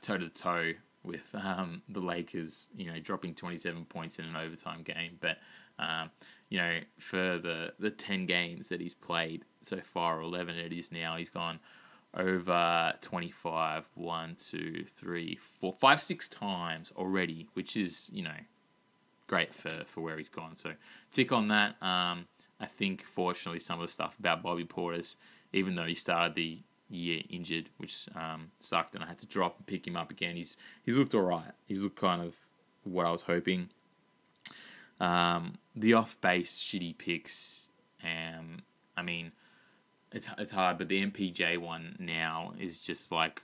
toe 0.00 0.18
to 0.18 0.28
toe 0.28 0.72
with 1.04 1.34
um, 1.34 1.82
the 1.88 2.00
Lakers, 2.00 2.68
you 2.76 2.86
know, 2.86 2.98
dropping 3.00 3.34
27 3.34 3.84
points 3.86 4.18
in 4.18 4.24
an 4.24 4.36
overtime 4.36 4.82
game. 4.82 5.18
But, 5.20 5.38
um, 5.78 6.10
you 6.48 6.58
know, 6.58 6.78
for 6.98 7.38
the, 7.38 7.72
the 7.78 7.90
10 7.90 8.26
games 8.26 8.68
that 8.68 8.80
he's 8.80 8.94
played 8.94 9.44
so 9.62 9.78
far, 9.78 10.20
11 10.20 10.56
it 10.56 10.72
is 10.72 10.92
now, 10.92 11.16
he's 11.16 11.30
gone 11.30 11.58
over 12.16 12.92
25, 13.00 13.88
1, 13.94 14.36
2, 14.50 14.84
3, 14.86 15.36
4, 15.36 15.72
5, 15.72 16.00
6 16.00 16.28
times 16.28 16.92
already, 16.96 17.48
which 17.54 17.76
is, 17.76 18.10
you 18.12 18.22
know, 18.22 18.30
great 19.26 19.54
for, 19.54 19.70
for 19.86 20.00
where 20.02 20.18
he's 20.18 20.28
gone. 20.28 20.56
So 20.56 20.72
tick 21.10 21.32
on 21.32 21.48
that. 21.48 21.82
Um, 21.82 22.26
I 22.60 22.66
think, 22.66 23.02
fortunately, 23.02 23.60
some 23.60 23.80
of 23.80 23.86
the 23.86 23.92
stuff 23.92 24.18
about 24.18 24.42
Bobby 24.42 24.64
Portis, 24.64 25.16
even 25.52 25.74
though 25.74 25.86
he 25.86 25.94
started 25.94 26.34
the 26.34 26.58
year 26.90 27.22
injured, 27.30 27.70
which 27.78 28.06
um, 28.14 28.50
sucked, 28.60 28.94
and 28.94 29.02
I 29.02 29.08
had 29.08 29.18
to 29.18 29.26
drop 29.26 29.56
and 29.56 29.66
pick 29.66 29.86
him 29.86 29.96
up 29.96 30.10
again. 30.10 30.36
He's 30.36 30.56
he's 30.84 30.96
looked 30.96 31.14
all 31.14 31.22
right. 31.22 31.52
He's 31.66 31.80
looked 31.80 32.00
kind 32.00 32.22
of 32.22 32.36
what 32.84 33.06
I 33.06 33.10
was 33.10 33.22
hoping. 33.22 33.70
Um, 35.00 35.54
the 35.74 35.94
off 35.94 36.20
base 36.20 36.58
shitty 36.58 36.98
picks. 36.98 37.68
Um, 38.04 38.62
I 38.96 39.02
mean, 39.02 39.32
it's 40.12 40.30
it's 40.38 40.52
hard, 40.52 40.78
but 40.78 40.88
the 40.88 41.04
MPJ 41.04 41.58
one 41.58 41.96
now 41.98 42.52
is 42.58 42.80
just 42.80 43.12
like 43.12 43.42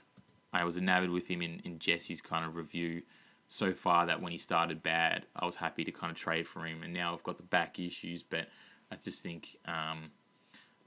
I 0.53 0.63
was 0.63 0.77
enamored 0.77 1.09
with 1.09 1.27
him 1.27 1.41
in, 1.41 1.61
in 1.63 1.79
Jesse's 1.79 2.21
kind 2.21 2.45
of 2.45 2.55
review 2.55 3.03
so 3.47 3.73
far 3.73 4.05
that 4.05 4.21
when 4.21 4.31
he 4.31 4.37
started 4.37 4.83
bad, 4.83 5.25
I 5.35 5.45
was 5.45 5.55
happy 5.55 5.83
to 5.83 5.91
kind 5.91 6.11
of 6.11 6.17
trade 6.17 6.47
for 6.47 6.65
him, 6.65 6.83
and 6.83 6.93
now 6.93 7.13
I've 7.13 7.23
got 7.23 7.37
the 7.37 7.43
back 7.43 7.79
issues, 7.79 8.23
but 8.23 8.47
I 8.91 8.95
just 8.95 9.23
think 9.23 9.57
um, 9.65 10.11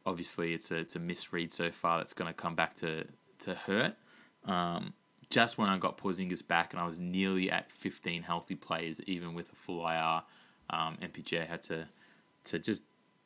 obviously 0.06 0.54
it's 0.54 0.70
a 0.70 0.76
it's 0.76 0.96
a 0.96 1.00
misread 1.00 1.52
so 1.52 1.70
far 1.70 1.98
that's 1.98 2.12
going 2.12 2.28
to 2.28 2.34
come 2.34 2.54
back 2.54 2.74
to 2.76 3.04
to 3.40 3.54
hurt. 3.54 3.94
Um, 4.44 4.94
just 5.30 5.56
when 5.56 5.68
I 5.68 5.78
got 5.78 5.96
Porzingis 5.96 6.46
back 6.46 6.72
and 6.72 6.80
I 6.80 6.84
was 6.84 6.98
nearly 6.98 7.50
at 7.50 7.70
15 7.70 8.22
healthy 8.22 8.54
players, 8.54 9.00
even 9.06 9.32
with 9.32 9.50
a 9.50 9.56
full 9.56 9.86
IR, 9.86 10.22
um, 10.68 10.98
MPJ 11.00 11.46
had 11.46 11.62
to 11.62 11.88
to 12.44 12.58
just 12.58 12.82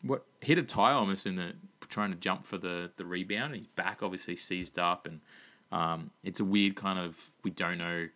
what 0.06 0.24
hit 0.40 0.58
a 0.58 0.62
tire 0.62 0.94
almost 0.94 1.26
in 1.26 1.36
the 1.36 1.54
trying 1.88 2.10
to 2.10 2.16
jump 2.16 2.44
for 2.44 2.58
the 2.58 2.90
the 2.96 3.04
rebound. 3.04 3.54
His 3.54 3.66
back 3.66 4.02
obviously 4.02 4.36
seized 4.36 4.78
up, 4.78 5.06
and 5.06 5.20
um, 5.72 6.10
it's 6.22 6.40
a 6.40 6.44
weird 6.44 6.76
kind 6.76 6.98
of 6.98 7.30
we 7.42 7.50
don't 7.50 7.78
know. 7.78 8.08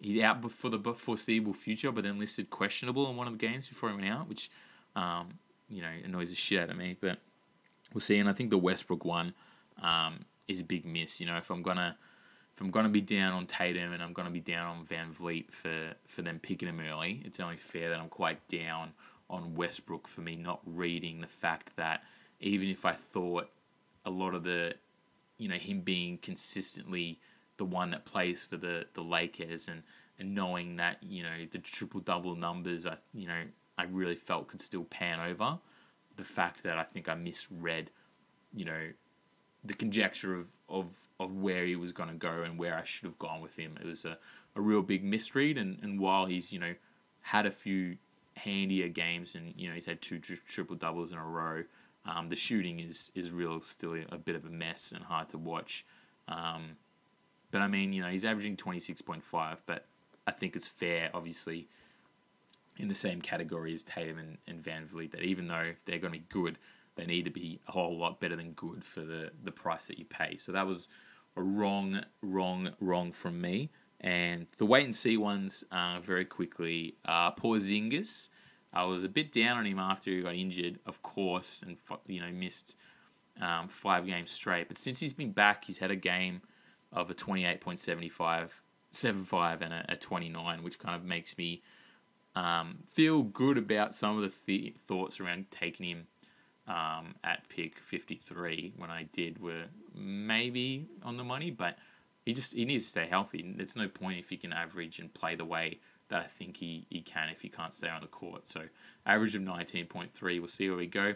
He's 0.00 0.20
out 0.22 0.50
for 0.50 0.68
the 0.68 0.78
foreseeable 0.94 1.52
future, 1.52 1.92
but 1.92 2.02
then 2.02 2.18
listed 2.18 2.50
questionable 2.50 3.08
in 3.08 3.16
one 3.16 3.28
of 3.28 3.34
the 3.34 3.38
games 3.38 3.68
before 3.68 3.90
he 3.90 3.94
went 3.94 4.08
out, 4.08 4.28
which 4.28 4.50
um, 4.96 5.38
you 5.68 5.82
know 5.82 5.92
annoys 6.04 6.30
the 6.30 6.36
shit 6.36 6.62
out 6.62 6.70
of 6.70 6.76
me. 6.76 6.96
But 7.00 7.18
we'll 7.92 8.00
see. 8.00 8.18
And 8.18 8.28
I 8.28 8.32
think 8.32 8.50
the 8.50 8.58
Westbrook 8.58 9.04
one 9.04 9.34
um, 9.80 10.24
is 10.48 10.60
a 10.60 10.64
big 10.64 10.84
miss. 10.84 11.20
You 11.20 11.26
know, 11.26 11.36
if 11.36 11.50
I'm 11.50 11.62
gonna 11.62 11.96
if 12.54 12.60
I'm 12.60 12.70
gonna 12.70 12.88
be 12.88 13.00
down 13.00 13.32
on 13.32 13.46
Tatum 13.46 13.92
and 13.92 14.02
I'm 14.02 14.12
gonna 14.12 14.30
be 14.30 14.40
down 14.40 14.78
on 14.78 14.86
VanVleet 14.86 15.52
for 15.52 15.94
for 16.06 16.22
them 16.22 16.40
picking 16.40 16.68
him 16.68 16.80
early, 16.80 17.22
it's 17.24 17.40
only 17.40 17.56
fair 17.56 17.90
that 17.90 18.00
I'm 18.00 18.08
quite 18.08 18.46
down 18.48 18.92
on 19.32 19.54
Westbrook 19.54 20.06
for 20.06 20.20
me 20.20 20.36
not 20.36 20.60
reading 20.64 21.20
the 21.20 21.26
fact 21.26 21.76
that 21.76 22.04
even 22.38 22.68
if 22.68 22.84
I 22.84 22.92
thought 22.92 23.48
a 24.04 24.10
lot 24.10 24.34
of 24.34 24.44
the, 24.44 24.74
you 25.38 25.48
know, 25.48 25.56
him 25.56 25.80
being 25.80 26.18
consistently 26.18 27.18
the 27.56 27.64
one 27.64 27.90
that 27.90 28.04
plays 28.04 28.44
for 28.44 28.56
the, 28.56 28.86
the 28.94 29.02
Lakers 29.02 29.68
and, 29.68 29.82
and 30.18 30.34
knowing 30.34 30.76
that, 30.76 30.98
you 31.02 31.22
know, 31.22 31.46
the 31.50 31.58
triple 31.58 32.00
double 32.00 32.36
numbers, 32.36 32.86
I, 32.86 32.96
you 33.14 33.26
know, 33.26 33.42
I 33.78 33.84
really 33.84 34.16
felt 34.16 34.48
could 34.48 34.60
still 34.60 34.84
pan 34.84 35.18
over. 35.18 35.58
The 36.16 36.24
fact 36.24 36.62
that 36.64 36.76
I 36.76 36.82
think 36.82 37.08
I 37.08 37.14
misread, 37.14 37.90
you 38.54 38.66
know, 38.66 38.90
the 39.64 39.74
conjecture 39.74 40.34
of 40.34 40.48
of 40.68 41.06
of 41.20 41.36
where 41.36 41.64
he 41.64 41.76
was 41.76 41.92
going 41.92 42.08
to 42.08 42.16
go 42.16 42.42
and 42.42 42.58
where 42.58 42.76
I 42.76 42.84
should 42.84 43.04
have 43.04 43.18
gone 43.18 43.40
with 43.40 43.56
him. 43.56 43.78
It 43.80 43.86
was 43.86 44.04
a, 44.04 44.18
a 44.56 44.60
real 44.60 44.82
big 44.82 45.04
misread, 45.04 45.56
and, 45.56 45.78
and 45.82 46.00
while 46.00 46.26
he's 46.26 46.52
you 46.52 46.58
know 46.58 46.74
had 47.22 47.46
a 47.46 47.50
few 47.50 47.96
handier 48.44 48.88
games 48.88 49.34
and 49.34 49.54
you 49.56 49.68
know 49.68 49.74
he's 49.74 49.86
had 49.86 50.00
two 50.00 50.18
tri- 50.18 50.36
triple 50.46 50.76
doubles 50.76 51.12
in 51.12 51.18
a 51.18 51.24
row, 51.24 51.64
um, 52.04 52.28
the 52.28 52.36
shooting 52.36 52.80
is 52.80 53.12
is 53.14 53.30
real 53.30 53.60
still 53.60 53.96
a 54.10 54.18
bit 54.18 54.36
of 54.36 54.44
a 54.44 54.50
mess 54.50 54.92
and 54.92 55.04
hard 55.04 55.28
to 55.28 55.38
watch. 55.38 55.84
Um, 56.28 56.76
but 57.50 57.60
I 57.60 57.68
mean, 57.68 57.92
you 57.92 58.02
know, 58.02 58.08
he's 58.08 58.24
averaging 58.24 58.56
twenty 58.56 58.80
six 58.80 59.02
point 59.02 59.24
five, 59.24 59.62
but 59.66 59.84
I 60.26 60.30
think 60.30 60.56
it's 60.56 60.66
fair, 60.66 61.10
obviously, 61.14 61.68
in 62.78 62.88
the 62.88 62.94
same 62.94 63.20
category 63.20 63.74
as 63.74 63.82
Tatum 63.82 64.18
and, 64.18 64.38
and 64.46 64.62
VanVleet, 64.62 65.10
that 65.12 65.22
even 65.22 65.48
though 65.48 65.72
they're 65.84 65.98
going 65.98 66.12
to 66.12 66.18
be 66.18 66.24
good, 66.28 66.58
they 66.94 67.06
need 67.06 67.24
to 67.24 67.30
be 67.30 67.60
a 67.68 67.72
whole 67.72 67.96
lot 67.96 68.20
better 68.20 68.36
than 68.36 68.52
good 68.52 68.84
for 68.84 69.00
the, 69.00 69.30
the 69.42 69.50
price 69.50 69.86
that 69.86 69.98
you 69.98 70.04
pay. 70.04 70.36
So 70.36 70.52
that 70.52 70.66
was 70.66 70.88
a 71.36 71.42
wrong, 71.42 72.02
wrong, 72.22 72.70
wrong 72.80 73.12
from 73.12 73.40
me. 73.40 73.70
And 74.02 74.46
the 74.58 74.66
wait 74.66 74.84
and 74.84 74.94
see 74.94 75.16
ones 75.16 75.64
uh, 75.70 76.00
very 76.00 76.24
quickly. 76.24 76.96
Uh, 77.04 77.30
Porzingis, 77.32 78.28
I 78.72 78.84
was 78.84 79.04
a 79.04 79.08
bit 79.08 79.30
down 79.30 79.58
on 79.58 79.64
him 79.64 79.78
after 79.78 80.10
he 80.10 80.22
got 80.22 80.34
injured, 80.34 80.80
of 80.86 81.02
course, 81.02 81.62
and 81.64 81.76
you 82.08 82.20
know 82.20 82.32
missed 82.32 82.76
um, 83.40 83.68
five 83.68 84.06
games 84.06 84.30
straight. 84.30 84.68
But 84.68 84.76
since 84.76 85.00
he's 85.00 85.12
been 85.12 85.32
back, 85.32 85.64
he's 85.64 85.78
had 85.78 85.90
a 85.90 85.96
game 85.96 86.42
of 86.92 87.10
a 87.10 87.14
28.75, 87.14 88.50
75 88.90 89.62
and 89.62 89.72
a, 89.72 89.84
a 89.90 89.96
29, 89.96 90.62
which 90.62 90.78
kind 90.78 90.94
of 90.96 91.04
makes 91.04 91.38
me 91.38 91.62
um, 92.34 92.78
feel 92.88 93.22
good 93.22 93.58
about 93.58 93.94
some 93.94 94.16
of 94.16 94.22
the 94.22 94.32
th- 94.46 94.76
thoughts 94.76 95.20
around 95.20 95.50
taking 95.50 95.86
him 95.86 96.06
um, 96.66 97.14
at 97.24 97.48
pick 97.48 97.74
53 97.74 98.74
when 98.76 98.90
I 98.90 99.04
did 99.12 99.40
were 99.40 99.64
maybe 99.94 100.86
on 101.02 101.16
the 101.16 101.24
money, 101.24 101.50
but 101.50 101.76
he 102.24 102.32
just 102.32 102.54
he 102.54 102.64
needs 102.64 102.84
to 102.84 102.88
stay 102.90 103.06
healthy. 103.06 103.54
There's 103.56 103.76
no 103.76 103.88
point 103.88 104.18
if 104.18 104.30
he 104.30 104.36
can 104.36 104.52
average 104.52 104.98
and 104.98 105.12
play 105.12 105.34
the 105.34 105.44
way 105.44 105.78
that 106.08 106.22
I 106.24 106.26
think 106.26 106.58
he, 106.58 106.86
he 106.90 107.00
can 107.00 107.28
if 107.30 107.40
he 107.40 107.48
can't 107.48 107.74
stay 107.74 107.88
on 107.88 108.00
the 108.00 108.06
court. 108.06 108.46
So 108.46 108.62
average 109.06 109.34
of 109.34 109.42
19.3. 109.42 110.10
We'll 110.20 110.46
see 110.46 110.68
where 110.68 110.78
we 110.78 110.86
go. 110.86 111.14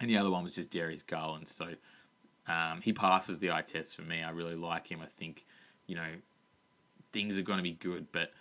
And 0.00 0.10
the 0.10 0.16
other 0.16 0.30
one 0.30 0.42
was 0.42 0.54
just 0.54 0.70
Darius 0.70 1.02
Garland. 1.02 1.46
So 1.46 1.74
um, 2.48 2.80
he 2.82 2.92
passes 2.92 3.38
the 3.38 3.52
eye 3.52 3.62
test 3.62 3.94
for 3.94 4.02
me. 4.02 4.22
I 4.22 4.30
really 4.30 4.56
like 4.56 4.88
him. 4.88 5.00
I 5.02 5.06
think 5.06 5.44
you 5.86 5.94
know 5.94 6.08
things 7.12 7.38
are 7.38 7.42
going 7.42 7.58
to 7.58 7.62
be 7.62 7.72
good, 7.72 8.08
but 8.12 8.32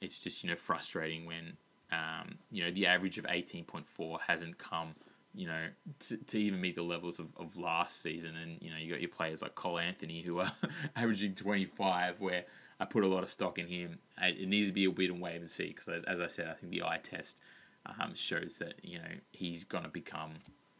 it's 0.00 0.22
just 0.22 0.44
you 0.44 0.50
know 0.50 0.56
frustrating 0.56 1.26
when 1.26 1.56
um, 1.90 2.38
you 2.50 2.64
know 2.64 2.70
the 2.70 2.86
average 2.86 3.18
of 3.18 3.24
18.4 3.24 4.18
hasn't 4.26 4.58
come 4.58 4.94
you 5.34 5.46
know, 5.46 5.66
to, 6.00 6.16
to 6.16 6.38
even 6.38 6.60
meet 6.60 6.74
the 6.74 6.82
levels 6.82 7.18
of, 7.18 7.28
of 7.36 7.56
last 7.56 8.02
season. 8.02 8.36
And, 8.36 8.58
you 8.60 8.70
know, 8.70 8.76
you 8.76 8.90
got 8.90 9.00
your 9.00 9.10
players 9.10 9.42
like 9.42 9.54
Cole 9.54 9.78
Anthony 9.78 10.22
who 10.22 10.40
are 10.40 10.50
averaging 10.96 11.34
25, 11.34 12.20
where 12.20 12.44
I 12.80 12.84
put 12.84 13.04
a 13.04 13.08
lot 13.08 13.22
of 13.22 13.30
stock 13.30 13.58
in 13.58 13.66
him. 13.66 13.98
It 14.20 14.48
needs 14.48 14.68
to 14.68 14.72
be 14.72 14.86
a 14.86 14.90
bit 14.90 15.10
and 15.10 15.20
wait 15.20 15.36
and 15.36 15.48
see 15.48 15.68
because, 15.68 15.88
as, 15.88 16.04
as 16.04 16.20
I 16.20 16.26
said, 16.26 16.48
I 16.48 16.54
think 16.54 16.72
the 16.72 16.82
eye 16.82 16.98
test 17.02 17.40
um, 17.86 18.14
shows 18.14 18.58
that, 18.58 18.74
you 18.82 18.98
know, 18.98 19.10
he's 19.32 19.64
going 19.64 19.84
to 19.84 19.90
become, 19.90 20.32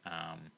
um, 0.04 0.50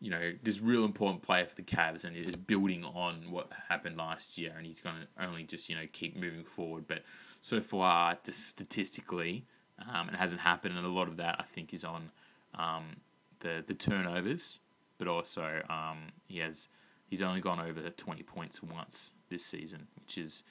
you 0.00 0.10
know, 0.10 0.32
this 0.42 0.60
real 0.60 0.84
important 0.84 1.22
player 1.22 1.46
for 1.46 1.56
the 1.56 1.62
Cavs 1.62 2.04
and 2.04 2.16
is 2.16 2.36
building 2.36 2.84
on 2.84 3.30
what 3.30 3.50
happened 3.68 3.96
last 3.96 4.36
year. 4.36 4.52
And 4.56 4.66
he's 4.66 4.80
going 4.80 4.96
to 4.96 5.24
only 5.24 5.44
just, 5.44 5.70
you 5.70 5.76
know, 5.76 5.86
keep 5.90 6.16
moving 6.16 6.44
forward. 6.44 6.86
But 6.86 7.02
so 7.40 7.62
far, 7.62 8.18
just 8.24 8.46
statistically, 8.46 9.46
um, 9.90 10.10
it 10.10 10.18
hasn't 10.18 10.42
happened. 10.42 10.76
And 10.76 10.86
a 10.86 10.90
lot 10.90 11.08
of 11.08 11.16
that, 11.16 11.36
I 11.38 11.44
think, 11.44 11.72
is 11.72 11.82
on 11.82 12.10
um, 12.56 12.96
the 13.40 13.64
the 13.66 13.74
turnovers, 13.74 14.60
but 14.98 15.08
also 15.08 15.62
um, 15.68 16.12
he 16.26 16.38
has 16.38 16.68
he's 17.08 17.22
only 17.22 17.40
gone 17.40 17.60
over 17.60 17.80
the 17.80 17.90
twenty 17.90 18.22
points 18.22 18.62
once 18.62 19.12
this 19.28 19.44
season, 19.44 19.86
which 20.00 20.18
is 20.18 20.44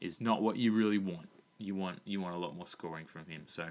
is 0.00 0.20
not 0.20 0.42
what 0.42 0.56
you 0.56 0.72
really 0.72 0.98
want. 0.98 1.28
You 1.58 1.74
want 1.74 2.00
you 2.04 2.20
want 2.20 2.34
a 2.34 2.38
lot 2.38 2.54
more 2.56 2.66
scoring 2.66 3.06
from 3.06 3.26
him. 3.26 3.42
So 3.46 3.68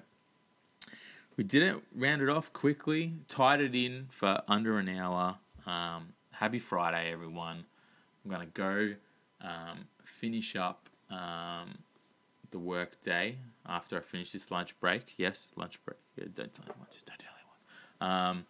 we 1.38 1.44
did 1.44 1.64
it, 1.64 1.76
rounded 1.96 2.30
off 2.30 2.52
quickly, 2.52 3.14
tied 3.28 3.62
it 3.62 3.76
in 3.76 4.08
for 4.10 4.42
under 4.48 4.80
an 4.80 4.90
hour. 4.90 5.38
Um, 5.66 6.14
happy 6.32 6.60
Friday, 6.60 7.12
everyone. 7.12 7.66
I'm 8.26 8.32
gonna 8.32 8.48
go 8.48 8.96
um, 9.42 9.88
finish 10.04 10.56
up 10.56 10.90
um, 11.10 11.78
the 12.52 12.60
work 12.60 13.00
day 13.02 13.38
after 13.66 13.98
I 13.98 14.02
finish 14.02 14.32
this 14.32 14.52
lunch 14.52 14.78
break. 14.80 15.14
Yes, 15.18 15.50
lunch 15.56 15.80
break. 15.86 16.00
Yeah, 16.18 16.26
don't 16.34 16.54
tell 16.54 16.66
anyone. 16.66 16.88
Just 16.92 17.06
don't 17.06 17.20
tell 17.20 17.32
anyone. 18.02 18.46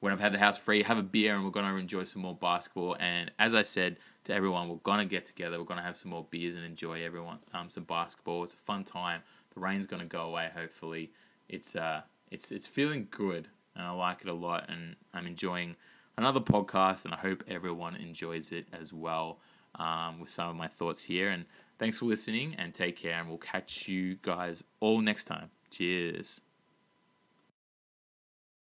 When 0.00 0.12
I've 0.12 0.20
had 0.20 0.32
the 0.32 0.38
house 0.38 0.56
free, 0.56 0.82
have 0.84 0.98
a 0.98 1.02
beer, 1.02 1.34
and 1.34 1.44
we're 1.44 1.50
gonna 1.50 1.74
enjoy 1.76 2.04
some 2.04 2.22
more 2.22 2.34
basketball. 2.34 2.96
And 3.00 3.30
as 3.38 3.54
I 3.54 3.62
said 3.62 3.96
to 4.24 4.34
everyone, 4.34 4.68
we're 4.68 4.76
gonna 4.76 5.04
get 5.04 5.24
together. 5.24 5.58
We're 5.58 5.64
gonna 5.64 5.82
have 5.82 5.96
some 5.96 6.10
more 6.10 6.26
beers 6.30 6.54
and 6.54 6.64
enjoy 6.64 7.04
everyone 7.04 7.38
um, 7.52 7.68
some 7.68 7.84
basketball. 7.84 8.44
It's 8.44 8.54
a 8.54 8.58
fun 8.58 8.84
time. 8.84 9.22
The 9.54 9.60
rain's 9.60 9.86
gonna 9.86 10.06
go 10.06 10.22
away. 10.22 10.50
Hopefully, 10.54 11.10
it's 11.48 11.74
uh 11.74 12.02
it's 12.30 12.52
it's 12.52 12.68
feeling 12.68 13.08
good, 13.10 13.48
and 13.74 13.86
I 13.86 13.90
like 13.90 14.22
it 14.22 14.28
a 14.28 14.34
lot. 14.34 14.66
And 14.68 14.96
I'm 15.12 15.26
enjoying 15.26 15.76
another 16.16 16.40
podcast, 16.40 17.04
and 17.04 17.12
I 17.14 17.18
hope 17.18 17.42
everyone 17.48 17.96
enjoys 17.96 18.52
it 18.52 18.66
as 18.72 18.92
well. 18.92 19.40
Um, 19.74 20.20
with 20.20 20.30
some 20.30 20.48
of 20.48 20.56
my 20.56 20.66
thoughts 20.66 21.04
here, 21.04 21.28
and 21.28 21.44
thanks 21.78 21.98
for 21.98 22.06
listening, 22.06 22.54
and 22.56 22.72
take 22.72 22.96
care, 22.96 23.14
and 23.18 23.28
we'll 23.28 23.38
catch 23.38 23.86
you 23.86 24.16
guys 24.22 24.64
all 24.80 25.00
next 25.00 25.24
time. 25.24 25.50
Cheers. 25.70 26.40